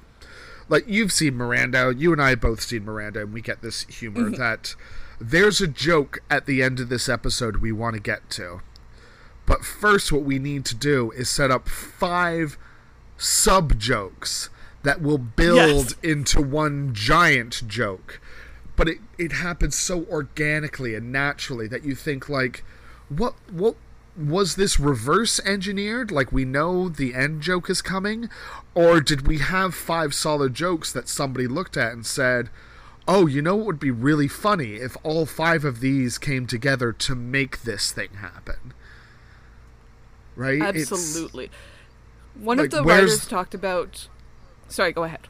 like 0.68 0.86
you've 0.88 1.12
seen 1.12 1.36
Miranda, 1.36 1.94
you 1.96 2.12
and 2.12 2.22
I 2.22 2.36
both 2.36 2.62
seen 2.62 2.84
Miranda, 2.84 3.22
and 3.22 3.34
we 3.34 3.42
get 3.42 3.62
this 3.62 3.84
humor 3.84 4.30
that 4.38 4.76
there's 5.22 5.62
a 5.62 5.68
joke 5.68 6.20
at 6.30 6.48
the 6.48 6.64
end 6.64 6.80
of 6.80 6.90
this 6.90 7.08
episode 7.08 7.58
we 7.58 7.72
want 7.72 7.96
to 7.96 8.02
get 8.02 8.30
to, 8.32 8.62
but 9.46 9.64
first 9.64 10.12
what 10.12 10.24
we 10.24 10.40
need 10.40 10.66
to 10.66 10.76
do 10.76 11.12
is 11.12 11.30
set 11.30 11.52
up 11.52 11.70
five 11.70 12.58
sub 13.24 13.80
jokes 13.80 14.50
that 14.84 15.02
will 15.02 15.18
build 15.18 15.58
Yes. 15.58 15.96
into 16.04 16.42
one 16.42 16.94
giant 16.94 17.68
joke. 17.68 18.20
But 18.76 18.90
it, 18.90 18.98
it 19.18 19.32
happens 19.34 19.76
so 19.76 20.06
organically 20.06 20.96
and 20.96 21.12
naturally 21.12 21.68
that 21.68 21.84
you 21.86 21.96
think 21.96 22.28
like 22.28 22.64
what 23.10 23.36
what 23.52 23.76
was 24.18 24.56
this 24.56 24.80
reverse 24.80 25.40
engineered 25.46 26.12
like 26.12 26.32
we 26.32 26.46
know 26.46 26.88
the 26.90 27.14
end 27.16 27.42
joke 27.42 27.68
is 27.70 27.82
coming 27.82 28.30
or 28.76 29.00
did 29.02 29.26
we 29.28 29.40
have 29.40 29.74
five 29.74 30.14
solid 30.14 30.54
jokes 30.54 30.92
that 30.94 31.08
somebody 31.10 31.48
looked 31.48 31.76
at 31.78 31.94
and 31.94 32.06
said 32.06 32.50
oh 33.08 33.26
you 33.26 33.42
know 33.42 33.56
what 33.56 33.66
would 33.66 33.80
be 33.80 33.90
really 33.90 34.28
funny 34.28 34.76
if 34.76 34.96
all 35.02 35.26
five 35.26 35.66
of 35.66 35.80
these 35.80 36.20
came 36.20 36.46
together 36.46 36.92
to 36.94 37.16
make 37.16 37.64
this 37.64 37.92
thing 37.92 38.10
happen 38.22 38.72
right 40.36 40.62
It's- 40.62 40.92
Absolutely. 40.92 41.50
One 42.36 42.58
like, 42.58 42.66
of 42.66 42.72
the 42.72 42.84
writers 42.84 43.28
talked 43.28 43.54
about. 43.54 44.08
Sorry, 44.68 44.92
go 44.92 45.04
ahead. 45.04 45.28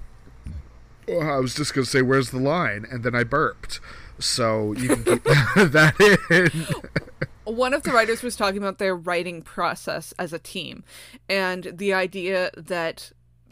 Well, 1.08 1.30
I 1.30 1.38
was 1.38 1.54
just 1.54 1.74
going 1.74 1.84
to 1.84 1.90
say, 1.90 2.02
where's 2.02 2.30
the 2.30 2.40
line? 2.40 2.86
And 2.90 3.04
then 3.04 3.14
I 3.14 3.24
burped. 3.24 3.80
So 4.20 4.74
you 4.74 4.90
can 4.90 5.04
keep 5.04 5.24
that 5.56 5.96
in. 6.30 7.54
one 7.56 7.74
of 7.74 7.84
the 7.84 7.92
writers 7.92 8.22
was 8.24 8.36
talking 8.36 8.58
about 8.58 8.78
their 8.78 8.96
writing 8.96 9.42
process 9.42 10.14
as 10.18 10.32
a 10.32 10.40
team 10.40 10.84
and 11.28 11.74
the 11.74 11.94
idea 11.94 12.52
that 12.56 13.12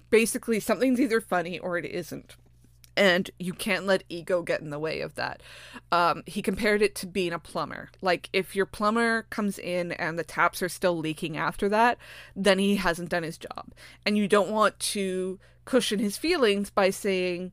basically 0.10 0.60
something's 0.60 0.99
either 0.99 1.20
funny 1.20 1.60
or 1.60 1.78
it 1.78 1.86
isn't 1.86 2.36
and 2.97 3.31
you 3.39 3.53
can't 3.53 3.85
let 3.85 4.03
ego 4.09 4.41
get 4.41 4.61
in 4.61 4.69
the 4.69 4.79
way 4.79 5.01
of 5.01 5.15
that 5.15 5.41
um, 5.91 6.23
he 6.25 6.41
compared 6.41 6.81
it 6.81 6.93
to 6.95 7.07
being 7.07 7.33
a 7.33 7.39
plumber 7.39 7.89
like 8.01 8.29
if 8.33 8.55
your 8.55 8.65
plumber 8.65 9.23
comes 9.29 9.57
in 9.57 9.91
and 9.93 10.17
the 10.19 10.23
taps 10.23 10.61
are 10.61 10.69
still 10.69 10.97
leaking 10.97 11.37
after 11.37 11.69
that 11.69 11.97
then 12.35 12.59
he 12.59 12.75
hasn't 12.75 13.09
done 13.09 13.23
his 13.23 13.37
job 13.37 13.71
and 14.05 14.17
you 14.17 14.27
don't 14.27 14.49
want 14.49 14.77
to 14.79 15.39
cushion 15.65 15.99
his 15.99 16.17
feelings 16.17 16.69
by 16.69 16.89
saying 16.89 17.51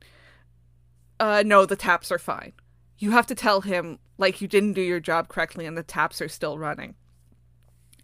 uh, 1.20 1.42
no 1.44 1.64
the 1.66 1.76
taps 1.76 2.10
are 2.10 2.18
fine 2.18 2.52
you 2.98 3.12
have 3.12 3.26
to 3.26 3.34
tell 3.34 3.60
him 3.60 3.98
like 4.18 4.40
you 4.40 4.48
didn't 4.48 4.72
do 4.72 4.80
your 4.82 5.00
job 5.00 5.28
correctly 5.28 5.64
and 5.66 5.76
the 5.78 5.82
taps 5.84 6.20
are 6.20 6.28
still 6.28 6.58
running. 6.58 6.96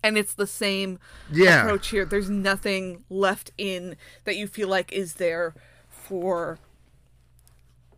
And 0.03 0.16
it's 0.16 0.35
the 0.35 0.47
same 0.47 1.01
Yeah. 1.30 1.62
approach 1.62 1.89
here. 1.89 2.05
There's 2.05 2.30
nothing 2.30 3.05
left 3.11 3.51
in 3.59 3.97
that 4.24 4.37
you 4.37 4.47
feel 4.47 4.68
like 4.68 4.93
is 4.93 5.14
there 5.14 5.55
for 5.89 6.59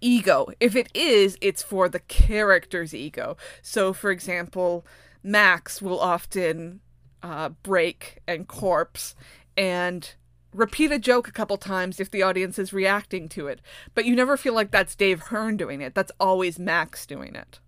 ego. 0.07 0.47
If 0.61 0.77
it 0.77 0.89
is, 0.95 1.37
it's 1.41 1.63
for 1.63 1.89
the 1.89 1.99
character's 1.99 2.95
ego. 2.95 3.37
So, 3.61 3.93
for 3.93 4.11
example, 4.11 4.87
Max 5.23 5.83
will 5.83 5.99
often 5.99 6.81
uh, 7.23 7.51
break 7.63 8.19
and 8.27 8.47
corpse 8.47 9.17
and 9.57 10.15
repeat 10.53 10.93
a 10.93 10.99
joke 10.99 11.27
a 11.27 11.33
couple 11.33 11.57
times 11.57 11.99
if 11.99 12.11
the 12.11 12.23
audience 12.23 12.59
is 12.59 12.73
reacting 12.73 13.29
to 13.31 13.49
it. 13.49 13.61
But 13.95 14.05
you 14.05 14.15
never 14.15 14.37
feel 14.37 14.55
like 14.55 14.71
that's 14.71 14.95
Dave 14.95 15.21
Hearn 15.23 15.57
doing 15.57 15.81
it. 15.81 15.95
That's 15.95 16.13
always 16.21 16.59
Max 16.59 17.05
doing 17.05 17.35
it. 17.35 17.59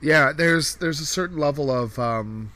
Yeah, 0.00 0.32
there's 0.32 0.76
there's 0.76 1.00
a 1.00 1.06
certain 1.06 1.38
level 1.38 1.70
of 1.70 1.98
um 1.98 2.52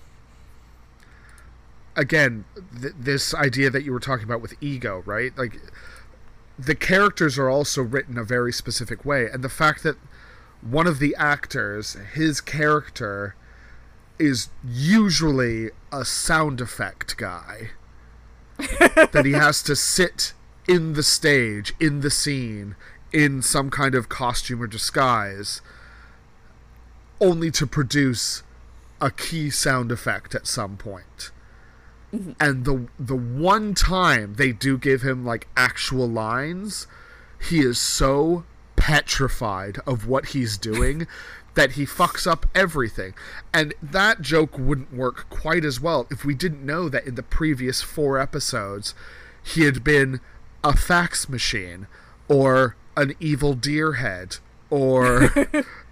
again, 1.94 2.44
th- 2.80 2.94
this 2.98 3.34
idea 3.34 3.70
that 3.70 3.84
you 3.84 3.92
were 3.92 4.00
talking 4.00 4.24
about 4.24 4.40
with 4.40 4.54
ego, 4.60 5.02
right? 5.06 5.36
Like 5.36 5.60
the 6.58 6.74
characters 6.74 7.38
are 7.38 7.48
also 7.48 7.82
written 7.82 8.16
a 8.16 8.24
very 8.24 8.52
specific 8.52 9.04
way 9.04 9.28
and 9.30 9.42
the 9.42 9.48
fact 9.48 9.82
that 9.82 9.96
one 10.60 10.86
of 10.86 10.98
the 10.98 11.14
actors, 11.18 11.96
his 12.14 12.40
character 12.40 13.34
is 14.18 14.48
usually 14.64 15.70
a 15.92 16.04
sound 16.04 16.60
effect 16.60 17.16
guy. 17.16 17.70
that 18.56 19.24
he 19.24 19.32
has 19.32 19.62
to 19.64 19.74
sit 19.74 20.32
in 20.68 20.92
the 20.94 21.02
stage, 21.02 21.74
in 21.80 22.00
the 22.00 22.10
scene, 22.10 22.76
in 23.12 23.42
some 23.42 23.70
kind 23.70 23.94
of 23.94 24.08
costume 24.08 24.62
or 24.62 24.66
disguise, 24.66 25.60
only 27.20 27.50
to 27.50 27.66
produce 27.66 28.42
a 29.00 29.10
key 29.10 29.50
sound 29.50 29.90
effect 29.90 30.34
at 30.34 30.46
some 30.46 30.76
point. 30.76 31.30
And 32.40 32.64
the 32.64 32.86
the 32.98 33.16
one 33.16 33.74
time 33.74 34.34
they 34.34 34.52
do 34.52 34.78
give 34.78 35.02
him 35.02 35.24
like 35.24 35.46
actual 35.56 36.08
lines, 36.08 36.86
he 37.40 37.60
is 37.60 37.80
so 37.80 38.44
petrified 38.76 39.78
of 39.86 40.06
what 40.06 40.26
he's 40.26 40.56
doing 40.58 41.06
that 41.54 41.72
he 41.72 41.86
fucks 41.86 42.26
up 42.26 42.46
everything. 42.54 43.14
And 43.52 43.74
that 43.82 44.20
joke 44.20 44.58
wouldn't 44.58 44.92
work 44.92 45.28
quite 45.30 45.64
as 45.64 45.80
well 45.80 46.06
if 46.10 46.24
we 46.24 46.34
didn't 46.34 46.64
know 46.64 46.88
that 46.88 47.06
in 47.06 47.14
the 47.14 47.22
previous 47.22 47.80
four 47.80 48.18
episodes 48.18 48.94
he 49.42 49.62
had 49.62 49.84
been 49.84 50.20
a 50.64 50.76
fax 50.76 51.28
machine 51.28 51.86
or 52.28 52.74
an 52.96 53.14
evil 53.20 53.54
deer 53.54 53.92
head 53.94 54.38
or 54.70 55.30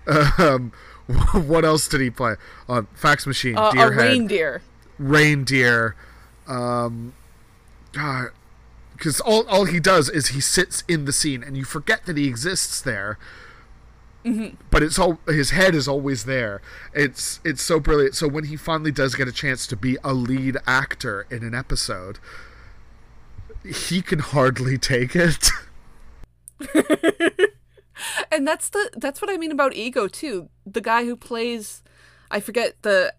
um, 0.38 0.72
what 1.32 1.64
else 1.64 1.86
did 1.88 2.00
he 2.00 2.10
play? 2.10 2.34
Uh, 2.68 2.82
fax 2.94 3.26
machine, 3.26 3.56
Uh, 3.56 3.70
deer 3.72 3.90
a 3.92 3.94
head, 3.94 4.02
reindeer. 4.10 4.62
reindeer. 4.98 5.94
Um, 6.52 7.14
because 7.92 9.20
all 9.20 9.46
all 9.48 9.64
he 9.64 9.80
does 9.80 10.08
is 10.08 10.28
he 10.28 10.40
sits 10.40 10.84
in 10.86 11.06
the 11.06 11.12
scene, 11.12 11.42
and 11.42 11.56
you 11.56 11.64
forget 11.64 12.06
that 12.06 12.16
he 12.16 12.26
exists 12.26 12.80
there. 12.80 13.18
But 14.70 14.84
it's 14.84 14.98
all 15.00 15.18
his 15.26 15.50
head 15.50 15.74
is 15.74 15.88
always 15.88 16.24
there. 16.24 16.62
It's 16.94 17.40
it's 17.44 17.62
so 17.62 17.80
brilliant. 17.80 18.14
So 18.14 18.28
when 18.28 18.44
he 18.44 18.56
finally 18.56 18.92
does 18.92 19.14
get 19.16 19.26
a 19.26 19.32
chance 19.32 19.66
to 19.66 19.76
be 19.76 19.96
a 20.04 20.14
lead 20.14 20.58
actor 20.66 21.26
in 21.28 21.42
an 21.42 21.54
episode, 21.54 22.20
he 23.64 24.00
can 24.00 24.20
hardly 24.20 24.78
take 24.78 25.16
it. 25.16 25.50
and 28.30 28.46
that's 28.46 28.68
the 28.68 28.90
that's 28.96 29.20
what 29.20 29.30
I 29.30 29.36
mean 29.38 29.50
about 29.50 29.74
ego 29.74 30.06
too. 30.06 30.50
The 30.64 30.80
guy 30.80 31.04
who 31.04 31.16
plays 31.16 31.82
I 32.30 32.38
forget 32.38 32.76
the 32.82 33.12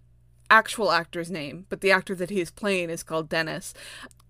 actual 0.50 0.91
actor's 0.91 1.32
name, 1.32 1.66
but 1.70 1.82
the 1.82 1.91
actor 1.91 2.16
that 2.16 2.30
he 2.30 2.39
is 2.41 2.52
playing 2.52 2.89
is 2.89 3.04
called 3.04 3.30
Dennis. 3.30 3.74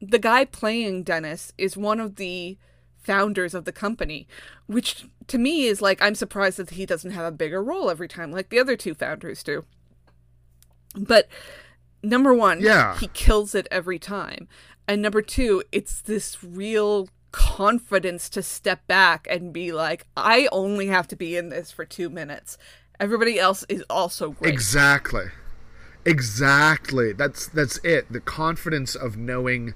The 0.01 0.20
guy 0.20 0.45
playing 0.45 1.03
Dennis 1.03 1.53
is 1.57 1.76
one 1.78 1.99
of 1.99 2.16
the 2.16 2.57
founders 2.97 3.53
of 3.53 3.66
the 3.66 3.72
company, 3.72 4.28
which 4.68 5.05
to 5.28 5.38
me 5.38 5.66
is 5.66 5.82
like 5.82 6.01
I'm 6.01 6.16
surprised 6.16 6.57
that 6.57 6.72
he 6.72 6.86
doesn't 6.86 7.11
have 7.11 7.26
a 7.26 7.36
bigger 7.36 7.61
role 7.64 7.89
every 7.89 8.07
time 8.07 8.32
like 8.32 8.49
the 8.49 8.59
other 8.59 8.76
two 8.78 8.93
founders 8.93 9.43
do. 9.43 9.66
But 10.95 11.28
number 12.01 12.34
1, 12.34 12.61
Yeah. 12.61 12.97
he 12.97 13.07
kills 13.07 13.55
it 13.55 13.68
every 13.72 13.99
time. 13.99 14.47
And 14.88 15.01
number 15.01 15.22
2, 15.22 15.64
it's 15.72 16.01
this 16.01 16.43
real 16.43 17.09
confidence 17.32 18.30
to 18.30 18.43
step 18.43 18.86
back 18.88 19.26
and 19.30 19.51
be 19.51 19.72
like, 19.72 20.05
I 20.16 20.47
only 20.51 20.88
have 20.88 21.07
to 21.09 21.16
be 21.16 21.36
in 21.36 21.49
this 21.49 21.72
for 21.72 21.84
two 21.86 22.09
minutes. 22.09 22.57
Everybody 22.99 23.39
else 23.39 23.66
is 23.70 23.84
also 23.89 24.32
great. 24.32 24.53
Exactly. 24.53 25.26
Exactly. 26.05 27.13
That's 27.13 27.47
that's 27.47 27.77
it. 27.77 28.11
The 28.11 28.19
confidence 28.19 28.95
of 28.95 29.17
knowing 29.17 29.73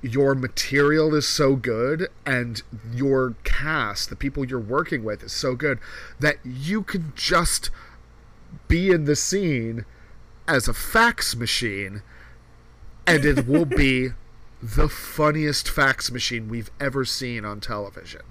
your 0.00 0.34
material 0.34 1.14
is 1.14 1.28
so 1.28 1.54
good 1.54 2.08
and 2.26 2.62
your 2.92 3.36
cast, 3.44 4.10
the 4.10 4.16
people 4.16 4.44
you're 4.44 4.58
working 4.58 5.04
with 5.04 5.22
is 5.22 5.32
so 5.32 5.54
good 5.54 5.78
that 6.18 6.38
you 6.44 6.82
can 6.82 7.12
just 7.14 7.70
be 8.66 8.90
in 8.90 9.04
the 9.04 9.14
scene 9.14 9.84
as 10.48 10.66
a 10.66 10.74
fax 10.74 11.36
machine 11.36 12.02
and 13.06 13.24
it 13.24 13.46
will 13.46 13.64
be 13.64 14.08
the 14.62 14.88
funniest 14.88 15.68
fax 15.68 16.10
machine 16.10 16.48
we've 16.48 16.70
ever 16.80 17.04
seen 17.04 17.44
on 17.44 17.60
television 17.60 18.22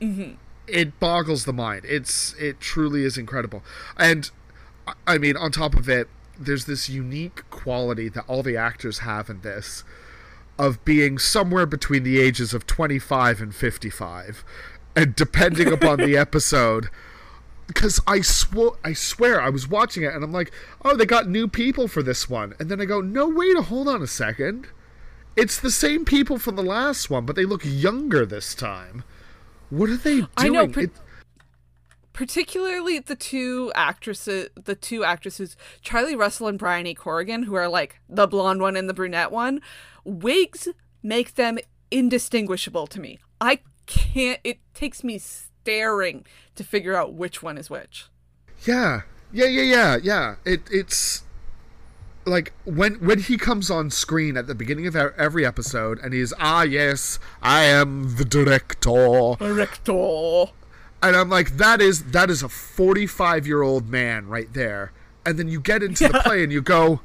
mm-hmm. 0.00 0.34
it 0.66 0.98
boggles 1.00 1.44
the 1.44 1.52
mind. 1.52 1.84
It's 1.86 2.34
it 2.34 2.60
truly 2.60 3.04
is 3.04 3.18
incredible. 3.18 3.62
And 3.96 4.30
I- 5.06 5.18
mean, 5.18 5.36
on 5.36 5.50
top 5.52 5.74
of 5.74 5.88
it, 5.88 6.08
there's 6.38 6.64
this 6.64 6.88
unique 6.88 7.48
quality 7.50 8.08
that 8.10 8.24
all 8.26 8.42
the 8.42 8.56
actors 8.56 8.98
have 9.00 9.30
in 9.30 9.40
this 9.42 9.84
of 10.58 10.84
being 10.84 11.18
somewhere 11.18 11.66
between 11.66 12.02
the 12.04 12.20
ages 12.20 12.52
of 12.54 12.66
25 12.66 13.40
and 13.40 13.54
55. 13.54 14.44
And 14.96 15.14
depending 15.16 15.72
upon 15.72 15.98
the 15.98 16.16
episode, 16.26 16.88
because 17.66 18.00
I 18.06 18.20
swear, 18.20 18.70
I 18.84 18.92
swear, 18.92 19.40
I 19.40 19.48
was 19.48 19.66
watching 19.68 20.02
it 20.04 20.12
and 20.14 20.22
I'm 20.22 20.32
like, 20.32 20.52
oh, 20.84 20.96
they 20.96 21.06
got 21.06 21.28
new 21.28 21.48
people 21.48 21.88
for 21.88 22.02
this 22.02 22.28
one, 22.28 22.54
and 22.58 22.68
then 22.70 22.80
I 22.80 22.84
go, 22.84 23.00
no, 23.00 23.28
wait, 23.28 23.56
hold 23.56 23.88
on 23.88 24.02
a 24.02 24.06
second, 24.06 24.68
it's 25.36 25.58
the 25.58 25.70
same 25.72 26.04
people 26.04 26.38
from 26.38 26.54
the 26.56 26.62
last 26.62 27.10
one, 27.10 27.24
but 27.26 27.34
they 27.36 27.44
look 27.44 27.62
younger 27.64 28.24
this 28.26 28.54
time. 28.54 29.02
What 29.70 29.88
are 29.90 29.96
they 29.96 30.16
doing? 30.16 30.28
I 30.36 30.48
know, 30.48 30.66
but- 30.68 30.84
It- 30.84 30.92
particularly 32.14 32.98
the 32.98 33.14
two 33.14 33.70
actresses 33.74 34.48
the 34.54 34.74
two 34.74 35.04
actresses 35.04 35.56
charlie 35.82 36.16
russell 36.16 36.48
and 36.48 36.58
brian 36.58 36.86
e. 36.86 36.94
Corrigan 36.94 37.42
who 37.42 37.54
are 37.54 37.68
like 37.68 38.00
the 38.08 38.26
blonde 38.26 38.62
one 38.62 38.76
and 38.76 38.88
the 38.88 38.94
brunette 38.94 39.30
one 39.30 39.60
wigs 40.04 40.68
make 41.02 41.34
them 41.34 41.58
indistinguishable 41.90 42.86
to 42.88 43.00
me. 43.00 43.20
I 43.40 43.60
can't 43.86 44.40
it 44.42 44.58
takes 44.72 45.04
me 45.04 45.18
staring 45.18 46.26
to 46.56 46.64
figure 46.64 46.96
out 46.96 47.12
which 47.12 47.42
one 47.42 47.58
is 47.58 47.70
which. 47.70 48.06
Yeah, 48.64 49.02
yeah, 49.32 49.46
yeah, 49.46 49.62
yeah, 49.62 49.98
yeah. 50.02 50.34
It 50.44 50.62
it's 50.72 51.22
like 52.24 52.52
when 52.64 52.94
when 52.94 53.20
he 53.20 53.36
comes 53.36 53.70
on 53.70 53.90
screen 53.90 54.36
at 54.36 54.46
the 54.46 54.54
beginning 54.54 54.86
of 54.86 54.96
every 54.96 55.44
episode 55.44 55.98
and 55.98 56.14
he's 56.14 56.32
ah 56.40 56.62
yes 56.62 57.18
I 57.42 57.64
am 57.64 58.16
the 58.16 58.24
director. 58.24 59.36
Rector. 59.40 60.46
And 61.04 61.16
I'm 61.16 61.28
like 61.28 61.58
that 61.58 61.80
is 61.80 62.04
that 62.12 62.30
is 62.30 62.42
a 62.42 62.48
45 62.48 63.46
year 63.46 63.62
old 63.62 63.88
man 63.88 64.26
right 64.26 64.52
there. 64.52 64.92
And 65.26 65.38
then 65.38 65.48
you 65.48 65.60
get 65.60 65.82
into 65.82 66.08
the 66.08 66.20
play 66.20 66.42
and 66.42 66.52
you 66.52 66.62
go 66.62 67.00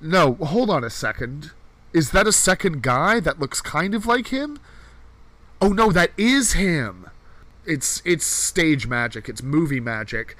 no 0.00 0.34
hold 0.34 0.70
on 0.70 0.82
a 0.82 0.90
second. 0.90 1.50
Is 1.92 2.10
that 2.12 2.26
a 2.26 2.32
second 2.32 2.82
guy 2.82 3.20
that 3.20 3.38
looks 3.38 3.60
kind 3.60 3.94
of 3.94 4.06
like 4.06 4.28
him? 4.28 4.58
Oh 5.60 5.68
no 5.68 5.92
that 5.92 6.10
is 6.16 6.54
him. 6.54 7.10
It's 7.66 8.02
it's 8.04 8.24
stage 8.24 8.86
magic. 8.86 9.28
It's 9.28 9.42
movie 9.42 9.80
magic 9.80 10.36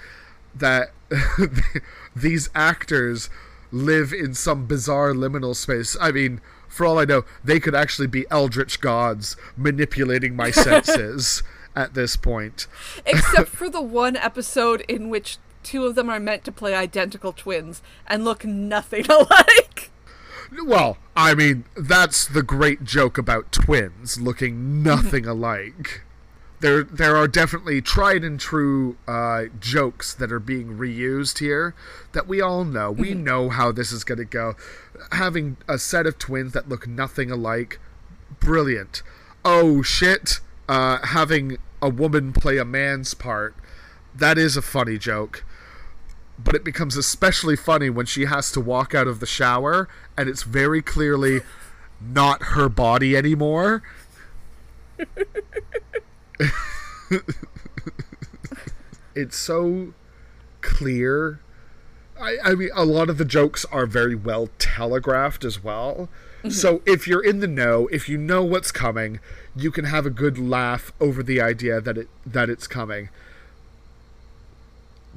that 0.55 0.93
these 2.16 2.49
actors 2.55 3.29
live 3.70 4.12
in 4.12 4.35
some 4.35 4.66
bizarre 4.66 5.12
liminal 5.12 5.55
space. 5.55 5.97
I 6.01 6.11
mean 6.11 6.41
for 6.68 6.87
all 6.87 6.99
i 6.99 7.05
know 7.05 7.23
they 7.45 7.61
could 7.61 7.75
actually 7.75 8.07
be 8.07 8.25
eldritch 8.31 8.81
gods 8.81 9.37
manipulating 9.59 10.35
my 10.35 10.51
senses 10.51 11.43
at 11.75 11.95
this 11.95 12.16
point 12.16 12.66
Except 13.07 13.49
for 13.57 13.68
the 13.68 13.83
one 13.83 14.16
episode 14.16 14.83
in 14.83 15.09
which 15.09 15.39
two 15.62 15.85
of 15.85 15.95
them 15.95 16.11
are 16.11 16.20
meant 16.20 16.45
to 16.45 16.53
play 16.53 16.75
identical 16.75 17.33
twins 17.33 17.83
and 18.07 18.25
look 18.25 18.45
nothing 18.45 19.07
alike. 19.11 19.91
well 20.64 20.99
i 21.16 21.35
mean 21.35 21.64
that's 21.77 22.27
the 22.27 22.43
great 22.43 22.85
joke 22.85 23.16
about 23.16 23.53
twins 23.53 24.20
looking 24.20 24.83
nothing 24.83 25.27
alike 25.27 26.03
there 26.62 26.85
there 26.85 27.16
are 27.16 27.29
definitely 27.29 27.83
tried 27.83 28.23
and 28.25 28.39
true 28.41 28.97
uh, 29.07 29.47
jokes 29.61 30.14
that 30.14 30.33
are 30.33 30.39
being 30.39 30.79
reused 30.79 31.41
here 31.41 31.75
that 32.12 32.29
we 32.29 32.41
all 32.41 32.64
know. 32.64 32.91
We 32.91 33.14
know 33.14 33.49
how 33.51 33.73
this 33.73 33.91
is 33.91 34.05
going 34.05 34.18
to 34.18 34.25
go. 34.25 34.55
Having 35.11 35.57
a 35.68 35.77
set 35.77 36.07
of 36.07 36.18
twins 36.18 36.53
that 36.53 36.68
look 36.68 36.87
nothing 36.87 37.33
alike, 37.33 37.81
brilliant. 38.39 39.03
Oh 39.45 39.83
shit! 39.83 40.39
Uh, 40.68 41.04
having 41.06 41.58
a 41.80 41.88
woman 41.88 42.32
play 42.32 42.58
a 42.58 42.64
man's 42.64 43.14
part, 43.14 43.54
that 44.14 44.38
is 44.38 44.56
a 44.56 44.62
funny 44.62 44.98
joke. 44.98 45.44
But 46.38 46.54
it 46.54 46.64
becomes 46.64 46.96
especially 46.96 47.56
funny 47.56 47.90
when 47.90 48.06
she 48.06 48.24
has 48.24 48.50
to 48.52 48.60
walk 48.60 48.94
out 48.94 49.06
of 49.06 49.20
the 49.20 49.26
shower 49.26 49.88
and 50.16 50.28
it's 50.28 50.42
very 50.42 50.82
clearly 50.82 51.40
not 52.00 52.42
her 52.42 52.68
body 52.68 53.16
anymore. 53.16 53.82
it's 59.14 59.36
so 59.36 59.94
clear. 60.60 61.40
I, 62.20 62.36
I 62.44 62.54
mean, 62.54 62.70
a 62.74 62.84
lot 62.84 63.10
of 63.10 63.18
the 63.18 63.24
jokes 63.24 63.64
are 63.66 63.86
very 63.86 64.14
well 64.14 64.48
telegraphed 64.58 65.44
as 65.44 65.62
well. 65.62 66.08
So 66.51 66.82
if 66.86 67.07
you're 67.07 67.24
in 67.24 67.40
the 67.40 67.47
know, 67.47 67.88
if 67.88 68.09
you 68.09 68.18
know 68.18 68.43
what's 68.43 68.72
coming, 68.72 69.20
you 69.55 69.70
can 69.70 69.84
have 69.84 70.07
a 70.07 70.11
good 70.11 70.38
laugh 70.38 70.93
over 71.01 71.22
the 71.22 71.40
idea 71.40 71.80
that 71.80 71.97
it 71.97 72.09
that 72.26 72.51
it's 72.51 72.66
coming. 72.66 73.11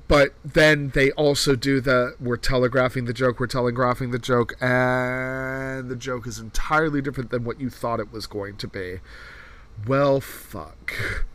But 0.07 0.33
then 0.43 0.89
they 0.89 1.11
also 1.11 1.55
do 1.55 1.81
the 1.81 2.15
we're 2.19 2.37
telegraphing 2.37 3.05
the 3.05 3.13
joke, 3.13 3.39
we're 3.39 3.47
telegraphing 3.47 4.11
the 4.11 4.19
joke, 4.19 4.55
and 4.61 5.89
the 5.89 5.95
joke 5.95 6.27
is 6.27 6.37
entirely 6.37 7.01
different 7.01 7.31
than 7.31 7.43
what 7.43 7.59
you 7.59 7.69
thought 7.69 7.99
it 7.99 8.11
was 8.11 8.27
going 8.27 8.57
to 8.57 8.67
be. 8.67 8.99
Well, 9.87 10.21
fuck. 10.21 11.25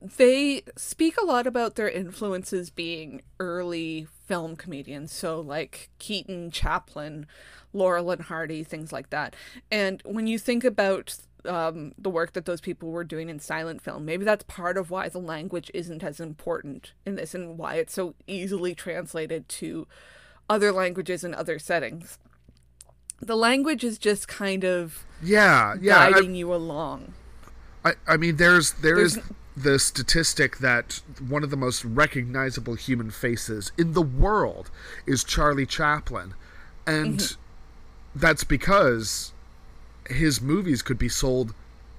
They 0.00 0.62
speak 0.76 1.16
a 1.20 1.24
lot 1.24 1.46
about 1.46 1.74
their 1.74 1.88
influences 1.88 2.70
being 2.70 3.22
early 3.40 4.06
film 4.26 4.54
comedians, 4.54 5.10
so 5.10 5.40
like 5.40 5.88
Keaton, 5.98 6.50
Chaplin, 6.50 7.26
Laurel 7.72 8.10
and 8.10 8.22
Hardy, 8.22 8.64
things 8.64 8.92
like 8.92 9.10
that. 9.10 9.34
And 9.70 10.02
when 10.04 10.26
you 10.26 10.38
think 10.38 10.64
about 10.64 11.16
um, 11.44 11.92
the 11.98 12.10
work 12.10 12.32
that 12.32 12.44
those 12.46 12.60
people 12.60 12.90
were 12.90 13.04
doing 13.04 13.28
in 13.28 13.38
silent 13.38 13.82
film, 13.82 14.04
maybe 14.04 14.24
that's 14.24 14.44
part 14.44 14.76
of 14.76 14.90
why 14.90 15.08
the 15.08 15.18
language 15.20 15.70
isn't 15.74 16.02
as 16.02 16.18
important 16.20 16.92
in 17.06 17.14
this 17.16 17.34
and 17.34 17.56
why 17.58 17.74
it's 17.76 17.92
so 17.94 18.14
easily 18.26 18.74
translated 18.74 19.48
to 19.48 19.86
other 20.50 20.72
languages 20.72 21.24
and 21.24 21.34
other 21.34 21.58
settings. 21.58 22.18
The 23.20 23.36
language 23.36 23.84
is 23.84 23.98
just 23.98 24.28
kind 24.28 24.64
of 24.64 25.04
Yeah, 25.22 25.74
yeah. 25.80 25.98
I- 25.98 26.12
guiding 26.12 26.34
you 26.34 26.54
along. 26.54 27.14
I, 27.84 27.94
I 28.06 28.16
mean, 28.16 28.36
there's 28.36 28.72
there's, 28.74 29.14
There's- 29.14 29.32
the 29.56 29.78
statistic 29.78 30.58
that 30.58 31.00
one 31.28 31.42
of 31.42 31.50
the 31.50 31.56
most 31.56 31.84
recognizable 31.84 32.74
human 32.74 33.10
faces 33.10 33.72
in 33.76 33.92
the 33.92 34.02
world 34.02 34.70
is 35.06 35.24
Charlie 35.24 35.66
Chaplin, 35.66 36.34
and 36.86 37.36
that's 38.14 38.44
because 38.44 39.32
his 40.08 40.40
movies 40.40 40.82
could 40.82 40.98
be 40.98 41.08
sold 41.08 41.54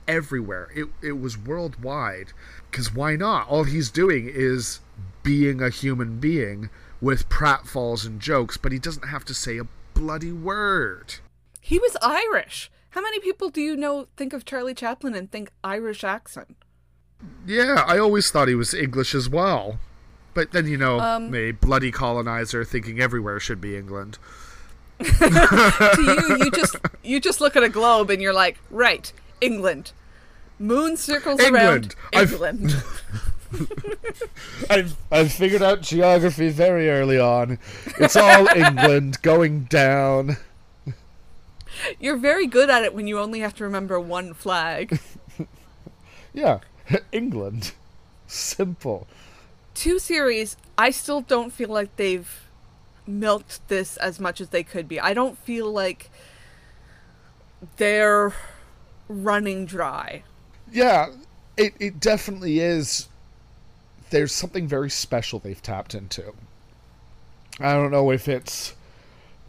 everywhere. 0.08 0.70
It 0.76 0.88
it 1.02 1.20
was 1.20 1.38
worldwide. 1.38 2.34
Because 2.70 2.94
why 2.94 3.16
not? 3.16 3.48
All 3.48 3.64
he's 3.64 3.90
doing 3.90 4.30
is 4.32 4.80
being 5.24 5.62
a 5.62 5.70
human 5.70 6.20
being 6.20 6.70
with 7.02 7.30
pratfalls 7.30 8.06
and 8.06 8.20
jokes, 8.20 8.58
but 8.58 8.72
he 8.72 8.80
doesn't 8.80 9.08
have 9.08 9.26
to 9.26 9.34
say 9.34 9.58
a 9.58 9.68
bloody 9.94 10.32
word. 10.32 11.16
He 11.62 11.80
was 11.80 11.96
Irish. 12.02 12.72
How 12.92 13.02
many 13.02 13.20
people 13.20 13.50
do 13.50 13.62
you 13.62 13.76
know 13.76 14.08
think 14.18 14.34
of 14.34 14.46
Charlie 14.46 14.74
Chaplin 14.74 15.14
and 15.14 15.32
think 15.32 15.52
Irish 15.64 16.04
accent? 16.04 16.58
Yeah, 17.46 17.84
I 17.86 18.00
always 18.00 18.32
thought 18.32 18.48
he 18.48 18.56
was 18.56 18.74
English 18.74 19.14
as 19.14 19.30
well. 19.30 19.80
But 20.34 20.52
then, 20.52 20.68
you 20.68 20.78
know, 20.78 21.00
Um, 21.00 21.34
a 21.36 21.52
bloody 21.52 21.92
colonizer 21.92 22.64
thinking 22.64 23.00
everywhere 23.00 23.40
should 23.40 23.60
be 23.60 23.76
England. 23.76 24.18
To 25.00 26.02
you, 26.02 26.38
you 26.46 26.52
just 26.52 26.76
you 27.04 27.20
just 27.20 27.42
look 27.42 27.56
at 27.56 27.64
a 27.64 27.70
globe 27.70 28.10
and 28.10 28.22
you're 28.22 28.34
like, 28.34 28.58
right, 28.70 29.12
England. 29.42 29.92
Moon 30.60 30.98
circles 30.98 31.40
England. 31.40 31.56
around 31.66 31.96
I've- 32.14 32.32
England. 32.34 32.76
I've, 34.70 34.96
I've 35.12 35.32
figured 35.32 35.62
out 35.64 35.82
geography 35.82 36.50
very 36.50 36.90
early 36.90 37.18
on. 37.20 37.58
It's 37.98 38.16
all 38.16 38.48
England 38.56 39.22
going 39.24 39.64
down. 39.64 40.38
You're 42.00 42.18
very 42.18 42.46
good 42.46 42.70
at 42.70 42.84
it 42.84 42.94
when 42.94 43.08
you 43.08 43.18
only 43.20 43.40
have 43.40 43.56
to 43.56 43.64
remember 43.64 44.00
one 44.00 44.34
flag. 44.34 45.00
Yeah, 46.32 46.60
England. 47.12 47.72
Simple. 48.28 49.08
Two 49.74 49.98
series, 49.98 50.58
I 50.78 50.92
still 50.92 51.22
don't 51.22 51.52
feel 51.52 51.70
like 51.70 51.96
they've 51.96 52.48
milked 53.10 53.68
this 53.68 53.98
as 53.98 54.20
much 54.20 54.40
as 54.40 54.50
they 54.50 54.64
could 54.64 54.88
be. 54.88 55.00
I 55.00 55.14
don't 55.14 55.38
feel 55.40 55.72
like 55.72 56.10
they're 57.78 58.34
running 59.08 59.66
dry. 59.66 60.24
Yeah, 60.72 61.08
it, 61.58 61.74
it 61.80 62.00
definitely 62.00 62.60
is. 62.60 63.08
There's 64.12 64.32
something 64.32 64.68
very 64.68 64.90
special 64.90 65.40
they've 65.40 65.62
tapped 65.62 65.94
into. 65.94 66.34
I 67.60 67.74
don't 67.74 67.92
know 67.92 68.12
if 68.12 68.28
it's 68.28 68.74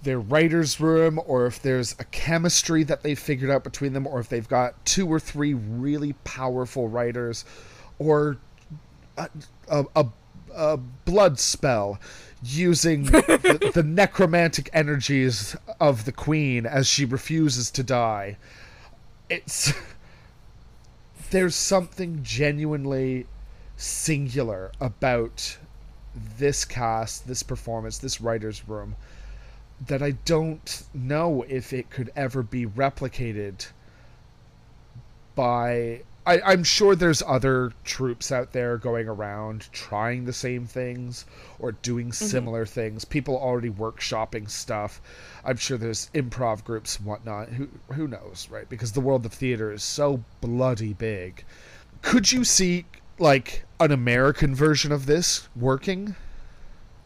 their 0.03 0.19
writer's 0.19 0.81
room 0.81 1.21
or 1.27 1.47
if 1.47 1.61
there's 1.63 1.95
a 1.99 2.05
chemistry 2.05 2.83
that 2.85 3.03
they've 3.03 3.19
figured 3.19 3.51
out 3.51 3.63
between 3.63 3.93
them 3.93 4.07
or 4.07 4.19
if 4.19 4.29
they've 4.29 4.49
got 4.49 4.85
two 4.85 5.07
or 5.07 5.21
three 5.21 5.55
really 5.55 6.15
powerful 6.25 6.89
writers 6.89 7.45
or 7.99 8.39
a, 9.19 9.29
a, 9.69 9.85
a, 9.95 10.07
a 10.55 10.77
blood 10.77 11.39
spell 11.39 12.01
using 12.43 13.05
the, 13.05 13.71
the 13.75 13.83
necromantic 13.83 14.71
energies 14.73 15.57
of 15.79 16.05
the 16.05 16.13
queen 16.13 16.67
as 16.67 16.87
she 16.87 17.05
refuses 17.05 17.71
to 17.73 17.83
die. 17.83 18.37
It's 19.29 19.73
there's 21.31 21.55
something 21.55 22.23
genuinely 22.23 23.27
singular 23.77 24.73
about 24.81 25.59
this 26.39 26.65
cast, 26.65 27.27
this 27.27 27.43
performance, 27.43 27.99
this 27.99 28.21
writer's 28.21 28.69
room 28.69 28.97
that 29.87 30.03
I 30.03 30.11
don't 30.11 30.83
know 30.93 31.43
if 31.49 31.73
it 31.73 31.89
could 31.91 32.11
ever 32.15 32.43
be 32.43 32.67
replicated 32.67 33.67
by. 35.35 36.03
I, 36.27 36.41
I'm 36.43 36.65
sure 36.65 36.95
there's 36.95 37.23
other 37.27 37.73
troupes 37.85 38.31
out 38.31 38.53
there 38.53 38.77
going 38.77 39.09
around 39.09 39.69
trying 39.73 40.25
the 40.25 40.33
same 40.33 40.67
things 40.67 41.25
or 41.59 41.73
doing 41.73 42.09
mm-hmm. 42.09 42.25
similar 42.25 42.67
things. 42.67 43.05
People 43.05 43.37
already 43.37 43.71
workshopping 43.71 44.49
stuff. 44.49 45.01
I'm 45.45 45.57
sure 45.57 45.79
there's 45.79 46.11
improv 46.15 46.63
groups 46.63 46.99
and 46.99 47.07
whatnot. 47.07 47.49
Who 47.49 47.69
who 47.93 48.07
knows, 48.07 48.49
right? 48.51 48.69
Because 48.69 48.93
the 48.93 49.01
world 49.01 49.25
of 49.25 49.33
theater 49.33 49.73
is 49.73 49.83
so 49.83 50.23
bloody 50.41 50.93
big. 50.93 51.45
Could 52.03 52.33
you 52.33 52.45
see 52.45 52.87
like 53.19 53.65
an 53.79 53.91
American 53.91 54.55
version 54.55 54.93
of 54.93 55.07
this 55.07 55.49
working? 55.57 56.17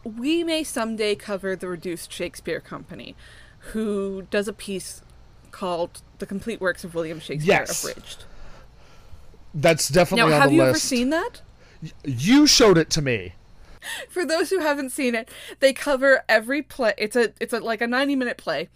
we 0.04 0.44
may 0.44 0.62
someday 0.62 1.14
cover 1.14 1.56
the 1.56 1.66
Reduced 1.66 2.12
Shakespeare 2.12 2.60
Company, 2.60 3.16
who 3.72 4.26
does 4.30 4.46
a 4.46 4.52
piece 4.52 5.02
called 5.50 6.02
The 6.18 6.26
Complete 6.26 6.60
Works 6.60 6.84
of 6.84 6.94
William 6.94 7.18
Shakespeare 7.18 7.54
Yes. 7.60 7.82
Abridged. 7.82 8.24
That's 9.54 9.88
definitely 9.88 10.30
Now, 10.30 10.34
on 10.36 10.40
have 10.40 10.50
the 10.50 10.56
you 10.56 10.62
list. 10.62 10.70
ever 10.70 10.78
seen 10.78 11.10
that? 11.10 11.42
You 12.04 12.46
showed 12.46 12.78
it 12.78 12.90
to 12.90 13.02
me. 13.02 13.34
For 14.08 14.24
those 14.24 14.50
who 14.50 14.60
haven't 14.60 14.90
seen 14.90 15.14
it, 15.14 15.28
they 15.60 15.72
cover 15.72 16.22
every 16.28 16.62
play. 16.62 16.94
It's 16.96 17.16
a 17.16 17.32
it's 17.40 17.52
a 17.52 17.60
like 17.60 17.80
a 17.82 17.86
90 17.86 18.16
minute 18.16 18.38
play 18.38 18.68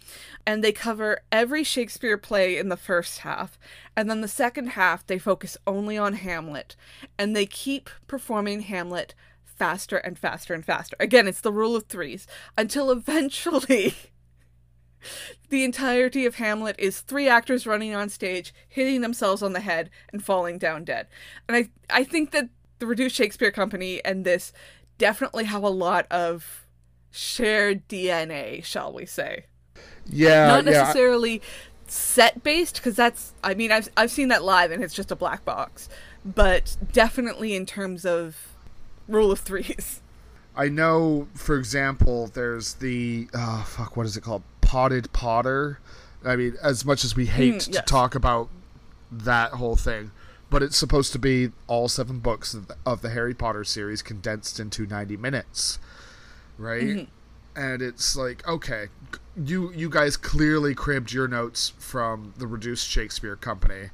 and 0.45 0.63
they 0.63 0.71
cover 0.71 1.21
every 1.31 1.63
Shakespeare 1.63 2.17
play 2.17 2.57
in 2.57 2.69
the 2.69 2.77
first 2.77 3.19
half. 3.19 3.57
And 3.95 4.09
then 4.09 4.21
the 4.21 4.27
second 4.27 4.67
half 4.67 5.05
they 5.05 5.17
focus 5.17 5.57
only 5.65 5.97
on 5.97 6.13
Hamlet 6.13 6.75
and 7.17 7.35
they 7.35 7.45
keep 7.45 7.89
performing 8.07 8.61
Hamlet 8.61 9.15
faster 9.43 9.97
and 9.97 10.17
faster 10.17 10.53
and 10.53 10.63
faster. 10.63 10.95
Again, 10.99 11.27
it's 11.27 11.41
the 11.41 11.51
rule 11.51 11.75
of 11.75 11.87
threes 11.87 12.27
until 12.57 12.91
eventually 12.91 13.95
the 15.49 15.63
entirety 15.63 16.25
of 16.25 16.35
Hamlet 16.35 16.75
is 16.79 17.01
three 17.01 17.27
actors 17.27 17.65
running 17.65 17.95
on 17.95 18.09
stage, 18.09 18.53
hitting 18.67 19.01
themselves 19.01 19.41
on 19.41 19.53
the 19.53 19.59
head 19.61 19.89
and 20.11 20.23
falling 20.23 20.57
down 20.57 20.83
dead. 20.83 21.07
And 21.47 21.57
I 21.57 21.69
I 21.89 22.03
think 22.03 22.31
that 22.31 22.49
the 22.79 22.85
Reduced 22.85 23.15
Shakespeare 23.15 23.51
Company 23.51 24.03
and 24.05 24.25
this 24.25 24.53
definitely 24.97 25.45
have 25.45 25.63
a 25.63 25.69
lot 25.69 26.05
of 26.11 26.65
shared 27.11 27.87
DNA, 27.87 28.63
shall 28.63 28.93
we 28.93 29.05
say? 29.05 29.45
Yeah, 30.07 30.47
Not 30.47 30.65
yeah. 30.65 30.71
necessarily 30.71 31.41
set 31.87 32.43
based 32.43 32.75
because 32.75 32.95
that's 32.95 33.33
I 33.43 33.53
mean 33.55 33.71
I've 33.71 33.89
I've 33.97 34.11
seen 34.11 34.27
that 34.27 34.43
live 34.43 34.71
and 34.71 34.83
it's 34.83 34.93
just 34.93 35.11
a 35.11 35.15
black 35.15 35.43
box, 35.45 35.89
but 36.25 36.77
definitely 36.91 37.55
in 37.55 37.65
terms 37.65 38.05
of 38.05 38.55
rule 39.07 39.31
of 39.31 39.39
threes. 39.39 40.01
I 40.55 40.67
know, 40.67 41.27
for 41.35 41.57
example, 41.57 42.27
there's 42.27 42.75
the 42.75 43.29
oh 43.33 43.65
fuck, 43.67 43.95
what 43.95 44.05
is 44.05 44.17
it 44.17 44.21
called? 44.21 44.43
Potted 44.69 45.11
Potter. 45.13 45.79
I 46.23 46.35
mean, 46.35 46.55
as 46.61 46.85
much 46.85 47.03
as 47.03 47.15
we 47.15 47.25
hate 47.25 47.55
Mm, 47.55 47.71
to 47.71 47.81
talk 47.81 48.13
about 48.13 48.49
that 49.11 49.53
whole 49.53 49.75
thing, 49.75 50.11
but 50.51 50.61
it's 50.61 50.77
supposed 50.77 51.11
to 51.13 51.17
be 51.17 51.51
all 51.65 51.87
seven 51.87 52.19
books 52.19 52.53
of 52.53 52.67
the, 52.67 52.75
of 52.85 53.01
the 53.01 53.09
Harry 53.09 53.33
Potter 53.33 53.63
series 53.63 54.03
condensed 54.03 54.59
into 54.59 54.85
90 54.85 55.17
minutes, 55.17 55.79
right? 56.59 56.83
Mm-hmm. 56.83 57.59
And 57.59 57.81
it's 57.81 58.15
like, 58.15 58.47
okay, 58.47 58.89
you 59.35 59.71
you 59.73 59.89
guys 59.89 60.15
clearly 60.15 60.75
cribbed 60.75 61.11
your 61.13 61.27
notes 61.27 61.73
from 61.79 62.35
the 62.37 62.45
Reduced 62.45 62.87
Shakespeare 62.87 63.35
Company, 63.35 63.89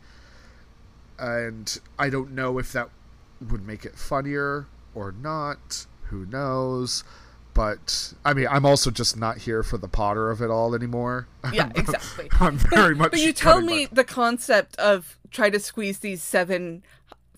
and 1.18 1.80
I 1.98 2.10
don't 2.10 2.32
know 2.32 2.58
if 2.58 2.74
that 2.74 2.90
would 3.50 3.66
make 3.66 3.86
it 3.86 3.96
funnier 3.96 4.68
or 4.94 5.14
not. 5.14 5.86
Who 6.10 6.26
knows? 6.26 7.06
But 7.56 8.14
I 8.24 8.34
mean, 8.34 8.48
I'm 8.52 8.66
also 8.66 8.92
just 8.92 9.18
not 9.18 9.40
here 9.40 9.64
for 9.64 9.78
the 9.80 9.88
Potter 9.88 10.30
of 10.30 10.42
it 10.42 10.52
all 10.52 10.76
anymore. 10.76 11.28
Yeah, 11.54 11.72
exactly. 11.76 12.28
I'm 12.40 12.58
very 12.58 12.96
much. 12.96 13.12
But 13.12 13.22
you 13.22 13.32
tell 13.32 13.62
me 13.62 13.84
my- 13.84 13.90
the 13.92 14.04
concept 14.04 14.76
of 14.78 15.18
try 15.32 15.50
to 15.50 15.60
squeeze 15.60 16.00
these 16.00 16.22
seven 16.22 16.84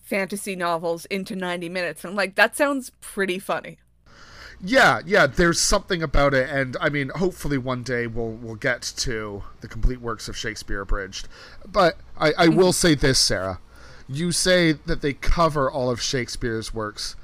fantasy 0.02 0.56
novels 0.56 1.04
into 1.06 1.36
90 1.36 1.68
minutes. 1.68 2.04
I'm 2.04 2.14
like, 2.14 2.34
that 2.36 2.56
sounds 2.56 2.90
pretty 3.00 3.38
funny. 3.38 3.78
Yeah, 4.60 5.02
yeah. 5.06 5.26
There's 5.26 5.60
something 5.60 6.02
about 6.02 6.34
it, 6.34 6.50
and 6.50 6.76
I 6.80 6.88
mean, 6.88 7.10
hopefully 7.10 7.58
one 7.58 7.84
day 7.84 8.08
we'll 8.08 8.32
we'll 8.32 8.56
get 8.56 8.82
to 8.96 9.44
the 9.60 9.68
complete 9.68 10.00
works 10.00 10.28
of 10.28 10.36
Shakespeare 10.36 10.80
abridged. 10.80 11.28
But 11.64 11.96
I, 12.16 12.32
I 12.36 12.48
will 12.48 12.68
mm-hmm. 12.68 12.70
say 12.72 12.94
this, 12.96 13.20
Sarah. 13.20 13.60
You 14.08 14.32
say 14.32 14.72
that 14.72 15.00
they 15.00 15.12
cover 15.12 15.70
all 15.70 15.90
of 15.90 16.02
Shakespeare's 16.02 16.74
works. 16.74 17.14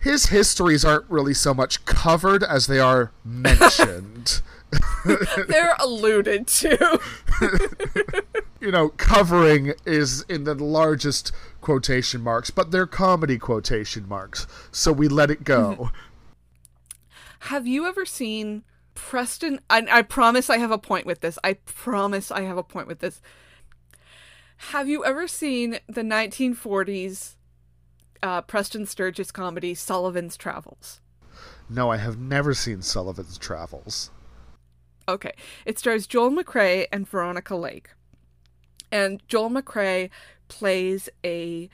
His 0.00 0.26
histories 0.26 0.84
aren't 0.84 1.08
really 1.10 1.34
so 1.34 1.52
much 1.52 1.84
covered 1.84 2.42
as 2.42 2.66
they 2.66 2.78
are 2.78 3.12
mentioned. 3.24 4.40
They're 5.48 5.74
alluded 5.78 6.46
to. 6.46 7.00
you 8.60 8.70
know, 8.70 8.90
covering 8.90 9.74
is 9.84 10.22
in 10.28 10.44
the 10.44 10.54
largest 10.54 11.32
quotation 11.60 12.20
marks, 12.20 12.50
but 12.50 12.70
they're 12.70 12.86
comedy 12.86 13.38
quotation 13.38 14.06
marks, 14.08 14.46
so 14.70 14.92
we 14.92 15.08
let 15.08 15.30
it 15.30 15.44
go. 15.44 15.90
Have 17.40 17.66
you 17.66 17.86
ever 17.86 18.04
seen 18.04 18.64
Preston? 18.94 19.60
I, 19.70 19.86
I 19.90 20.02
promise 20.02 20.50
I 20.50 20.58
have 20.58 20.70
a 20.70 20.78
point 20.78 21.06
with 21.06 21.20
this. 21.20 21.38
I 21.42 21.54
promise 21.54 22.30
I 22.30 22.42
have 22.42 22.58
a 22.58 22.62
point 22.62 22.86
with 22.86 23.00
this. 23.00 23.20
Have 24.68 24.88
you 24.88 25.04
ever 25.04 25.26
seen 25.26 25.78
the 25.88 26.02
1940s 26.02 27.36
uh, 28.22 28.42
Preston 28.42 28.86
Sturges 28.86 29.30
comedy 29.30 29.74
Sullivan's 29.74 30.36
Travels? 30.36 31.00
no, 31.70 31.90
I 31.90 31.98
have 31.98 32.18
never 32.18 32.52
seen 32.52 32.82
Sullivan's 32.82 33.38
Travels. 33.38 34.10
Okay. 35.08 35.32
It 35.64 35.78
stars 35.78 36.06
Joel 36.06 36.30
McCrea 36.30 36.86
and 36.92 37.08
Veronica 37.08 37.56
Lake. 37.56 37.90
And 38.92 39.22
Joel 39.28 39.50
McCrea 39.50 40.10
plays 40.48 41.08
a 41.24 41.68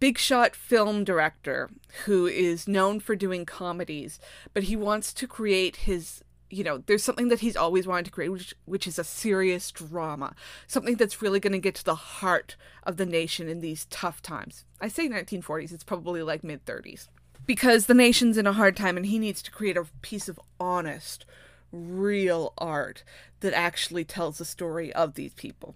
big 0.00 0.18
shot 0.18 0.54
film 0.54 1.04
director 1.04 1.70
who 2.04 2.26
is 2.26 2.68
known 2.68 3.00
for 3.00 3.16
doing 3.16 3.46
comedies, 3.46 4.18
but 4.52 4.64
he 4.64 4.76
wants 4.76 5.12
to 5.14 5.26
create 5.26 5.76
his 5.76 6.22
you 6.52 6.62
know, 6.62 6.82
there's 6.86 7.02
something 7.02 7.28
that 7.28 7.40
he's 7.40 7.56
always 7.56 7.86
wanted 7.86 8.04
to 8.04 8.10
create, 8.10 8.28
which, 8.28 8.54
which 8.66 8.86
is 8.86 8.98
a 8.98 9.04
serious 9.04 9.70
drama, 9.70 10.34
something 10.66 10.96
that's 10.96 11.22
really 11.22 11.40
going 11.40 11.54
to 11.54 11.58
get 11.58 11.74
to 11.76 11.84
the 11.84 11.94
heart 11.94 12.56
of 12.82 12.98
the 12.98 13.06
nation 13.06 13.48
in 13.48 13.60
these 13.60 13.86
tough 13.86 14.20
times. 14.20 14.66
I 14.78 14.88
say 14.88 15.08
1940s, 15.08 15.72
it's 15.72 15.82
probably 15.82 16.22
like 16.22 16.44
mid 16.44 16.64
30s. 16.66 17.08
Because 17.46 17.86
the 17.86 17.94
nation's 17.94 18.36
in 18.36 18.46
a 18.46 18.52
hard 18.52 18.76
time 18.76 18.98
and 18.98 19.06
he 19.06 19.18
needs 19.18 19.40
to 19.42 19.50
create 19.50 19.78
a 19.78 19.86
piece 20.02 20.28
of 20.28 20.38
honest, 20.60 21.24
real 21.72 22.52
art 22.58 23.02
that 23.40 23.54
actually 23.54 24.04
tells 24.04 24.36
the 24.38 24.44
story 24.44 24.92
of 24.92 25.14
these 25.14 25.32
people. 25.32 25.74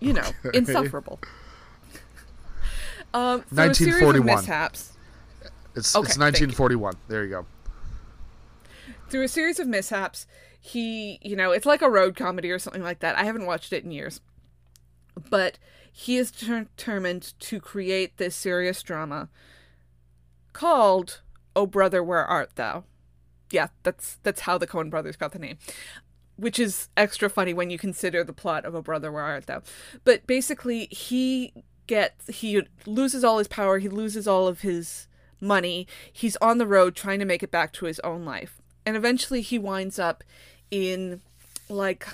You 0.00 0.12
know, 0.12 0.30
insufferable. 0.54 1.18
Um, 3.12 3.42
through 3.42 3.70
a 3.70 3.74
series 3.74 4.02
of 4.02 4.24
1941. 4.24 4.36
mishaps, 4.36 4.92
It's 5.74 5.96
Okay, 5.96 6.06
it's 6.06 6.16
thank 6.16 6.38
you. 6.38 6.46
1941. 6.46 6.94
There 7.08 7.24
you 7.24 7.30
go. 7.30 7.46
Through 9.10 9.24
a 9.24 9.28
series 9.28 9.58
of 9.58 9.68
mishaps, 9.68 10.26
he, 10.58 11.18
you 11.22 11.36
know, 11.36 11.52
it's 11.52 11.66
like 11.66 11.82
a 11.82 11.90
road 11.90 12.16
comedy 12.16 12.50
or 12.50 12.58
something 12.58 12.82
like 12.82 13.00
that. 13.00 13.18
I 13.18 13.24
haven't 13.24 13.46
watched 13.46 13.72
it 13.72 13.84
in 13.84 13.90
years. 13.90 14.20
But 15.28 15.58
he 15.92 16.16
is 16.16 16.30
determined 16.30 17.34
to 17.40 17.60
create 17.60 18.16
this 18.16 18.36
serious 18.36 18.82
drama 18.82 19.28
called 20.52 21.20
Oh 21.56 21.66
Brother, 21.66 22.02
Where 22.02 22.24
Art 22.24 22.54
Thou? 22.54 22.84
Yeah, 23.50 23.68
that's 23.82 24.18
that's 24.22 24.42
how 24.42 24.58
the 24.58 24.66
Coen 24.66 24.90
brothers 24.90 25.16
got 25.16 25.32
the 25.32 25.38
name. 25.38 25.58
Which 26.36 26.58
is 26.58 26.88
extra 26.96 27.28
funny 27.28 27.52
when 27.52 27.70
you 27.70 27.78
consider 27.78 28.22
the 28.22 28.32
plot 28.32 28.64
of 28.64 28.74
Oh 28.74 28.82
Brother, 28.82 29.10
Where 29.10 29.24
Art 29.24 29.46
Thou? 29.46 29.62
But 30.04 30.26
basically 30.26 30.86
he 30.86 31.52
gets 31.86 32.28
he 32.28 32.62
loses 32.86 33.24
all 33.24 33.38
his 33.38 33.48
power, 33.48 33.78
he 33.78 33.88
loses 33.88 34.28
all 34.28 34.46
of 34.46 34.60
his 34.60 35.08
money. 35.40 35.86
He's 36.12 36.36
on 36.36 36.58
the 36.58 36.66
road 36.66 36.94
trying 36.94 37.18
to 37.18 37.24
make 37.24 37.42
it 37.42 37.50
back 37.50 37.72
to 37.74 37.86
his 37.86 37.98
own 38.00 38.24
life. 38.24 38.59
And 38.84 38.96
eventually 38.96 39.42
he 39.42 39.58
winds 39.58 39.98
up 39.98 40.24
in 40.70 41.20
like 41.68 42.06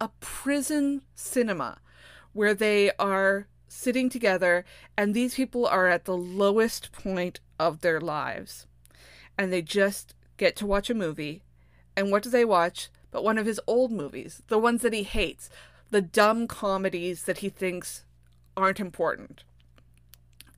a 0.00 0.08
prison 0.20 1.02
cinema 1.14 1.78
where 2.32 2.54
they 2.54 2.90
are 2.98 3.46
sitting 3.68 4.10
together 4.10 4.64
and 4.96 5.14
these 5.14 5.34
people 5.34 5.66
are 5.66 5.88
at 5.88 6.04
the 6.04 6.16
lowest 6.16 6.92
point 6.92 7.40
of 7.58 7.80
their 7.80 8.00
lives. 8.00 8.66
And 9.38 9.52
they 9.52 9.62
just 9.62 10.14
get 10.36 10.56
to 10.56 10.66
watch 10.66 10.90
a 10.90 10.94
movie. 10.94 11.42
And 11.96 12.10
what 12.10 12.22
do 12.22 12.30
they 12.30 12.44
watch? 12.44 12.90
But 13.10 13.24
one 13.24 13.38
of 13.38 13.46
his 13.46 13.60
old 13.66 13.92
movies, 13.92 14.42
the 14.48 14.58
ones 14.58 14.82
that 14.82 14.92
he 14.92 15.02
hates, 15.02 15.48
the 15.90 16.02
dumb 16.02 16.46
comedies 16.46 17.24
that 17.24 17.38
he 17.38 17.48
thinks 17.48 18.04
aren't 18.56 18.80
important. 18.80 19.44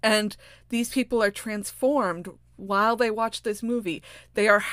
And 0.03 0.37
these 0.69 0.91
people 0.91 1.23
are 1.23 1.31
transformed 1.31 2.29
while 2.57 2.97
they 2.97 3.11
watch 3.11 3.43
this 3.43 3.63
movie. 3.63 4.03
They 4.35 4.49
are 4.49 4.65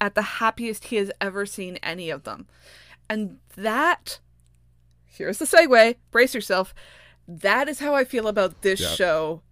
at 0.00 0.14
the 0.14 0.22
happiest 0.22 0.84
he 0.84 0.96
has 0.96 1.10
ever 1.20 1.46
seen 1.46 1.76
any 1.82 2.10
of 2.10 2.24
them. 2.24 2.46
And 3.08 3.38
that, 3.56 4.20
here's 5.06 5.38
the 5.38 5.44
segue, 5.44 5.96
brace 6.10 6.34
yourself. 6.34 6.74
That 7.26 7.68
is 7.68 7.80
how 7.80 7.94
I 7.94 8.04
feel 8.04 8.28
about 8.28 8.62
this 8.62 8.80
Yeah. 8.80 8.88
show 8.88 9.42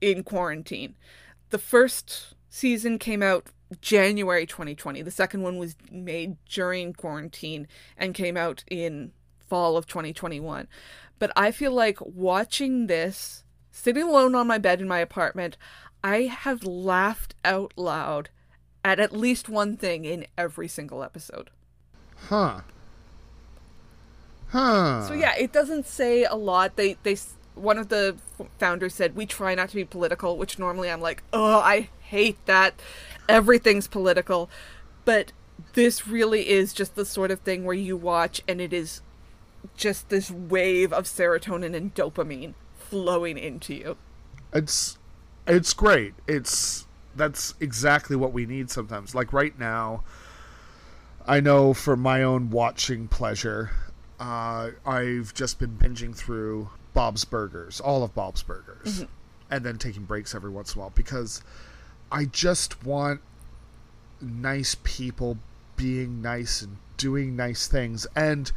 in 0.00 0.22
quarantine. 0.22 0.96
The 1.50 1.58
first 1.58 2.34
season 2.48 2.98
came 2.98 3.22
out 3.22 3.48
January 3.80 4.46
2020. 4.46 5.02
The 5.02 5.10
second 5.10 5.42
one 5.42 5.58
was 5.58 5.76
made 5.90 6.36
during 6.48 6.92
quarantine 6.92 7.68
and 7.96 8.14
came 8.14 8.36
out 8.36 8.64
in 8.68 9.12
fall 9.38 9.76
of 9.76 9.86
2021. 9.86 10.68
But 11.18 11.32
I 11.36 11.50
feel 11.50 11.72
like 11.72 11.98
watching 12.00 12.86
this, 12.86 13.44
sitting 13.70 14.04
alone 14.04 14.34
on 14.34 14.46
my 14.46 14.58
bed 14.58 14.80
in 14.80 14.88
my 14.88 14.98
apartment, 15.00 15.56
I 16.04 16.22
have 16.22 16.64
laughed 16.64 17.34
out 17.44 17.72
loud 17.76 18.30
at 18.84 19.00
at 19.00 19.12
least 19.12 19.48
one 19.48 19.76
thing 19.76 20.04
in 20.04 20.26
every 20.36 20.68
single 20.68 21.02
episode. 21.02 21.50
Huh. 22.28 22.60
Huh. 24.48 25.06
So 25.06 25.14
yeah, 25.14 25.34
it 25.36 25.52
doesn't 25.52 25.86
say 25.86 26.24
a 26.24 26.34
lot. 26.34 26.76
They 26.76 26.96
they 27.02 27.16
one 27.54 27.78
of 27.78 27.88
the 27.88 28.16
founders 28.58 28.94
said 28.94 29.14
we 29.14 29.26
try 29.26 29.54
not 29.54 29.68
to 29.70 29.74
be 29.74 29.84
political, 29.84 30.36
which 30.36 30.58
normally 30.58 30.90
I'm 30.90 31.00
like, 31.00 31.22
"Oh, 31.32 31.58
I 31.58 31.90
hate 32.00 32.44
that. 32.46 32.80
Everything's 33.28 33.88
political." 33.88 34.48
But 35.04 35.32
this 35.74 36.06
really 36.06 36.48
is 36.48 36.72
just 36.72 36.94
the 36.94 37.04
sort 37.04 37.30
of 37.30 37.40
thing 37.40 37.64
where 37.64 37.74
you 37.74 37.96
watch 37.96 38.42
and 38.46 38.60
it 38.60 38.72
is 38.72 39.02
just 39.76 40.08
this 40.08 40.30
wave 40.30 40.92
of 40.92 41.04
serotonin 41.04 41.74
and 41.74 41.94
dopamine 41.94 42.54
flowing 42.74 43.36
into 43.36 43.74
you. 43.74 43.96
It's 44.52 44.98
it's 45.46 45.72
great. 45.72 46.14
It's 46.26 46.86
that's 47.18 47.54
exactly 47.60 48.16
what 48.16 48.32
we 48.32 48.46
need 48.46 48.70
sometimes. 48.70 49.14
Like 49.14 49.32
right 49.32 49.58
now, 49.58 50.02
I 51.26 51.40
know 51.40 51.74
for 51.74 51.96
my 51.96 52.22
own 52.22 52.50
watching 52.50 53.08
pleasure, 53.08 53.70
uh, 54.18 54.70
I've 54.86 55.34
just 55.34 55.58
been 55.58 55.76
binging 55.76 56.14
through 56.16 56.70
Bob's 56.94 57.24
Burgers, 57.24 57.80
all 57.80 58.02
of 58.02 58.14
Bob's 58.14 58.42
Burgers, 58.42 59.04
and 59.50 59.64
then 59.64 59.78
taking 59.78 60.04
breaks 60.04 60.34
every 60.34 60.50
once 60.50 60.74
in 60.74 60.78
a 60.78 60.82
while 60.82 60.92
because 60.94 61.42
I 62.10 62.24
just 62.24 62.82
want 62.84 63.20
nice 64.20 64.76
people 64.82 65.38
being 65.76 66.22
nice 66.22 66.62
and 66.62 66.78
doing 66.96 67.36
nice 67.36 67.68
things. 67.68 68.06
And 68.16 68.50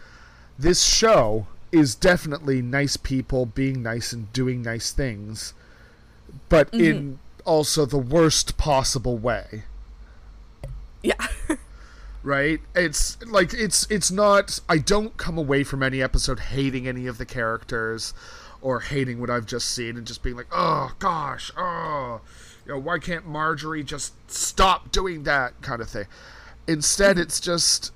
this 0.58 0.84
show 0.84 1.48
is 1.72 1.96
definitely 1.96 2.62
nice 2.62 2.98
people 2.98 3.46
being 3.46 3.84
nice 3.84 4.12
and 4.14 4.32
doing 4.34 4.62
nice 4.62 4.92
things, 4.92 5.54
but 6.50 6.74
in 6.74 7.20
also 7.46 7.86
the 7.86 7.98
worst 7.98 8.58
possible 8.58 9.18
way. 9.18 9.64
Yeah. 11.04 11.28
right? 12.24 12.60
It's 12.76 13.18
like 13.26 13.54
it's 13.54 13.90
it's 13.90 14.12
not 14.12 14.60
i 14.70 14.78
don't 14.78 15.18
come 15.18 15.38
away 15.38 15.64
from 15.64 15.82
any 15.82 16.02
episode 16.02 16.40
hating 16.40 16.88
any 16.88 17.08
of 17.08 17.18
the 17.18 17.26
characters 17.26 18.14
or 18.62 18.82
hating 18.82 19.20
what 19.20 19.30
i've 19.30 19.46
just 19.46 19.70
seen 19.70 19.98
and 19.98 20.06
just 20.06 20.22
being 20.22 20.36
like 20.36 20.48
oh 20.52 20.92
gosh 21.00 21.52
oh 21.58 22.22
you 22.66 22.74
know 22.74 22.80
why 22.80 23.00
can't 23.00 23.26
marjorie 23.26 23.84
just 23.84 24.14
stop 24.30 24.92
doing 24.92 25.24
that 25.24 25.60
kind 25.62 25.82
of 25.82 25.90
thing? 25.90 26.06
Instead 26.68 27.16
mm-hmm. 27.16 27.24
it's 27.24 27.40
just 27.40 27.92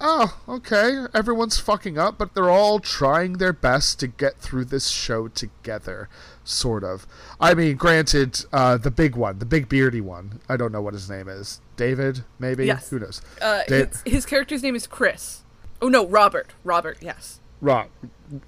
oh 0.00 0.40
okay 0.48 1.06
everyone's 1.14 1.58
fucking 1.58 1.98
up 1.98 2.16
but 2.18 2.34
they're 2.34 2.50
all 2.50 2.78
trying 2.78 3.34
their 3.34 3.52
best 3.52 3.98
to 3.98 4.06
get 4.06 4.36
through 4.38 4.64
this 4.64 4.88
show 4.88 5.26
together 5.28 6.08
sort 6.44 6.84
of 6.84 7.06
i 7.40 7.52
mean 7.52 7.76
granted 7.76 8.44
uh 8.52 8.76
the 8.76 8.90
big 8.92 9.16
one 9.16 9.38
the 9.40 9.44
big 9.44 9.68
beardy 9.68 10.00
one 10.00 10.40
i 10.48 10.56
don't 10.56 10.70
know 10.70 10.80
what 10.80 10.94
his 10.94 11.10
name 11.10 11.28
is 11.28 11.60
david 11.76 12.22
maybe 12.38 12.64
Yes. 12.64 12.88
who 12.90 12.98
knows 13.00 13.20
Uh, 13.42 13.62
Da- 13.66 13.86
his, 13.86 14.02
his 14.06 14.26
character's 14.26 14.62
name 14.62 14.76
is 14.76 14.86
Chris. 14.86 15.42
Oh 15.82 15.88
no, 15.88 16.06
Robert. 16.06 16.54
Robert. 16.64 16.98
Yes. 17.00 17.38
Ro- 17.60 17.86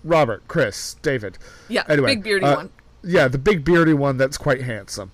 Robert, 0.03 0.43
Chris, 0.49 0.95
David. 1.03 1.39
Yeah. 1.69 1.85
Anyway, 1.89 2.15
big 2.17 2.25
beardy 2.25 2.47
uh, 2.47 2.57
one. 2.57 2.71
Yeah, 3.05 3.29
the 3.29 3.39
big 3.39 3.65
beardy 3.65 3.93
one 3.93 4.17
that's 4.17 4.37
quite 4.37 4.63
handsome. 4.63 5.13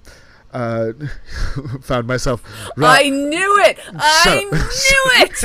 Uh, 0.57 0.93
found 1.83 2.07
myself. 2.07 2.43
Ro- 2.79 2.89
I 2.89 3.11
knew 3.11 3.59
it. 3.61 3.79
I 3.95 4.45
knew 4.51 5.03
it. 5.21 5.37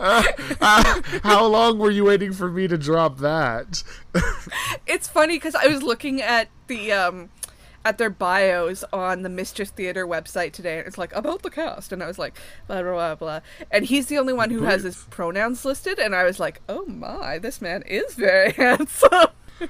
How 1.22 1.44
long 1.44 1.78
were 1.78 1.90
you 1.90 2.06
waiting 2.06 2.32
for 2.32 2.50
me 2.50 2.66
to 2.66 2.78
drop 2.78 3.18
that? 3.18 3.82
It's 4.86 5.06
funny 5.06 5.36
because 5.36 5.54
I 5.54 5.66
was 5.66 5.82
looking 5.82 6.22
at 6.22 6.48
the 6.68 6.92
um 6.92 7.28
at 7.84 7.98
their 7.98 8.10
bios 8.10 8.84
on 8.92 9.22
the 9.22 9.28
Mischief 9.28 9.68
Theater 9.68 10.06
website 10.06 10.52
today, 10.52 10.78
and 10.78 10.86
it's 10.86 10.98
like 10.98 11.14
about 11.14 11.42
the 11.42 11.50
cast, 11.50 11.92
and 11.92 12.02
I 12.02 12.06
was 12.06 12.18
like 12.18 12.38
blah 12.66 12.82
blah 12.82 12.92
blah 12.92 13.14
blah, 13.14 13.40
and 13.70 13.84
he's 13.86 14.06
the 14.06 14.18
only 14.18 14.32
one 14.32 14.50
who 14.50 14.62
has 14.64 14.82
his 14.82 15.04
pronouns 15.10 15.64
listed, 15.64 15.98
and 15.98 16.14
I 16.14 16.24
was 16.24 16.38
like, 16.38 16.60
oh 16.68 16.84
my, 16.86 17.38
this 17.38 17.60
man 17.60 17.82
is 17.82 18.14
very 18.14 18.52
handsome. 18.56 19.28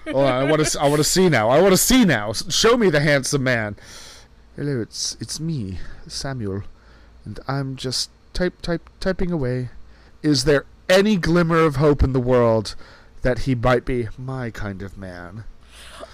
oh, 0.09 0.23
I 0.23 0.45
want 0.45 0.65
to. 0.65 0.81
I 0.81 0.89
want 0.89 0.99
to 0.99 1.05
see 1.05 1.29
now. 1.29 1.49
I 1.49 1.61
want 1.61 1.73
to 1.73 1.79
see 1.79 2.05
now. 2.05 2.33
Show 2.33 2.77
me 2.77 2.91
the 2.91 3.01
handsome 3.01 3.45
man. 3.45 3.77
Hello, 4.57 4.81
it's 4.81 5.17
it's 5.21 5.41
me, 5.41 5.79
Samuel, 6.07 6.63
and 7.25 7.39
I'm 7.47 7.77
just 7.77 8.11
type 8.33 8.61
type 8.63 8.89
typing 9.01 9.31
away. 9.31 9.71
Is 10.23 10.45
there 10.45 10.67
any 10.89 11.17
glimmer 11.17 11.61
of 11.61 11.77
hope 11.77 12.03
in 12.03 12.13
the 12.13 12.21
world 12.21 12.75
that 13.23 13.41
he 13.41 13.55
might 13.55 13.85
be 13.85 14.09
my 14.19 14.51
kind 14.51 14.83
of 14.83 14.99
man? 14.99 15.45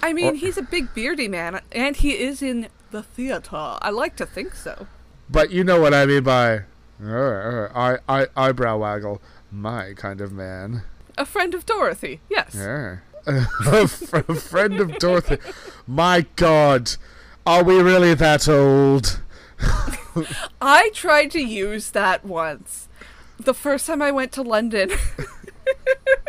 I 0.02 0.12
mean, 0.12 0.34
Or- 0.34 0.34
he's 0.34 0.56
a 0.56 0.62
big 0.62 0.94
beardy 0.94 1.28
man, 1.28 1.60
and 1.72 1.96
he 1.96 2.12
is 2.12 2.42
in 2.42 2.68
the 2.90 3.02
theater. 3.02 3.78
I 3.80 3.90
like 3.90 4.16
to 4.16 4.26
think 4.26 4.54
so. 4.54 4.86
But 5.28 5.50
you 5.50 5.64
know 5.64 5.80
what 5.80 5.92
I 5.92 6.06
mean 6.06 6.22
by 6.22 6.62
uh, 7.02 7.08
uh, 7.08 7.68
eye, 7.74 7.98
eye, 8.08 8.26
eyebrow 8.36 8.78
waggle. 8.78 9.20
My 9.50 9.94
kind 9.94 10.20
of 10.20 10.32
man. 10.32 10.82
A 11.18 11.24
friend 11.24 11.54
of 11.54 11.66
Dorothy, 11.66 12.20
yes. 12.30 12.54
Yeah. 12.54 12.98
a 13.26 13.88
friend 13.88 14.80
of 14.80 14.98
Dorothy. 14.98 15.38
My 15.86 16.26
God, 16.36 16.92
are 17.44 17.64
we 17.64 17.80
really 17.80 18.14
that 18.14 18.48
old? 18.48 19.20
I 20.60 20.90
tried 20.94 21.30
to 21.32 21.40
use 21.40 21.90
that 21.90 22.24
once. 22.24 22.88
The 23.38 23.54
first 23.54 23.86
time 23.86 24.00
I 24.00 24.10
went 24.10 24.32
to 24.32 24.42
London. 24.42 24.90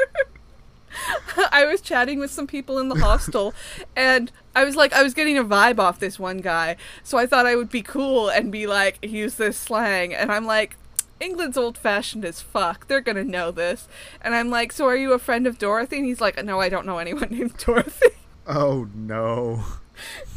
I 1.51 1.65
was 1.65 1.81
chatting 1.81 2.19
with 2.19 2.31
some 2.31 2.47
people 2.47 2.77
in 2.79 2.89
the 2.89 2.95
hostel 2.95 3.53
and 3.95 4.31
I 4.55 4.63
was 4.63 4.75
like 4.75 4.93
I 4.93 5.03
was 5.03 5.13
getting 5.13 5.37
a 5.37 5.43
vibe 5.43 5.79
off 5.79 5.99
this 5.99 6.19
one 6.19 6.37
guy. 6.39 6.75
So 7.03 7.17
I 7.17 7.25
thought 7.25 7.45
I 7.45 7.55
would 7.55 7.69
be 7.69 7.81
cool 7.81 8.29
and 8.29 8.51
be 8.51 8.67
like 8.67 8.99
use 9.03 9.35
this 9.35 9.57
slang 9.57 10.13
and 10.13 10.31
I'm 10.31 10.45
like 10.45 10.77
England's 11.19 11.57
old 11.57 11.77
fashioned 11.77 12.25
as 12.25 12.41
fuck. 12.41 12.87
They're 12.87 13.01
going 13.01 13.15
to 13.15 13.23
know 13.23 13.49
this. 13.49 13.87
And 14.21 14.35
I'm 14.35 14.51
like, 14.51 14.71
"So 14.71 14.85
are 14.85 14.95
you 14.95 15.13
a 15.13 15.19
friend 15.19 15.47
of 15.47 15.57
Dorothy?" 15.57 15.97
And 15.97 16.05
he's 16.05 16.21
like, 16.21 16.43
"No, 16.45 16.61
I 16.61 16.69
don't 16.69 16.85
know 16.85 16.99
anyone 16.99 17.29
named 17.31 17.57
Dorothy." 17.57 18.11
Oh 18.45 18.87
no. 18.93 19.63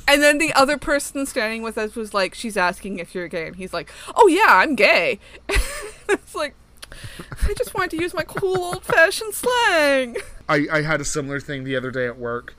And 0.08 0.22
then 0.22 0.38
the 0.38 0.52
other 0.54 0.76
person 0.76 1.24
standing 1.26 1.62
with 1.62 1.78
us 1.78 1.94
was 1.94 2.12
like, 2.12 2.34
she's 2.34 2.56
asking 2.56 2.98
if 2.98 3.14
you're 3.14 3.28
gay. 3.28 3.46
And 3.46 3.56
he's 3.56 3.72
like, 3.72 3.92
oh, 4.16 4.26
yeah, 4.26 4.46
I'm 4.48 4.74
gay. 4.74 5.20
it's 6.08 6.34
like, 6.34 6.54
I 7.30 7.54
just 7.54 7.74
wanted 7.74 7.90
to 7.92 8.02
use 8.02 8.14
my 8.14 8.22
cool 8.22 8.58
old 8.58 8.84
fashioned 8.84 9.34
slang. 9.34 10.16
I, 10.48 10.66
I 10.70 10.82
had 10.82 11.00
a 11.00 11.04
similar 11.04 11.40
thing 11.40 11.64
the 11.64 11.76
other 11.76 11.90
day 11.90 12.06
at 12.06 12.18
work 12.18 12.54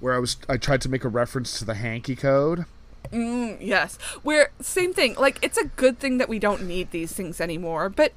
where 0.00 0.14
I 0.14 0.18
was 0.18 0.36
I 0.48 0.56
tried 0.56 0.82
to 0.82 0.88
make 0.88 1.04
a 1.04 1.08
reference 1.08 1.58
to 1.58 1.64
the 1.64 1.74
hanky 1.74 2.16
code. 2.16 2.64
Mm, 3.12 3.58
yes. 3.60 3.98
Where, 4.22 4.50
same 4.60 4.92
thing. 4.92 5.14
Like, 5.14 5.38
it's 5.42 5.58
a 5.58 5.66
good 5.66 5.98
thing 5.98 6.18
that 6.18 6.28
we 6.28 6.38
don't 6.38 6.66
need 6.66 6.90
these 6.90 7.12
things 7.12 7.40
anymore, 7.40 7.88
but 7.88 8.12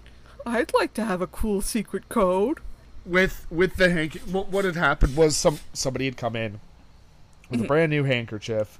I'd 0.45 0.73
like 0.73 0.93
to 0.95 1.05
have 1.05 1.21
a 1.21 1.27
cool 1.27 1.61
secret 1.61 2.09
code. 2.09 2.59
With 3.05 3.47
with 3.49 3.77
the 3.77 3.89
hanky 3.89 4.19
what, 4.19 4.49
what 4.49 4.65
had 4.65 4.75
happened 4.75 5.15
was 5.15 5.35
some 5.35 5.59
somebody 5.73 6.05
had 6.05 6.17
come 6.17 6.35
in 6.35 6.59
with 7.49 7.61
a 7.61 7.63
brand 7.63 7.89
new 7.91 8.03
handkerchief. 8.03 8.77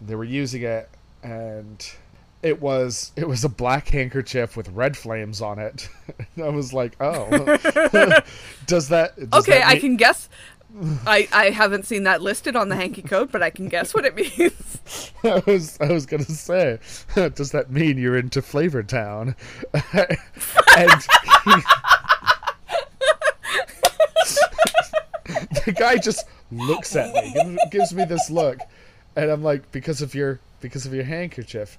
They 0.00 0.14
were 0.14 0.24
using 0.24 0.62
it 0.62 0.88
and 1.22 1.84
it 2.44 2.60
was 2.60 3.10
it 3.16 3.26
was 3.26 3.42
a 3.42 3.48
black 3.48 3.88
handkerchief 3.88 4.54
with 4.54 4.68
red 4.68 4.96
flames 4.96 5.40
on 5.40 5.58
it. 5.58 5.88
I 6.36 6.50
was 6.50 6.72
like, 6.74 6.94
"Oh. 7.00 7.26
does 8.66 8.88
that 8.90 9.14
does 9.16 9.42
Okay, 9.42 9.58
that 9.58 9.66
I 9.66 9.78
can 9.78 9.96
guess. 9.96 10.28
I, 11.06 11.28
I 11.32 11.50
haven't 11.50 11.86
seen 11.86 12.02
that 12.02 12.20
listed 12.20 12.56
on 12.56 12.68
the 12.68 12.74
hanky 12.74 13.00
code, 13.00 13.30
but 13.30 13.42
I 13.44 13.50
can 13.50 13.68
guess 13.68 13.94
what 13.94 14.04
it 14.04 14.14
means. 14.38 15.12
I 15.22 15.40
was 15.46 15.80
I 15.80 15.90
was 15.90 16.04
gonna 16.04 16.24
say, 16.24 16.80
does 17.14 17.52
that 17.52 17.70
mean 17.70 17.96
you're 17.96 18.18
into 18.18 18.42
Flavor 18.42 18.82
Town? 18.82 19.36
and 19.72 21.02
he, 21.44 21.54
the 25.64 25.74
guy 25.74 25.96
just 25.96 26.26
looks 26.52 26.94
at 26.94 27.14
me, 27.14 27.32
gives, 27.32 27.70
gives 27.70 27.94
me 27.94 28.04
this 28.04 28.28
look, 28.28 28.58
and 29.16 29.30
I'm 29.30 29.42
like, 29.42 29.72
because 29.72 30.02
of 30.02 30.14
your 30.14 30.40
because 30.60 30.84
of 30.84 30.92
your 30.92 31.04
handkerchief. 31.04 31.78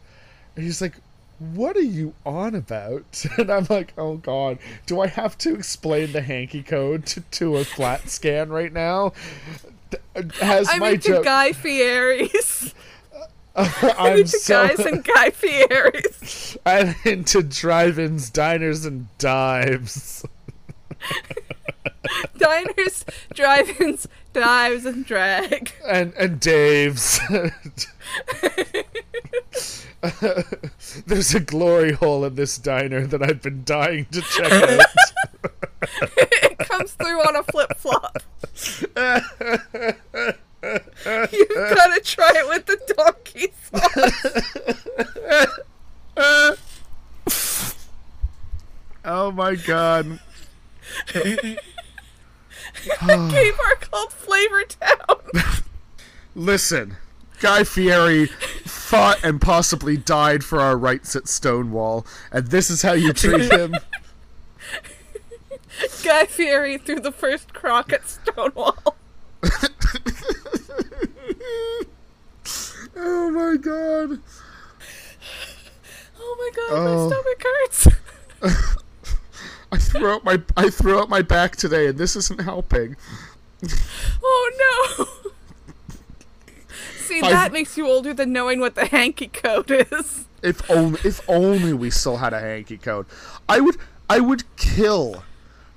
And 0.56 0.64
he's 0.64 0.82
like, 0.82 0.96
what 1.40 1.76
are 1.76 1.82
you 1.82 2.14
on 2.26 2.56
about? 2.56 3.26
And 3.38 3.52
I'm 3.52 3.68
like, 3.70 3.94
oh 3.98 4.18
god, 4.18 4.60
do 4.86 5.02
I 5.02 5.08
have 5.08 5.38
to 5.40 5.54
explain 5.54 6.12
the 6.14 6.22
hanky 6.22 6.64
code 6.64 7.06
to, 7.08 7.22
to 7.22 7.58
a 7.58 7.66
flat 7.66 8.10
scan 8.10 8.50
right 8.50 8.72
now? 8.72 9.14
Uh, 10.16 10.22
has 10.42 10.70
I'm 10.70 10.80
my 10.80 10.90
into? 10.92 11.22
Guy 11.24 11.52
Fieri's. 11.52 12.74
I'm 13.56 13.72
I'm 13.98 14.18
into 14.18 14.28
so 14.38 14.68
guys 14.68 14.80
and 14.86 15.04
Guy 15.04 15.30
Fieri's. 15.30 16.58
I'm 16.66 16.96
into 17.06 17.42
drive-ins, 17.42 18.30
diners, 18.30 18.86
and 18.86 19.08
dives. 19.18 20.26
Diners, 22.38 23.06
drive-ins, 23.34 24.08
dives, 24.36 24.86
and 24.86 25.06
drag. 25.06 25.74
and 25.88 26.14
and 26.16 26.40
Dave's. 26.40 27.20
There's 31.08 31.34
a 31.34 31.40
glory 31.40 31.94
hole 31.94 32.26
in 32.26 32.36
this 32.36 32.58
diner 32.60 33.08
that 33.08 33.24
I've 33.24 33.42
been 33.42 33.64
dying 33.64 34.06
to 34.12 34.22
check 34.22 34.52
out. 34.52 34.86
It 36.18 36.58
comes 36.60 36.92
through 36.94 37.22
on 37.22 37.36
a 37.36 37.44
flip-flop. 37.44 38.22
You've 41.32 41.56
got 41.56 41.94
to 41.94 42.02
try 42.04 42.32
it 42.36 42.48
with 42.48 42.66
the 42.66 42.78
donkey 42.96 43.52
sauce. 43.72 44.30
oh 49.06 49.32
my 49.32 49.56
god. 49.56 50.20
a 53.02 53.30
gay 53.32 53.52
bar 53.52 53.76
called 53.82 54.12
Flavor 54.14 54.64
Town. 54.64 55.20
Listen, 56.36 56.98
Guy 57.40 57.64
Fieri 57.64 58.28
fought 58.66 59.24
and 59.24 59.42
possibly 59.42 59.98
died 59.98 60.44
for 60.44 60.60
our 60.60 60.78
rights 60.78 61.16
at 61.16 61.28
Stonewall, 61.28 62.06
and 62.32 62.48
this 62.48 62.70
is 62.70 62.82
how 62.82 62.94
you 62.94 63.14
treat 63.22 63.52
him. 63.52 63.76
Guy 66.04 66.26
Fieri 66.26 66.78
threw 66.78 67.00
the 67.00 67.12
first 67.12 67.54
crock 67.54 67.92
at 67.92 68.08
Stonewall. 68.08 68.96
oh 72.96 73.32
my 73.32 73.58
god. 73.58 74.20
Oh 76.28 76.36
my 76.40 76.50
god, 76.56 76.72
oh. 76.72 76.84
my 76.84 77.08
stomach 77.08 77.44
hurts. 77.44 78.85
I 79.76 79.78
threw 79.78 80.10
out 80.12 80.24
my 80.24 80.42
I 80.56 80.70
threw 80.70 81.00
out 81.00 81.10
my 81.10 81.22
back 81.22 81.56
today 81.56 81.88
and 81.88 81.98
this 81.98 82.16
isn't 82.16 82.42
helping. 82.42 82.96
Oh 84.24 84.96
no. 84.98 85.06
See, 86.98 87.22
I- 87.22 87.30
that 87.32 87.52
makes 87.54 87.78
you 87.78 87.88
older 87.88 88.14
than 88.14 88.32
knowing 88.34 88.60
what 88.60 88.76
the 88.76 88.86
hanky 88.86 89.28
code 89.28 89.72
is. 89.72 90.26
If 90.42 90.70
only 90.70 91.00
if 91.04 91.22
only 91.30 91.74
we 91.74 91.90
still 91.90 92.18
had 92.18 92.34
a 92.34 92.40
hanky 92.40 92.78
code. 92.78 93.06
I 93.50 93.60
would 93.60 93.78
I 94.10 94.20
would 94.20 94.44
kill 94.58 95.24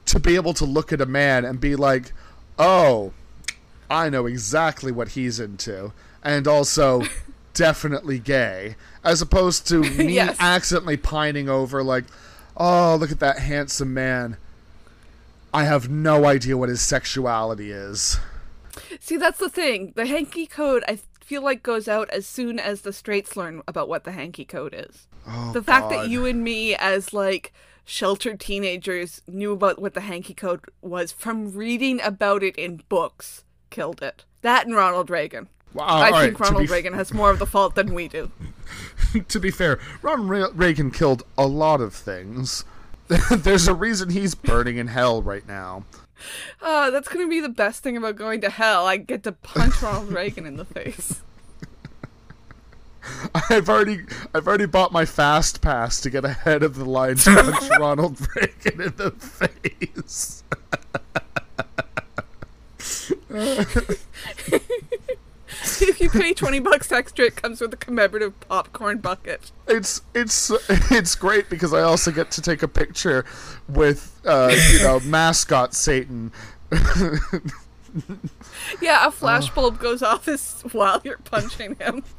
to 0.07 0.19
be 0.21 0.35
able 0.37 0.55
to 0.55 0.65
look 0.65 0.93
at 0.93 1.01
a 1.01 1.07
man 1.07 1.45
and 1.45 1.61
be 1.61 1.77
like, 1.77 2.13
"Oh, 2.59 3.13
I 3.91 4.11
know 4.11 4.27
exactly 4.27 4.93
what 4.93 5.09
he's 5.11 5.41
into." 5.41 5.93
And 6.23 6.47
also 6.47 7.03
definitely 7.55 8.19
gay, 8.19 8.77
as 9.05 9.23
opposed 9.23 9.67
to 9.69 9.81
me 9.81 10.15
Yes. 10.15 10.37
accidentally 10.41 10.97
pining 10.99 11.49
over 11.49 11.83
like, 11.83 12.05
"Oh, 12.59 12.97
look 12.97 13.11
at 13.11 13.21
that 13.21 13.39
handsome 13.39 13.95
man." 13.95 14.37
I 15.53 15.65
have 15.65 15.89
no 15.89 16.27
idea 16.27 16.59
what 16.59 16.69
his 16.69 16.83
sexuality 16.83 17.71
is. 17.71 18.19
See, 19.01 19.17
that's 19.17 19.39
the 19.39 19.49
thing. 19.49 19.93
The 19.97 20.05
hanky 20.05 20.47
code, 20.47 20.85
I 20.87 20.99
feel 21.21 21.43
like, 21.43 21.63
goes 21.63 21.89
out 21.89 22.11
as 22.11 22.27
soon 22.27 22.59
as 22.59 22.83
the 22.83 22.93
straights 22.93 23.37
learn 23.37 23.63
about 23.67 23.89
what 23.89 24.05
the 24.05 24.13
hanky 24.13 24.45
code 24.45 24.75
is. 24.77 25.07
Oh, 25.27 25.53
the 25.53 25.63
fact 25.63 25.89
God. 25.89 25.93
that 25.93 26.11
you 26.11 26.27
and 26.27 26.45
me, 26.45 26.75
as 26.75 27.15
like 27.15 27.53
sheltered 27.85 28.41
teenagers, 28.41 29.23
knew 29.27 29.53
about 29.53 29.81
what 29.81 29.95
the 29.95 30.03
hanky 30.03 30.35
code 30.35 30.61
was 30.83 31.13
from 31.13 31.53
reading 31.53 32.01
about 32.03 32.43
it 32.43 32.57
in 32.57 32.83
books 32.89 33.45
killed 33.71 34.03
it. 34.03 34.25
That 34.43 34.67
and 34.67 34.77
Ronald 34.77 35.11
Reagan. 35.11 35.49
Wow, 35.75 35.85
I 35.87 36.23
think 36.23 36.37
to 36.39 36.43
Ronald 36.43 36.71
Reagan 36.71 36.95
has 36.95 37.13
more 37.13 37.31
of 37.31 37.39
the 37.39 37.47
fault 37.47 37.75
than 37.75 37.95
we 37.95 38.09
do. 38.09 38.31
to 39.29 39.41
be 39.41 39.51
fair, 39.51 39.79
Ronald 40.03 40.29
Re- 40.29 40.51
Reagan 40.55 40.91
killed 40.91 41.23
a 41.37 41.47
lot 41.47 41.81
of 41.81 41.95
things. 41.95 42.65
There's 43.31 43.69
a 43.69 43.75
reason 43.75 44.11
he's 44.11 44.35
burning 44.35 44.77
in 44.77 44.89
hell 44.89 45.23
right 45.23 45.47
now. 45.47 45.85
Uh, 46.61 46.91
that's 46.91 47.09
gonna 47.09 47.29
be 47.29 47.41
the 47.41 47.49
best 47.49 47.83
thing 47.83 47.97
about 47.97 48.17
going 48.17 48.41
to 48.41 48.51
hell. 48.51 48.87
I 48.87 48.97
get 48.97 49.23
to 49.23 49.33
punch 49.33 49.81
Ronald 49.83 50.13
Reagan 50.13 50.47
in 50.47 50.57
the 50.57 50.65
face. 50.65 51.23
I've 53.51 53.69
already 53.69 54.01
I've 54.35 54.47
already 54.47 54.67
bought 54.67 54.93
my 54.93 55.05
fast 55.05 55.61
pass 55.61 56.01
to 56.01 56.11
get 56.11 56.25
ahead 56.25 56.63
of 56.63 56.75
the 56.75 56.85
line 56.85 57.17
to 57.17 57.35
punch 57.35 57.71
Ronald 57.79 58.19
Reagan 58.35 58.81
in 58.81 58.95
the 58.97 59.11
face. 59.13 60.43
You 66.15 66.21
pay 66.21 66.35
twenty 66.35 66.61
bucks 66.61 66.91
extra, 66.93 67.27
it 67.27 67.37
comes 67.37 67.61
with 67.61 67.73
a 67.73 67.77
commemorative 67.77 68.39
popcorn 68.41 68.99
bucket. 68.99 69.53
It's 69.67 70.03
it's 70.15 70.51
it's 70.91 71.15
great 71.15 71.49
because 71.49 71.73
I 71.73 71.83
also 71.83 72.11
get 72.11 72.31
to 72.33 72.43
take 72.43 72.63
a 72.63 72.69
picture 72.69 73.25
with 73.69 74.21
uh, 74.25 74.55
you 74.73 74.81
know 74.81 75.01
mascot 75.05 75.75
Satan. 75.75 76.33
Yeah, 78.81 79.07
a 79.07 79.11
flashbulb 79.11 79.79
goes 79.79 80.03
off 80.03 80.29
as 80.29 80.63
while 80.73 81.01
you're 81.05 81.19
punching 81.19 81.77
him. 81.77 82.05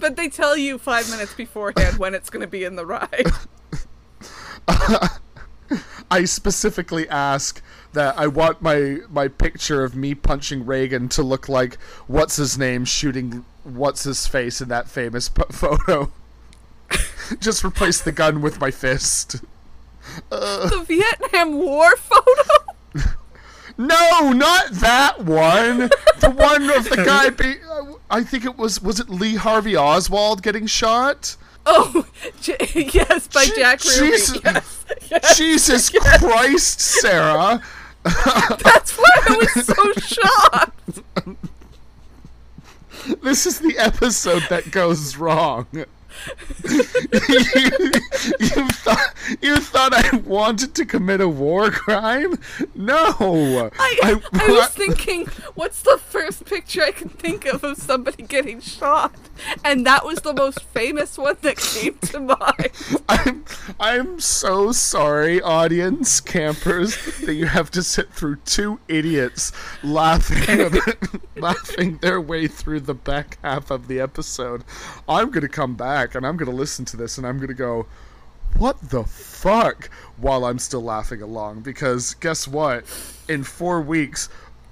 But 0.00 0.16
they 0.16 0.30
tell 0.30 0.56
you 0.56 0.78
five 0.78 1.10
minutes 1.10 1.34
beforehand 1.34 1.98
when 1.98 2.14
it's 2.14 2.30
going 2.30 2.40
to 2.40 2.46
be 2.46 2.64
in 2.64 2.76
the 2.76 2.86
ride. 2.86 3.26
I 6.10 6.24
specifically 6.24 7.06
ask 7.10 7.60
that 7.96 8.18
I 8.18 8.26
want 8.28 8.62
my 8.62 8.98
my 9.10 9.28
picture 9.28 9.82
of 9.84 9.96
me 9.96 10.14
punching 10.14 10.64
Reagan 10.64 11.08
to 11.10 11.22
look 11.22 11.48
like 11.48 11.74
what's 12.06 12.36
his 12.36 12.56
name 12.56 12.84
shooting 12.84 13.44
what's 13.64 14.04
his 14.04 14.26
face 14.26 14.60
in 14.60 14.68
that 14.68 14.88
famous 14.88 15.28
p- 15.28 15.42
photo. 15.50 16.12
Just 17.40 17.64
replace 17.64 18.00
the 18.00 18.12
gun 18.12 18.40
with 18.40 18.60
my 18.60 18.70
fist. 18.70 19.42
the 20.30 20.84
Vietnam 20.86 21.54
War 21.58 21.96
photo? 21.96 22.72
No, 23.78 24.32
not 24.32 24.70
that 24.72 25.18
one. 25.24 25.90
the 26.20 26.30
one 26.34 26.70
of 26.70 26.88
the 26.88 26.96
guy. 27.04 27.28
Be- 27.28 27.58
I 28.08 28.22
think 28.22 28.46
it 28.46 28.56
was 28.56 28.80
was 28.80 28.98
it 29.00 29.10
Lee 29.10 29.34
Harvey 29.34 29.76
Oswald 29.76 30.42
getting 30.42 30.66
shot. 30.66 31.36
Oh, 31.66 32.06
J- 32.40 32.56
yes, 32.74 33.28
by 33.28 33.44
Jack 33.44 33.84
Ruby. 33.84 34.12
Jesus. 34.12 34.40
Yes, 34.42 34.84
yes. 35.10 35.36
Jesus 35.36 35.90
Christ, 35.90 36.80
Sarah. 36.80 37.60
That's 38.62 38.92
why 38.96 39.10
I 39.26 39.36
was 39.36 39.66
so 39.66 39.92
shocked. 40.00 41.00
This 43.22 43.46
is 43.46 43.58
the 43.60 43.76
episode 43.78 44.44
that 44.48 44.70
goes 44.70 45.16
wrong. 45.16 45.66
You, 46.68 47.70
you 48.40 48.68
thought 48.68 49.14
you 49.40 49.56
thought 49.56 49.92
I 49.94 50.16
wanted 50.18 50.74
to 50.76 50.84
commit 50.84 51.20
a 51.20 51.28
war 51.28 51.70
crime? 51.70 52.38
No. 52.74 53.70
I, 53.78 54.20
I, 54.32 54.48
was 54.48 54.68
thinking, 54.70 55.26
what's 55.54 55.82
the 55.82 55.98
first 55.98 56.44
picture 56.44 56.82
I 56.82 56.92
can 56.92 57.08
think 57.08 57.46
of 57.46 57.64
of 57.64 57.76
somebody 57.76 58.22
getting 58.22 58.60
shot? 58.60 59.14
And 59.64 59.84
that 59.86 60.04
was 60.04 60.20
the 60.20 60.32
most 60.32 60.62
famous 60.62 61.18
one 61.18 61.36
that 61.42 61.56
came 61.56 61.98
to 61.98 62.20
mind. 62.20 62.70
I'm 63.08 63.44
I'm 63.78 64.20
so 64.20 64.72
sorry, 64.72 65.40
audience 65.40 66.20
campers, 66.20 66.96
that 67.20 67.34
you 67.34 67.46
have 67.46 67.70
to 67.72 67.82
sit 67.82 68.12
through 68.12 68.36
two 68.44 68.80
idiots 68.88 69.52
laughing 69.82 70.80
laughing 71.36 71.98
their 71.98 72.20
way 72.20 72.46
through 72.46 72.80
the 72.80 72.94
back 72.94 73.38
half 73.42 73.70
of 73.70 73.88
the 73.88 74.00
episode. 74.00 74.64
I'm 75.08 75.30
gonna 75.30 75.48
come 75.48 75.74
back 75.74 76.05
and 76.14 76.26
I'm 76.26 76.36
gonna 76.36 76.50
listen 76.50 76.84
to 76.86 76.96
this 76.96 77.18
and 77.18 77.26
I'm 77.26 77.38
gonna 77.38 77.54
go, 77.54 77.86
what 78.56 78.80
the 78.90 79.04
fuck? 79.04 79.90
While 80.16 80.44
I'm 80.44 80.58
still 80.58 80.82
laughing 80.82 81.20
along 81.22 81.60
because 81.60 82.14
guess 82.14 82.48
what? 82.48 82.84
In 83.28 83.44
four 83.44 83.80
weeks, 83.80 84.28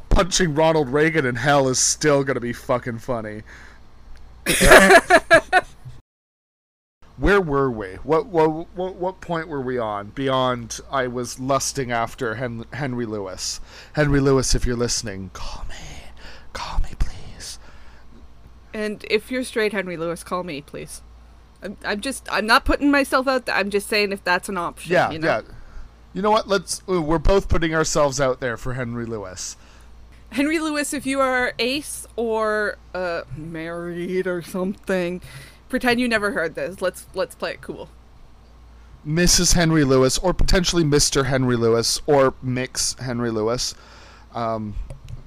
punching 0.09 0.55
Ronald 0.55 0.89
Reagan 0.89 1.26
in 1.26 1.35
hell 1.37 1.68
is 1.68 1.78
still 1.78 2.24
gonna 2.24 2.41
be 2.41 2.53
fucking 2.53 2.99
funny. 2.99 3.43
Where 7.16 7.41
were 7.41 7.70
we? 7.70 7.95
What, 8.03 8.26
what 8.26 8.74
what 8.74 8.97
what 8.97 9.20
point 9.20 9.47
were 9.47 9.61
we 9.61 9.78
on? 9.78 10.09
Beyond, 10.11 10.80
I 10.91 11.07
was 11.07 11.39
lusting 11.39 11.93
after 11.93 12.35
Hen- 12.35 12.64
Henry 12.72 13.07
Lewis. 13.07 13.61
Henry 13.93 14.18
Lewis, 14.18 14.55
if 14.55 14.66
you're 14.66 14.74
listening, 14.74 15.30
call 15.32 15.64
me, 15.68 15.76
call 16.53 16.80
me, 16.80 16.91
please. 16.99 17.61
And 18.72 19.05
if 19.09 19.30
you're 19.30 19.45
straight, 19.45 19.72
Henry 19.72 19.97
Lewis, 19.97 20.24
call 20.24 20.43
me, 20.43 20.61
please. 20.61 21.03
I'm, 21.65 21.77
I'm 21.85 22.01
just, 22.01 22.29
I'm 22.31 22.47
not 22.47 22.65
putting 22.65 22.91
myself 22.91 23.27
out 23.27 23.47
there. 23.47 23.55
I'm 23.55 23.71
just 23.71 23.89
saying 23.89 24.12
if 24.12 24.23
that's 24.23 24.49
an 24.49 24.59
option. 24.59 24.93
Yeah, 24.93 25.11
you 25.11 25.19
know? 25.19 25.27
yeah. 25.27 25.41
You 26.12 26.23
know 26.23 26.31
what? 26.31 26.47
Let's. 26.47 26.87
We're 26.87 27.19
both 27.19 27.49
putting 27.49 27.75
ourselves 27.75 28.21
out 28.21 28.39
there 28.39 28.57
for 28.57 28.75
Henry 28.75 29.05
Lewis. 29.05 29.57
Henry 30.31 30.61
Lewis, 30.61 30.93
if 30.93 31.07
you 31.07 31.21
are 31.21 31.55
ace 31.59 32.07
or 32.17 32.79
uh, 32.95 33.23
married 33.37 34.27
or 34.27 34.43
something, 34.43 35.21
pretend 35.69 36.01
you 36.01 36.09
never 36.09 36.31
heard 36.31 36.55
this. 36.55 36.81
Let's 36.81 37.07
let's 37.15 37.35
play 37.35 37.53
it 37.53 37.61
cool. 37.61 37.89
Mrs. 39.07 39.55
Henry 39.55 39.85
Lewis, 39.85 40.17
or 40.19 40.33
potentially 40.33 40.83
Mr. 40.83 41.27
Henry 41.27 41.57
Lewis, 41.57 42.01
or 42.07 42.35
Mix 42.43 42.95
Henry 42.95 43.31
Lewis. 43.31 43.75
Um, 44.35 44.77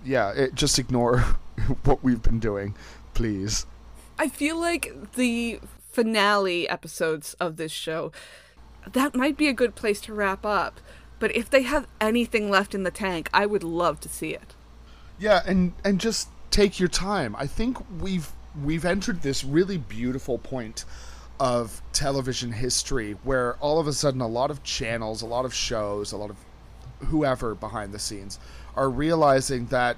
yeah, 0.04 0.32
it, 0.32 0.56
just 0.56 0.80
ignore 0.80 1.20
what 1.84 2.04
we've 2.04 2.22
been 2.22 2.40
doing, 2.40 2.76
please. 3.14 3.66
I 4.18 4.30
feel 4.30 4.60
like 4.60 5.14
the 5.14 5.60
finale 5.98 6.70
episodes 6.70 7.34
of 7.39 7.58
this 7.58 7.72
show 7.72 8.12
that 8.93 9.16
might 9.16 9.36
be 9.36 9.48
a 9.48 9.54
good 9.54 9.74
place 9.76 10.00
to 10.02 10.14
wrap 10.14 10.45
up. 10.45 10.80
But 11.20 11.36
if 11.36 11.50
they 11.50 11.64
have 11.64 11.88
anything 12.00 12.50
left 12.50 12.76
in 12.76 12.84
the 12.84 12.91
tank, 12.91 13.30
I 13.34 13.48
would 13.48 13.64
love 13.64 14.00
to 14.02 14.10
see 14.10 14.30
it. 14.34 14.54
Yeah, 15.18 15.41
and 15.48 15.74
and 15.84 16.00
just 16.00 16.30
take 16.52 16.80
your 16.80 16.89
time. 16.89 17.36
I 17.36 17.48
think 17.48 17.78
we've 18.00 18.32
we've 18.64 18.86
entered 18.86 19.24
this 19.24 19.43
really 19.43 19.78
beautiful 19.78 20.38
point 20.38 20.86
of 21.39 21.82
television 21.93 22.52
history 22.52 23.14
where 23.24 23.56
all 23.56 23.80
of 23.80 23.88
a 23.88 23.93
sudden 23.93 24.22
a 24.22 24.28
lot 24.28 24.52
of 24.52 24.64
channels, 24.64 25.24
a 25.24 25.26
lot 25.26 25.45
of 25.45 25.54
shows, 25.54 26.12
a 26.12 26.18
lot 26.18 26.30
of 26.30 26.38
whoever 27.08 27.56
behind 27.56 27.93
the 27.93 28.00
scenes 28.00 28.39
are 28.76 28.89
realizing 28.89 29.66
that 29.68 29.98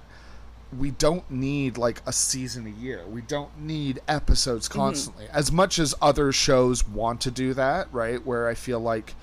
we 0.78 0.91
don't 0.91 1.30
need 1.32 1.78
like 1.78 2.01
a 2.05 2.13
season 2.13 2.67
a 2.67 2.82
year. 2.82 3.03
We 3.07 3.22
don't 3.22 3.59
need 3.59 4.01
episodes 4.07 4.67
constantly. 4.67 5.28
As 5.32 5.51
much 5.51 5.80
as 5.80 5.95
other 6.01 6.32
shows 6.32 6.88
want 6.88 7.22
to 7.22 7.32
do 7.32 7.53
that, 7.55 7.91
right? 7.91 8.24
Where 8.26 8.47
I 8.47 8.53
feel 8.53 8.80
like 8.80 9.15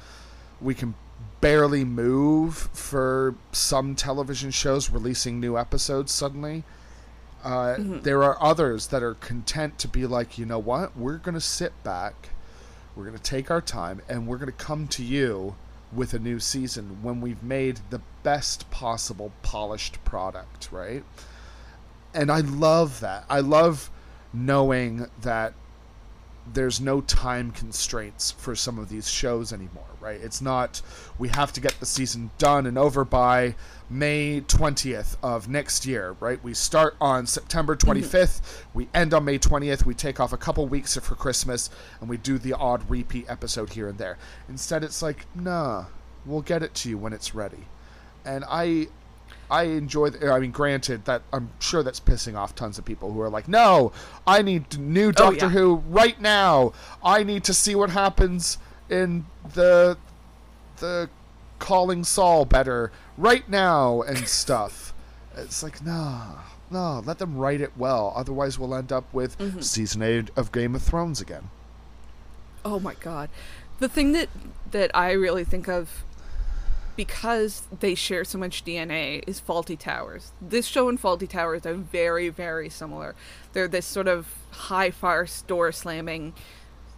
we 0.61 0.75
can 0.75 0.95
barely 1.41 1.85
move 1.85 2.57
for 2.73 3.35
some 3.53 3.95
television 3.95 4.51
shows 4.51 4.91
releasing 4.91 5.39
new 5.39 5.57
episodes 5.57 6.13
suddenly. 6.13 6.65
Uh, 7.45 7.77
There 7.79 8.25
are 8.25 8.43
others 8.43 8.89
that 8.89 9.03
are 9.03 9.15
content 9.15 9.79
to 9.79 9.89
be 9.89 10.05
like, 10.07 10.39
you 10.39 10.47
know 10.47 10.59
what? 10.59 10.97
We're 10.97 11.19
going 11.19 11.35
to 11.35 11.41
sit 11.41 11.73
back, 11.85 12.31
we're 12.97 13.05
going 13.05 13.17
to 13.17 13.23
take 13.23 13.51
our 13.53 13.61
time, 13.61 14.03
and 14.09 14.27
we're 14.27 14.39
going 14.39 14.51
to 14.51 14.65
come 14.65 14.89
to 14.89 15.05
you 15.05 15.55
with 15.93 16.13
a 16.13 16.19
new 16.19 16.41
season 16.41 16.99
when 17.03 17.21
we've 17.21 17.43
made 17.43 17.79
the 17.91 18.01
best 18.25 18.69
possible 18.73 19.31
polished 19.43 20.05
product, 20.05 20.71
right? 20.73 21.05
And 22.17 22.33
I 22.33 22.41
love 22.41 23.01
that. 23.01 23.27
I 23.29 23.41
love 23.41 23.91
knowing 24.33 25.07
that 25.21 25.53
there's 26.53 26.81
no 26.81 27.01
time 27.01 27.51
constraints 27.51 28.31
for 28.31 28.55
some 28.55 28.79
of 28.79 28.89
these 28.89 29.09
shows 29.09 29.53
anymore, 29.53 29.89
right? 30.01 30.21
It's 30.21 30.41
not 30.41 30.81
we 31.19 31.29
have 31.29 31.53
to 31.55 31.61
get 31.61 31.79
the 31.79 31.87
season 31.87 32.31
done 32.39 32.67
and 32.67 32.79
over 32.79 33.05
by 33.05 33.55
May 33.91 34.41
20th 34.41 35.17
of 35.23 35.49
next 35.49 35.85
year, 35.85 36.17
right? 36.21 36.43
We 36.43 36.55
start 36.55 36.97
on 37.01 37.27
September 37.27 37.77
mm-hmm. 37.77 37.99
25th, 37.99 38.41
we 38.73 38.89
end 38.95 39.13
on 39.13 39.25
May 39.25 39.39
20th, 39.39 39.85
we 39.85 39.95
take 39.95 40.19
off 40.19 40.33
a 40.33 40.39
couple 40.39 40.67
weeks 40.67 40.97
for 40.97 41.15
Christmas, 41.17 41.69
and 42.01 42.09
we 42.09 42.17
do 42.17 42.39
the 42.39 42.55
odd 42.55 42.89
repeat 42.89 43.27
episode 43.29 43.73
here 43.73 43.89
and 43.89 43.99
there. 43.99 44.17
Instead, 44.49 44.85
it's 44.85 45.03
like, 45.03 45.27
nah, 45.35 45.87
we'll 46.25 46.43
get 46.43 46.63
it 46.63 46.75
to 46.77 46.89
you 46.89 46.97
when 46.97 47.13
it's 47.13 47.35
ready. 47.35 47.67
And 48.25 48.45
I 48.49 48.89
I 49.51 49.65
enjoy. 49.65 50.11
The, 50.11 50.31
I 50.31 50.41
mean, 50.41 50.51
granted 50.51 51.05
that 51.05 51.23
I'm 51.33 51.51
sure 51.59 51.83
that's 51.83 52.01
pissing 52.01 52.37
off 52.37 52.55
tons 52.55 52.79
of 52.79 52.85
people 52.85 53.13
who 53.13 53.21
are 53.21 53.29
like, 53.29 53.49
"No, 53.49 53.93
I 54.27 54.43
need 54.43 54.79
new 54.79 55.09
oh, 55.09 55.13
Doctor 55.13 55.47
yeah. 55.47 55.53
Who 55.53 55.77
right 55.89 56.21
now. 56.21 56.73
I 57.05 57.23
need 57.23 57.45
to 57.45 57.55
see 57.55 57.75
what 57.75 57.91
happens 57.91 58.59
in 58.89 59.27
the 59.55 59.99
the 60.79 61.09
Calling 61.59 62.05
Saul 62.05 62.45
better 62.45 62.93
right 63.17 63.49
now 63.49 64.03
and 64.03 64.29
stuff." 64.29 64.93
it's 65.37 65.63
like, 65.63 65.85
nah, 65.85 66.39
no, 66.71 67.03
let 67.05 67.19
them 67.19 67.37
write 67.37 67.61
it 67.61 67.73
well. 67.77 68.13
Otherwise, 68.17 68.59
we'll 68.59 68.75
end 68.75 68.93
up 68.93 69.13
with 69.13 69.39
mm-hmm. 69.39 69.61
season 69.61 70.03
eight 70.03 70.31
of 70.37 70.53
Game 70.53 70.75
of 70.75 70.83
Thrones 70.83 71.21
again. 71.21 71.51
Oh 72.65 72.81
my 72.81 72.95
god. 72.95 73.29
The 73.79 73.89
thing 73.89 74.13
that 74.13 74.29
that 74.71 74.91
I 74.95 75.13
really 75.13 75.45
think 75.45 75.69
of 75.69 76.05
because 76.97 77.63
they 77.81 77.95
share 77.95 78.25
so 78.25 78.39
much 78.39 78.65
DNA 78.65 79.23
is 79.27 79.41
Fawlty 79.41 79.79
Towers. 79.79 80.33
This 80.41 80.67
show 80.67 80.89
and 80.89 81.01
Fawlty 81.01 81.29
Towers 81.29 81.67
are 81.67 81.75
very 81.75 82.29
very 82.29 82.69
similar. 82.69 83.15
They're 83.53 83.69
this 83.69 83.87
sort 83.87 84.09
of 84.09 84.35
high 84.51 84.91
farce 84.91 85.43
door 85.43 85.73
slamming 85.73 86.33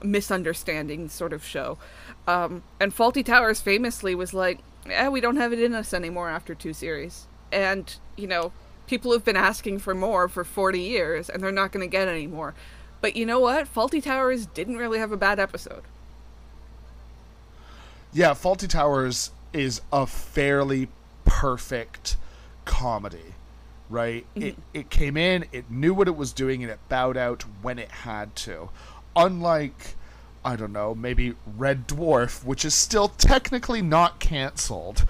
misunderstanding 0.02 1.08
sort 1.08 1.32
of 1.32 1.44
show. 1.44 1.78
Um, 2.26 2.62
and 2.78 2.94
Fawlty 2.94 3.24
Towers 3.24 3.60
famously 3.60 4.14
was 4.14 4.32
like, 4.32 4.60
"Eh, 4.88 5.08
we 5.08 5.20
don't 5.20 5.36
have 5.36 5.52
it 5.52 5.60
in 5.60 5.74
us 5.74 5.92
anymore 5.92 6.28
after 6.28 6.54
two 6.54 6.72
series." 6.72 7.26
And, 7.50 7.94
you 8.16 8.26
know, 8.26 8.52
people 8.86 9.12
have 9.12 9.24
been 9.24 9.36
asking 9.36 9.78
for 9.78 9.94
more 9.94 10.28
for 10.28 10.44
40 10.44 10.80
years 10.80 11.28
and 11.28 11.42
they're 11.42 11.52
not 11.52 11.72
going 11.72 11.88
to 11.88 11.90
get 11.90 12.08
any 12.08 12.26
more. 12.26 12.54
But 13.00 13.16
you 13.16 13.24
know 13.24 13.38
what? 13.38 13.72
Fawlty 13.72 14.02
Towers 14.02 14.46
didn't 14.46 14.76
really 14.76 14.98
have 14.98 15.12
a 15.12 15.16
bad 15.16 15.38
episode. 15.38 15.82
Yeah, 18.12 18.30
Fawlty 18.30 18.68
Towers 18.68 19.30
is 19.52 19.80
a 19.92 20.06
fairly 20.06 20.88
perfect 21.24 22.16
comedy, 22.64 23.34
right? 23.88 24.26
Mm-hmm. 24.34 24.48
It 24.48 24.56
it 24.74 24.90
came 24.90 25.16
in, 25.16 25.46
it 25.52 25.70
knew 25.70 25.94
what 25.94 26.08
it 26.08 26.16
was 26.16 26.32
doing, 26.32 26.62
and 26.62 26.70
it 26.70 26.78
bowed 26.88 27.16
out 27.16 27.42
when 27.62 27.78
it 27.78 27.90
had 27.90 28.34
to. 28.36 28.70
Unlike, 29.16 29.96
I 30.44 30.56
don't 30.56 30.72
know, 30.72 30.94
maybe 30.94 31.34
Red 31.56 31.88
Dwarf, 31.88 32.44
which 32.44 32.64
is 32.64 32.74
still 32.74 33.08
technically 33.08 33.82
not 33.82 34.20
canceled, 34.20 35.06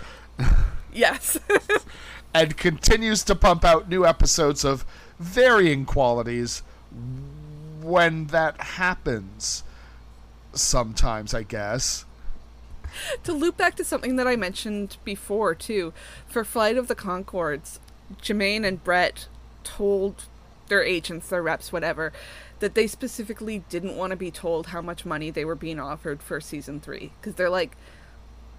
Yes. 0.92 1.38
and 2.34 2.56
continues 2.56 3.22
to 3.24 3.34
pump 3.34 3.64
out 3.64 3.88
new 3.88 4.04
episodes 4.06 4.64
of 4.64 4.84
varying 5.18 5.84
qualities 5.84 6.62
when 7.80 8.26
that 8.26 8.60
happens. 8.60 9.62
Sometimes, 10.52 11.34
I 11.34 11.42
guess. 11.42 12.04
to 13.24 13.32
loop 13.32 13.56
back 13.56 13.74
to 13.76 13.84
something 13.84 14.16
that 14.16 14.26
I 14.26 14.36
mentioned 14.36 14.96
before, 15.04 15.54
too, 15.54 15.92
for 16.26 16.44
Flight 16.44 16.76
of 16.76 16.88
the 16.88 16.94
Conchords, 16.94 17.78
Jermaine 18.22 18.66
and 18.66 18.82
Brett 18.82 19.28
told 19.64 20.24
their 20.68 20.82
agents, 20.82 21.28
their 21.28 21.42
reps, 21.42 21.72
whatever, 21.72 22.12
that 22.60 22.74
they 22.74 22.86
specifically 22.86 23.64
didn't 23.68 23.96
want 23.96 24.10
to 24.10 24.16
be 24.16 24.30
told 24.30 24.68
how 24.68 24.80
much 24.80 25.04
money 25.04 25.30
they 25.30 25.44
were 25.44 25.54
being 25.54 25.78
offered 25.78 26.22
for 26.22 26.40
season 26.40 26.80
three. 26.80 27.12
Because 27.20 27.34
they're 27.34 27.50
like, 27.50 27.76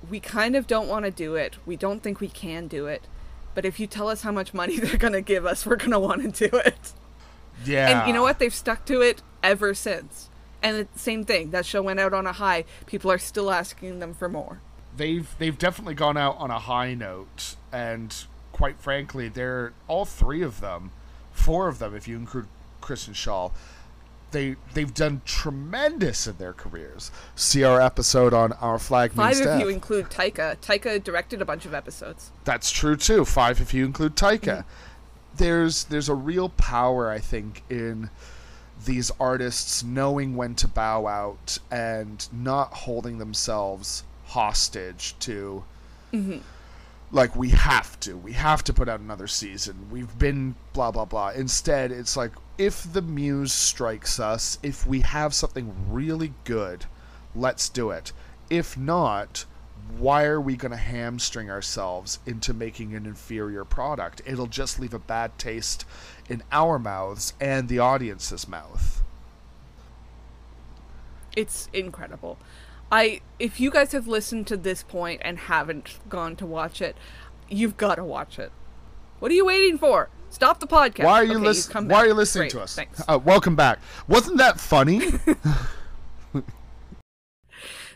we 0.09 0.19
kind 0.19 0.55
of 0.55 0.67
don't 0.67 0.87
want 0.87 1.05
to 1.05 1.11
do 1.11 1.35
it. 1.35 1.57
We 1.65 1.75
don't 1.75 2.01
think 2.01 2.19
we 2.19 2.29
can 2.29 2.67
do 2.67 2.87
it. 2.87 3.03
But 3.55 3.65
if 3.65 3.79
you 3.79 3.87
tell 3.87 4.07
us 4.07 4.21
how 4.21 4.31
much 4.31 4.53
money 4.53 4.79
they're 4.79 4.97
going 4.97 5.13
to 5.13 5.21
give 5.21 5.45
us, 5.45 5.65
we're 5.65 5.75
going 5.75 5.91
to 5.91 5.99
want 5.99 6.35
to 6.35 6.49
do 6.49 6.57
it. 6.57 6.93
Yeah. 7.65 7.99
And 7.99 8.07
you 8.07 8.13
know 8.13 8.21
what? 8.21 8.39
They've 8.39 8.53
stuck 8.53 8.85
to 8.85 9.01
it 9.01 9.21
ever 9.43 9.73
since. 9.73 10.28
And 10.61 10.77
it's 10.77 11.01
same 11.01 11.23
thing. 11.23 11.51
That 11.51 11.65
show 11.65 11.81
went 11.81 11.99
out 11.99 12.13
on 12.13 12.27
a 12.27 12.33
high. 12.33 12.65
People 12.85 13.11
are 13.11 13.17
still 13.17 13.49
asking 13.51 13.99
them 13.99 14.13
for 14.13 14.27
more. 14.29 14.59
they've 14.95 15.33
they've 15.37 15.57
definitely 15.57 15.93
gone 15.93 16.17
out 16.17 16.35
on 16.37 16.51
a 16.51 16.59
high 16.59 16.93
note 16.93 17.55
and 17.71 18.25
quite 18.51 18.77
frankly 18.79 19.29
they're 19.29 19.71
all 19.87 20.03
three 20.03 20.41
of 20.41 20.59
them 20.59 20.91
four 21.31 21.67
of 21.67 21.79
them 21.79 21.95
if 21.95 22.07
you 22.07 22.17
include 22.17 22.47
Kristen 22.81 23.13
Schaal 23.13 23.51
they 24.31 24.55
they've 24.73 24.93
done 24.93 25.21
tremendous 25.25 26.27
in 26.27 26.35
their 26.37 26.53
careers 26.53 27.11
see 27.35 27.63
our 27.63 27.79
episode 27.79 28.33
on 28.33 28.51
our 28.53 28.77
flag 28.79 29.11
Five 29.11 29.37
if 29.37 29.43
death 29.43 29.61
you 29.61 29.69
include 29.69 30.05
Taika. 30.09 30.57
Taika 30.57 31.01
directed 31.01 31.41
a 31.41 31.45
bunch 31.45 31.65
of 31.65 31.73
episodes. 31.73 32.31
that's 32.43 32.69
true 32.71 32.95
too 32.97 33.23
five 33.25 33.61
if 33.61 33.73
you 33.73 33.85
include 33.85 34.15
taika 34.15 34.39
mm-hmm. 34.39 35.37
there's 35.37 35.85
there's 35.85 36.09
a 36.09 36.15
real 36.15 36.49
power 36.49 37.09
i 37.09 37.19
think 37.19 37.63
in 37.69 38.09
these 38.85 39.11
artists 39.19 39.83
knowing 39.83 40.35
when 40.35 40.55
to 40.55 40.67
bow 40.67 41.07
out 41.07 41.57
and 41.71 42.27
not 42.31 42.73
holding 42.73 43.17
themselves 43.17 44.03
hostage 44.25 45.15
to 45.19 45.63
mm-hmm. 46.13 46.37
like 47.11 47.35
we 47.35 47.49
have 47.49 47.99
to 47.99 48.15
we 48.15 48.33
have 48.33 48.63
to 48.63 48.73
put 48.73 48.87
out 48.87 48.99
another 48.99 49.27
season. 49.27 49.87
We've 49.91 50.17
been 50.17 50.55
blah 50.73 50.91
blah 50.91 51.05
blah. 51.05 51.29
Instead 51.29 51.91
it's 51.91 52.15
like 52.15 52.31
if 52.57 52.91
the 52.91 53.01
muse 53.01 53.53
strikes 53.53 54.19
us 54.19 54.59
if 54.63 54.85
we 54.85 55.01
have 55.01 55.33
something 55.33 55.73
really 55.89 56.33
good 56.43 56.85
let's 57.35 57.69
do 57.69 57.91
it. 57.91 58.11
If 58.49 58.77
not 58.77 59.45
why 59.97 60.23
are 60.25 60.39
we 60.39 60.55
going 60.55 60.71
to 60.71 60.77
hamstring 60.77 61.49
ourselves 61.49 62.19
into 62.25 62.53
making 62.53 62.93
an 62.93 63.05
inferior 63.05 63.65
product 63.65 64.21
it'll 64.25 64.47
just 64.47 64.79
leave 64.79 64.93
a 64.93 64.99
bad 64.99 65.35
taste 65.37 65.83
in 66.29 66.43
our 66.51 66.77
mouths 66.77 67.33
and 67.39 67.67
the 67.69 67.79
audience's 67.79 68.47
mouth 68.47 69.01
It's 71.35 71.69
incredible. 71.73 72.37
I 72.91 73.21
if 73.37 73.59
you 73.59 73.69
guys 73.71 73.91
have 73.91 74.07
listened 74.07 74.47
to 74.47 74.57
this 74.57 74.83
point 74.83 75.21
and 75.23 75.37
haven't 75.37 75.99
gone 76.09 76.35
to 76.37 76.45
watch 76.45 76.81
it, 76.81 76.97
you've 77.47 77.77
got 77.77 77.95
to 77.95 78.03
watch 78.03 78.39
it. 78.39 78.51
What 79.19 79.31
are 79.31 79.35
you 79.35 79.45
waiting 79.45 79.77
for? 79.77 80.09
Stop 80.29 80.59
the 80.59 80.67
podcast. 80.67 81.03
why 81.05 81.21
are 81.21 81.23
you 81.23 81.35
Okay, 81.37 81.45
listening 81.45 81.87
why 81.87 81.97
are 81.99 82.07
you 82.07 82.13
listening 82.13 82.43
Great, 82.43 82.51
to 82.51 82.61
us 82.61 82.75
Thanks. 82.75 83.01
uh, 83.07 83.17
welcome 83.23 83.55
back 83.55 83.79
wasn't 84.07 84.37
that 84.37 84.59
funny 84.59 85.01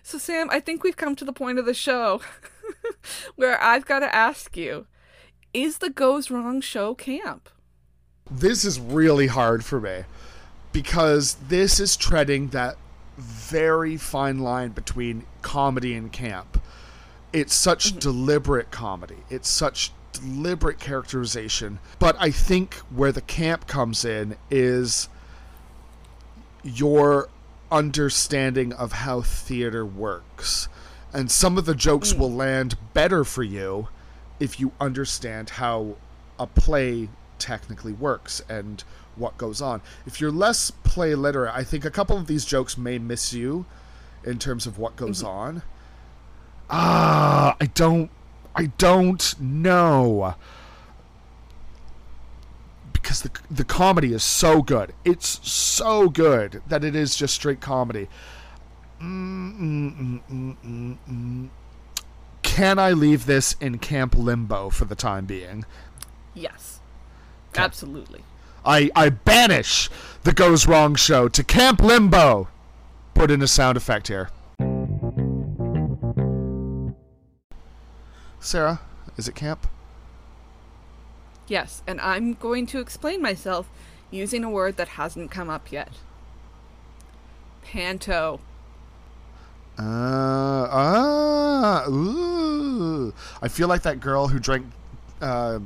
So 0.03 0.17
Sam, 0.17 0.49
I 0.51 0.59
think 0.59 0.84
we've 0.84 0.97
come 0.97 1.15
to 1.15 1.25
the 1.25 1.34
point 1.34 1.57
of 1.57 1.65
the 1.65 1.73
show 1.73 2.21
where 3.35 3.61
I've 3.61 3.85
got 3.85 3.99
to 3.99 4.13
ask 4.13 4.55
you, 4.55 4.85
is 5.53 5.80
the 5.80 5.89
Goes 5.89 6.30
Wrong 6.30 6.61
show 6.61 6.93
camp? 6.93 7.49
this 8.30 8.65
is 8.65 8.80
really 8.80 9.27
hard 9.27 9.63
for 9.63 9.80
me 9.80 10.03
because 10.71 11.35
this 11.47 11.80
is 11.80 11.95
treading 11.95 12.49
that 12.49 12.77
very 13.17 13.95
fine 13.95 14.39
line 14.39 14.69
between 14.69 15.25
comedy 15.41 15.93
and 15.93 16.11
camp. 16.11 16.59
It's 17.31 17.53
such 17.53 17.89
mm-hmm. 17.89 17.99
deliberate 17.99 18.71
comedy. 18.71 19.17
It's 19.30 19.49
such 19.49 19.91
deliberate 20.13 20.80
characterization. 20.80 21.80
But 21.99 22.15
I 22.19 22.31
think 22.31 22.75
where 22.93 23.11
the 23.11 23.21
camp 23.21 23.67
comes 23.67 24.03
in 24.03 24.35
is 24.49 25.09
your 26.63 27.30
understanding 27.74 28.72
of 28.72 28.91
how 28.94 29.22
theater 29.22 29.86
works. 29.86 30.70
And 31.12 31.30
some 31.30 31.58
of 31.58 31.66
the 31.66 31.76
jokes 31.76 32.14
will 32.14 32.32
land 32.32 32.78
better 32.94 33.24
for 33.24 33.44
you 33.44 33.90
if 34.40 34.60
you 34.60 34.72
understand 34.80 35.50
how 35.52 35.98
a 36.40 36.48
play 36.48 37.10
technically 37.40 37.94
works 37.94 38.41
and 38.48 38.84
what 39.16 39.38
goes 39.38 39.62
on. 39.62 39.82
If 40.06 40.22
you're 40.22 40.32
less 40.32 40.72
play 40.72 41.16
literate, 41.16 41.54
I 41.54 41.64
think 41.64 41.84
a 41.84 41.91
couple 41.91 42.18
of 42.18 42.28
these 42.28 42.45
jokes 42.45 42.78
may 42.78 42.98
miss 42.98 43.34
you 43.34 43.66
in 44.24 44.40
terms 44.40 44.66
of 44.66 44.78
what 44.78 44.95
goes 44.95 45.22
on. 45.22 45.64
Ah, 46.70 47.56
I 47.60 47.66
don't 47.66 48.10
I 48.56 48.68
don't 48.78 49.40
know. 49.40 50.36
Because 53.03 53.21
the 53.21 53.31
the 53.51 53.63
comedy 53.63 54.13
is 54.13 54.23
so 54.23 54.63
good. 54.63 54.93
It's 55.05 55.47
so 55.47 56.09
good 56.09 56.63
that 56.67 56.84
it 56.84 56.95
is 56.95 57.15
just 57.15 57.35
straight 57.35 57.61
comedy. 57.61 58.07
Mm, 58.99 60.21
mm, 60.31 60.97
mm. 61.07 61.49
Can 62.41 62.80
I 62.80 62.91
leave 62.91 63.25
this 63.25 63.55
in 63.59 63.77
camp 63.80 64.15
limbo 64.15 64.69
for 64.69 64.85
the 64.85 64.95
time 64.95 65.25
being? 65.25 65.65
Yes. 66.34 66.80
Absolutely. 67.55 68.23
I, 68.65 68.89
I 68.95 69.09
banish 69.09 69.89
the 70.23 70.34
Goes 70.34 70.67
Wrong 70.67 70.95
show 70.95 71.27
to 71.27 71.43
Camp 71.43 71.81
Limbo. 71.81 72.47
Put 73.13 73.30
in 73.30 73.41
a 73.41 73.47
sound 73.47 73.77
effect 73.77 74.07
here. 74.07 74.30
Sarah, 78.39 78.80
is 79.17 79.27
it 79.27 79.35
camp? 79.35 79.67
Yes, 81.48 81.84
and 81.86 81.99
I'm 82.02 82.34
going 82.34 82.65
to 82.68 82.80
explain 82.80 83.22
myself 83.22 83.70
using 84.11 84.44
a 84.44 84.49
word 84.49 84.78
that 84.78 84.90
hasn't 84.90 85.32
come 85.32 85.49
up 85.49 85.72
yet. 85.72 85.91
Panto. 87.64 88.40
Uh, 89.78 90.68
ah, 90.72 91.86
ooh. 91.90 93.14
I 93.41 93.48
feel 93.48 93.68
like 93.68 93.82
that 93.84 93.99
girl 93.99 94.28
who 94.28 94.40
drank 94.40 94.68
uh, 95.22 95.60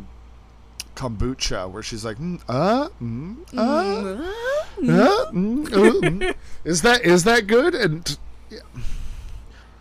kombucha, 0.95 1.69
where 1.69 1.83
she's 1.83 2.05
like, 2.05 2.17
mm, 2.17 2.41
uh, 2.47 2.89
mm, 3.01 3.37
uh, 3.55 3.61
uh, 3.61 5.31
mm, 5.31 5.67
uh, 5.67 6.01
mm. 6.01 6.35
is 6.63 6.81
that 6.83 7.01
is 7.01 7.23
that 7.25 7.47
good? 7.47 7.75
And 7.75 8.17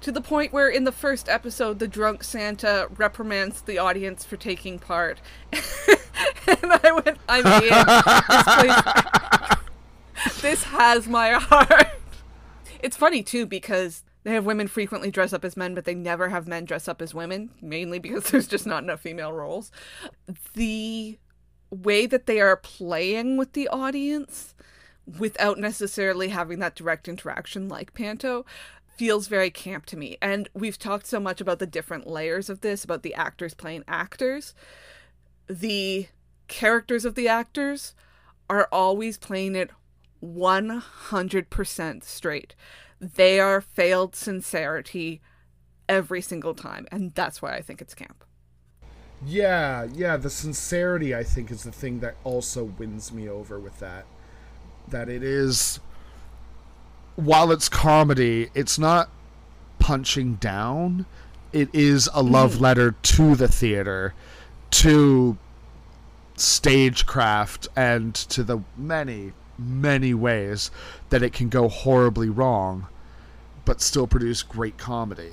To 0.06 0.12
the 0.12 0.20
point 0.20 0.52
where 0.52 0.68
in 0.68 0.84
the 0.84 0.92
first 0.92 1.28
episode, 1.28 1.80
the 1.80 1.88
drunk 1.88 2.22
Santa 2.22 2.86
reprimands 2.96 3.62
the 3.62 3.78
audience 3.78 4.24
for 4.24 4.36
taking 4.36 4.78
part. 4.78 5.20
and 5.52 5.58
I 6.62 7.02
went, 7.04 7.18
I'm 7.28 7.44
in. 7.44 7.70
This, 8.28 9.56
place, 10.30 10.42
this 10.42 10.62
has 10.62 11.08
my 11.08 11.30
heart. 11.30 11.88
It's 12.78 12.96
funny, 12.96 13.24
too, 13.24 13.46
because 13.46 14.04
they 14.22 14.30
have 14.30 14.46
women 14.46 14.68
frequently 14.68 15.10
dress 15.10 15.32
up 15.32 15.44
as 15.44 15.56
men, 15.56 15.74
but 15.74 15.86
they 15.86 15.94
never 15.96 16.28
have 16.28 16.46
men 16.46 16.66
dress 16.66 16.86
up 16.86 17.02
as 17.02 17.12
women, 17.12 17.50
mainly 17.60 17.98
because 17.98 18.22
there's 18.30 18.46
just 18.46 18.64
not 18.64 18.84
enough 18.84 19.00
female 19.00 19.32
roles. 19.32 19.72
The 20.54 21.18
way 21.68 22.06
that 22.06 22.26
they 22.26 22.40
are 22.40 22.56
playing 22.56 23.38
with 23.38 23.54
the 23.54 23.66
audience 23.66 24.54
without 25.18 25.58
necessarily 25.58 26.28
having 26.28 26.58
that 26.58 26.74
direct 26.76 27.08
interaction 27.08 27.68
like 27.68 27.94
Panto 27.94 28.44
feels 28.97 29.27
very 29.28 29.51
camp 29.51 29.86
to 29.86 29.97
me. 29.97 30.16
And 30.20 30.48
we've 30.55 30.78
talked 30.78 31.06
so 31.06 31.20
much 31.20 31.40
about 31.40 31.59
the 31.59 31.66
different 31.66 32.06
layers 32.06 32.48
of 32.48 32.60
this, 32.60 32.85
about 32.85 33.02
the 33.02 33.14
actors 33.14 33.55
playing 33.55 33.85
actors. 33.86 34.55
The 35.48 36.09
characters 36.48 37.05
of 37.05 37.14
the 37.14 37.28
actors 37.28 37.94
are 38.48 38.68
always 38.73 39.18
playing 39.18 39.55
it 39.55 39.70
100% 40.24 42.05
straight. 42.05 42.55
They 43.01 43.39
are 43.39 43.60
failed 43.60 44.16
sincerity 44.16 45.20
every 45.89 46.23
single 46.23 46.55
time. 46.55 46.86
And 46.90 47.14
that's 47.14 47.43
why 47.43 47.55
I 47.55 47.62
think 47.62 47.81
it's 47.81 47.94
camp. 47.94 48.24
Yeah, 49.24 49.86
yeah, 49.93 50.16
the 50.16 50.31
sincerity 50.31 51.14
I 51.14 51.23
think 51.23 51.51
is 51.51 51.62
the 51.62 51.73
thing 51.73 52.01
that 52.01 52.16
also 52.24 52.64
wins 52.64 53.12
me 53.12 53.28
over 53.28 53.59
with 53.59 53.78
that. 53.81 54.06
That 54.89 55.09
it 55.09 55.23
is 55.23 55.81
while 57.16 57.51
it's 57.51 57.68
comedy, 57.68 58.51
it's 58.55 58.78
not 58.78 59.09
punching 59.78 60.34
down. 60.34 61.06
It 61.52 61.68
is 61.72 62.09
a 62.12 62.22
love 62.22 62.56
mm. 62.56 62.60
letter 62.60 62.93
to 62.93 63.34
the 63.34 63.48
theater, 63.48 64.14
to 64.72 65.38
stagecraft, 66.36 67.68
and 67.74 68.14
to 68.14 68.44
the 68.44 68.60
many, 68.76 69.32
many 69.59 70.12
ways 70.12 70.70
that 71.09 71.22
it 71.22 71.32
can 71.32 71.48
go 71.48 71.68
horribly 71.68 72.28
wrong, 72.28 72.86
but 73.64 73.80
still 73.80 74.06
produce 74.06 74.43
great 74.43 74.76
comedy. 74.76 75.32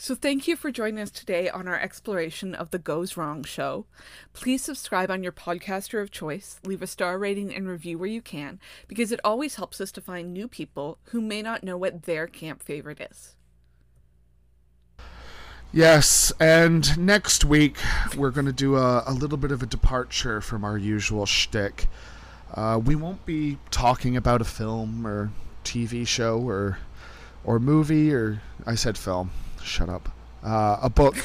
So, 0.00 0.14
thank 0.14 0.46
you 0.46 0.54
for 0.54 0.70
joining 0.70 1.00
us 1.00 1.10
today 1.10 1.50
on 1.50 1.66
our 1.66 1.76
exploration 1.76 2.54
of 2.54 2.70
the 2.70 2.78
Goes 2.78 3.16
Wrong 3.16 3.42
show. 3.42 3.86
Please 4.32 4.62
subscribe 4.62 5.10
on 5.10 5.24
your 5.24 5.32
podcaster 5.32 6.00
of 6.00 6.12
choice, 6.12 6.60
leave 6.64 6.82
a 6.82 6.86
star 6.86 7.18
rating 7.18 7.52
and 7.52 7.66
review 7.66 7.98
where 7.98 8.08
you 8.08 8.22
can, 8.22 8.60
because 8.86 9.10
it 9.10 9.18
always 9.24 9.56
helps 9.56 9.80
us 9.80 9.90
to 9.90 10.00
find 10.00 10.32
new 10.32 10.46
people 10.46 10.98
who 11.06 11.20
may 11.20 11.42
not 11.42 11.64
know 11.64 11.76
what 11.76 12.04
their 12.04 12.28
camp 12.28 12.62
favorite 12.62 13.00
is. 13.10 13.34
Yes, 15.72 16.32
and 16.38 16.96
next 16.96 17.44
week 17.44 17.76
we're 18.16 18.30
going 18.30 18.46
to 18.46 18.52
do 18.52 18.76
a, 18.76 19.02
a, 19.04 19.12
little 19.12 19.36
bit 19.36 19.50
of 19.50 19.64
a 19.64 19.66
departure 19.66 20.40
from 20.40 20.62
our 20.62 20.78
usual 20.78 21.26
shtick. 21.26 21.88
Uh, 22.54 22.80
we 22.82 22.94
won't 22.94 23.26
be 23.26 23.58
talking 23.72 24.16
about 24.16 24.40
a 24.40 24.44
film 24.44 25.04
or 25.04 25.32
TV 25.64 26.06
show 26.06 26.38
or 26.38 26.78
or 27.42 27.58
movie 27.58 28.14
or 28.14 28.40
I 28.64 28.76
said 28.76 28.96
film 28.96 29.32
shut 29.68 29.88
up. 29.88 30.08
Uh, 30.42 30.78
a 30.82 30.90
book. 30.90 31.16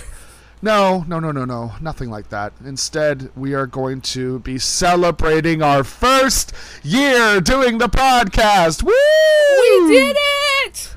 No, 0.64 1.04
no, 1.10 1.20
no, 1.20 1.34
no, 1.34 1.44
no. 1.44 1.74
Nothing 1.82 2.10
like 2.10 2.30
that. 2.30 2.54
Instead, 2.66 3.32
we 3.36 3.54
are 3.54 3.68
going 3.68 4.00
to 4.02 4.40
be 4.40 4.58
celebrating 4.58 5.62
our 5.62 5.84
first 5.84 6.54
year 6.84 7.42
doing 7.42 7.80
the 7.80 7.90
podcast. 7.90 8.82
Woo! 8.82 8.94
We 9.90 9.94
did 9.94 10.16
it! 10.66 10.96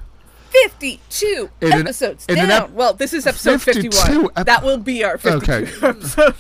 52 0.51 1.51
in 1.61 1.73
episodes 1.73 2.27
an, 2.29 2.37
down. 2.37 2.51
Ep- 2.51 2.71
well, 2.71 2.95
this 2.95 3.13
is 3.13 3.27
episode 3.27 3.61
51. 3.61 4.31
Ep- 4.37 4.47
that 4.47 4.63
will 4.63 4.79
be 4.79 5.03
our 5.03 5.19
52 5.19 5.53
okay. 5.53 5.87
episode. 5.87 6.35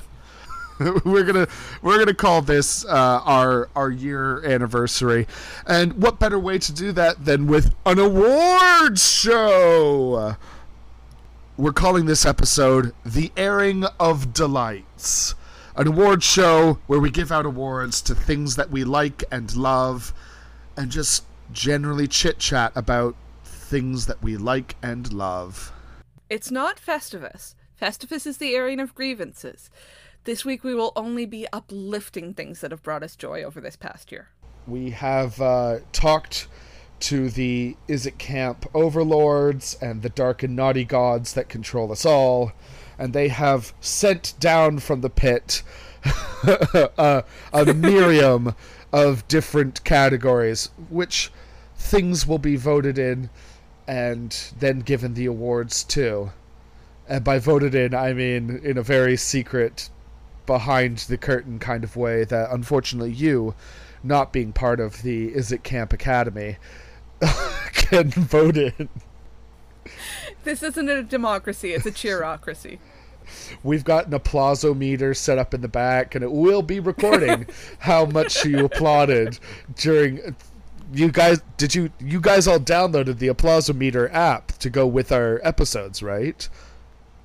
we're 1.05 1.24
gonna 1.24 1.49
we're 1.83 1.99
gonna 1.99 2.15
call 2.15 2.43
this 2.43 2.85
uh, 2.85 3.20
our 3.24 3.69
our 3.74 3.91
year 3.91 4.45
anniversary, 4.45 5.27
and 5.66 5.95
what 5.95 6.20
better 6.20 6.39
way 6.39 6.59
to 6.59 6.73
do 6.73 6.93
that 6.93 7.24
than 7.24 7.47
with 7.47 7.74
an 7.87 7.99
awards 7.99 9.09
show? 9.11 10.37
We're 11.59 11.73
calling 11.73 12.05
this 12.05 12.27
episode 12.27 12.93
The 13.05 13.33
Airing 13.35 13.85
of 13.99 14.35
Delights, 14.35 15.35
an 15.74 15.87
award 15.87 16.23
show 16.23 16.78
where 16.87 17.01
we 17.01 17.11
give 17.11 17.33
out 17.33 17.47
awards 17.47 18.03
to 18.03 18.15
things 18.15 18.57
that 18.57 18.70
we 18.70 18.85
like 18.85 19.24
and 19.33 19.55
love 19.57 20.12
and 20.77 20.91
just 20.91 21.24
generally 21.53 22.07
chit 22.07 22.39
chat 22.39 22.73
about 22.74 23.16
things 23.43 24.05
that 24.05 24.23
we 24.23 24.37
like 24.37 24.77
and 24.83 25.11
love. 25.15 25.73
It's 26.28 26.51
not 26.51 26.77
Festivus. 26.77 27.55
Festivus 27.81 28.27
is 28.27 28.37
the 28.37 28.55
airing 28.55 28.78
of 28.78 28.95
grievances. 28.95 29.70
This 30.24 30.45
week 30.45 30.62
we 30.62 30.74
will 30.74 30.93
only 30.95 31.24
be 31.24 31.47
uplifting 31.55 32.35
things 32.35 32.61
that 32.61 32.70
have 32.70 32.83
brought 32.83 33.03
us 33.03 33.16
joy 33.16 33.43
over 33.43 33.62
this 33.62 33.77
past 33.77 34.12
year. 34.12 34.28
We 34.66 34.91
have 34.91 35.41
uh, 35.41 35.78
talked 35.93 36.49
to 37.07 37.31
the 37.31 37.77
Is 37.87 38.05
It 38.05 38.19
Camp 38.19 38.66
overlords 38.74 39.78
and 39.81 40.03
the 40.03 40.09
dark 40.09 40.43
and 40.43 40.57
naughty 40.57 40.85
gods 40.85 41.35
that 41.35 41.49
control 41.49 41.93
us 41.93 42.05
all, 42.05 42.51
and 42.99 43.12
they 43.12 43.28
have 43.28 43.73
sent 43.81 44.35
down 44.41 44.81
from 44.81 45.03
the 45.03 45.09
pit 45.09 45.62
a, 46.43 47.23
a 47.53 47.65
Miriam 47.74 48.57
of 48.93 49.28
different 49.28 49.85
categories, 49.85 50.70
which 50.91 51.31
things 51.77 52.27
will 52.27 52.41
be 52.41 52.57
voted 52.57 52.99
in 52.99 53.31
and 53.87 54.53
then 54.59 54.81
given 54.81 55.15
the 55.15 55.27
awards 55.27 55.85
to. 55.85 56.33
And 57.09 57.23
by 57.23 57.39
voted 57.39 57.73
in, 57.73 57.95
I 57.95 58.15
mean 58.15 58.59
in 58.65 58.77
a 58.77 58.83
very 58.83 59.16
secret, 59.16 59.91
behind 60.45 60.99
the 60.99 61.19
curtain 61.19 61.61
kind 61.61 61.85
of 61.85 61.97
way 61.97 62.24
that 62.24 62.51
unfortunately 62.51 63.12
you, 63.12 63.55
not 64.03 64.33
being 64.33 64.53
part 64.53 64.81
of 64.81 65.03
the 65.03 65.28
Is 65.28 65.53
It 65.53 65.62
Camp 65.62 65.93
Academy, 65.93 66.57
can 67.72 68.10
vote 68.10 68.56
in. 68.56 68.88
This 70.44 70.62
isn't 70.62 70.88
a 70.88 71.02
democracy, 71.02 71.72
it's 71.72 71.86
a 71.86 71.90
cheerocracy. 71.90 72.78
We've 73.62 73.84
got 73.84 74.06
an 74.06 74.12
applausometer 74.12 75.16
set 75.16 75.38
up 75.38 75.52
in 75.52 75.60
the 75.60 75.68
back, 75.68 76.14
and 76.14 76.22
it 76.22 76.30
will 76.30 76.62
be 76.62 76.80
recording 76.80 77.47
how 77.80 78.06
much 78.06 78.44
you 78.44 78.64
applauded 78.64 79.38
during. 79.74 80.36
You 80.93 81.10
guys, 81.10 81.43
did 81.56 81.74
you? 81.74 81.90
You 81.98 82.20
guys 82.20 82.47
all 82.47 82.60
downloaded 82.60 83.18
the 83.18 83.26
applausometer 83.26 84.12
app 84.12 84.52
to 84.59 84.70
go 84.70 84.86
with 84.86 85.10
our 85.10 85.40
episodes, 85.43 86.02
right? 86.02 86.48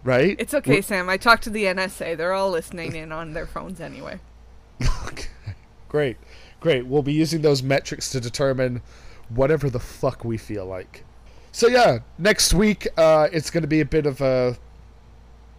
Right? 0.03 0.35
It's 0.39 0.55
okay, 0.55 0.77
We're... 0.77 0.81
Sam. 0.81 1.09
I 1.09 1.18
talked 1.18 1.43
to 1.43 1.51
the 1.51 1.65
NSA. 1.65 2.18
They're 2.18 2.34
all 2.34 2.49
listening 2.49 2.95
in 2.95 3.11
on 3.11 3.34
their 3.34 3.45
phones 3.45 3.80
anyway. 3.80 4.19
okay. 5.05 5.30
Great, 5.89 6.18
great. 6.59 6.88
We'll 6.88 7.03
be 7.03 7.13
using 7.13 7.41
those 7.43 7.61
metrics 7.61 8.09
to 8.11 8.19
determine 8.19 8.81
whatever 9.36 9.70
the 9.70 9.80
fuck 9.80 10.24
we 10.24 10.38
feel 10.38 10.66
like. 10.66 11.03
So 11.52 11.68
yeah, 11.68 11.99
next 12.18 12.53
week 12.53 12.88
uh, 12.98 13.28
it's 13.32 13.49
going 13.49 13.64
to 13.64 13.68
be 13.68 13.82
a 13.82 13.86
bit 13.86 14.06
of 14.06 14.22
a 14.22 14.58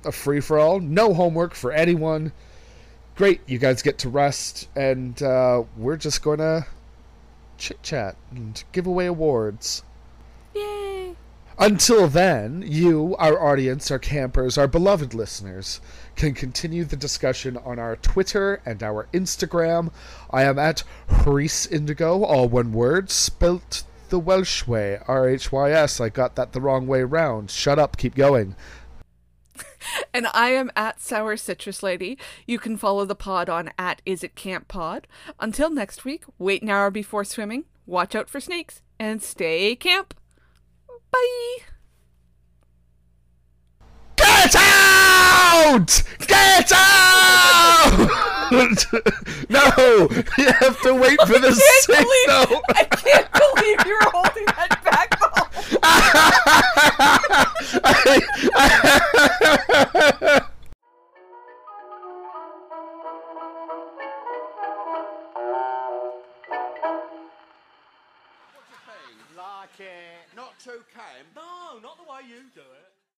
a 0.04 0.12
free 0.12 0.40
for 0.40 0.58
all. 0.58 0.80
No 0.80 1.14
homework 1.14 1.54
for 1.54 1.72
anyone. 1.72 2.32
Great, 3.14 3.40
you 3.46 3.58
guys 3.58 3.82
get 3.82 3.98
to 3.98 4.08
rest, 4.08 4.68
and 4.74 5.22
uh, 5.22 5.62
we're 5.76 5.96
just 5.96 6.22
going 6.22 6.38
to 6.38 6.66
chit 7.58 7.82
chat 7.82 8.16
and 8.30 8.64
give 8.72 8.86
away 8.86 9.06
awards. 9.06 9.82
Yay! 10.54 11.14
Until 11.62 12.08
then, 12.08 12.64
you, 12.66 13.14
our 13.20 13.40
audience, 13.40 13.92
our 13.92 14.00
campers, 14.00 14.58
our 14.58 14.66
beloved 14.66 15.14
listeners, 15.14 15.80
can 16.16 16.34
continue 16.34 16.84
the 16.84 16.96
discussion 16.96 17.56
on 17.56 17.78
our 17.78 17.94
Twitter 17.94 18.60
and 18.66 18.82
our 18.82 19.06
Instagram. 19.14 19.92
I 20.28 20.42
am 20.42 20.58
at 20.58 20.82
Rhys 21.24 21.68
Indigo, 21.68 22.24
all 22.24 22.48
one 22.48 22.72
word, 22.72 23.12
spelt 23.12 23.84
the 24.08 24.18
Welsh 24.18 24.66
way, 24.66 24.98
R 25.06 25.28
H 25.28 25.52
Y 25.52 25.70
S. 25.70 26.00
I 26.00 26.08
got 26.08 26.34
that 26.34 26.52
the 26.52 26.60
wrong 26.60 26.88
way 26.88 27.04
round. 27.04 27.48
Shut 27.48 27.78
up, 27.78 27.96
keep 27.96 28.16
going. 28.16 28.56
and 30.12 30.26
I 30.34 30.48
am 30.48 30.72
at 30.74 31.00
Sour 31.00 31.36
Citrus 31.36 31.80
Lady. 31.80 32.18
You 32.44 32.58
can 32.58 32.76
follow 32.76 33.04
the 33.04 33.14
pod 33.14 33.48
on 33.48 33.70
at 33.78 34.02
Is 34.04 34.24
It 34.24 34.34
Camp 34.34 34.66
Pod. 34.66 35.06
Until 35.38 35.70
next 35.70 36.04
week, 36.04 36.24
wait 36.40 36.62
an 36.62 36.70
hour 36.70 36.90
before 36.90 37.22
swimming, 37.22 37.66
watch 37.86 38.16
out 38.16 38.28
for 38.28 38.40
snakes, 38.40 38.82
and 38.98 39.22
stay 39.22 39.76
camp. 39.76 40.14
Bye. 41.12 41.58
Get 44.16 44.54
out! 44.56 46.02
Get 46.26 46.72
out! 46.74 48.12
no, 49.48 50.08
you 50.38 50.52
have 50.52 50.80
to 50.82 50.94
wait 50.94 51.20
for 51.22 51.38
the 51.38 51.52
signal. 51.54 52.04
believe, 52.04 52.62
I 52.74 52.84
can't 52.84 53.30
believe 53.32 53.86
you're 53.86 54.10
holding 54.10 54.44
that 54.46 54.84
back 54.84 55.18
Calm. 71.12 71.26
No, 71.34 71.80
not 71.80 71.96
the 71.96 72.04
way 72.04 72.20
you 72.28 72.42
do 72.54 72.60
it. 72.60 72.91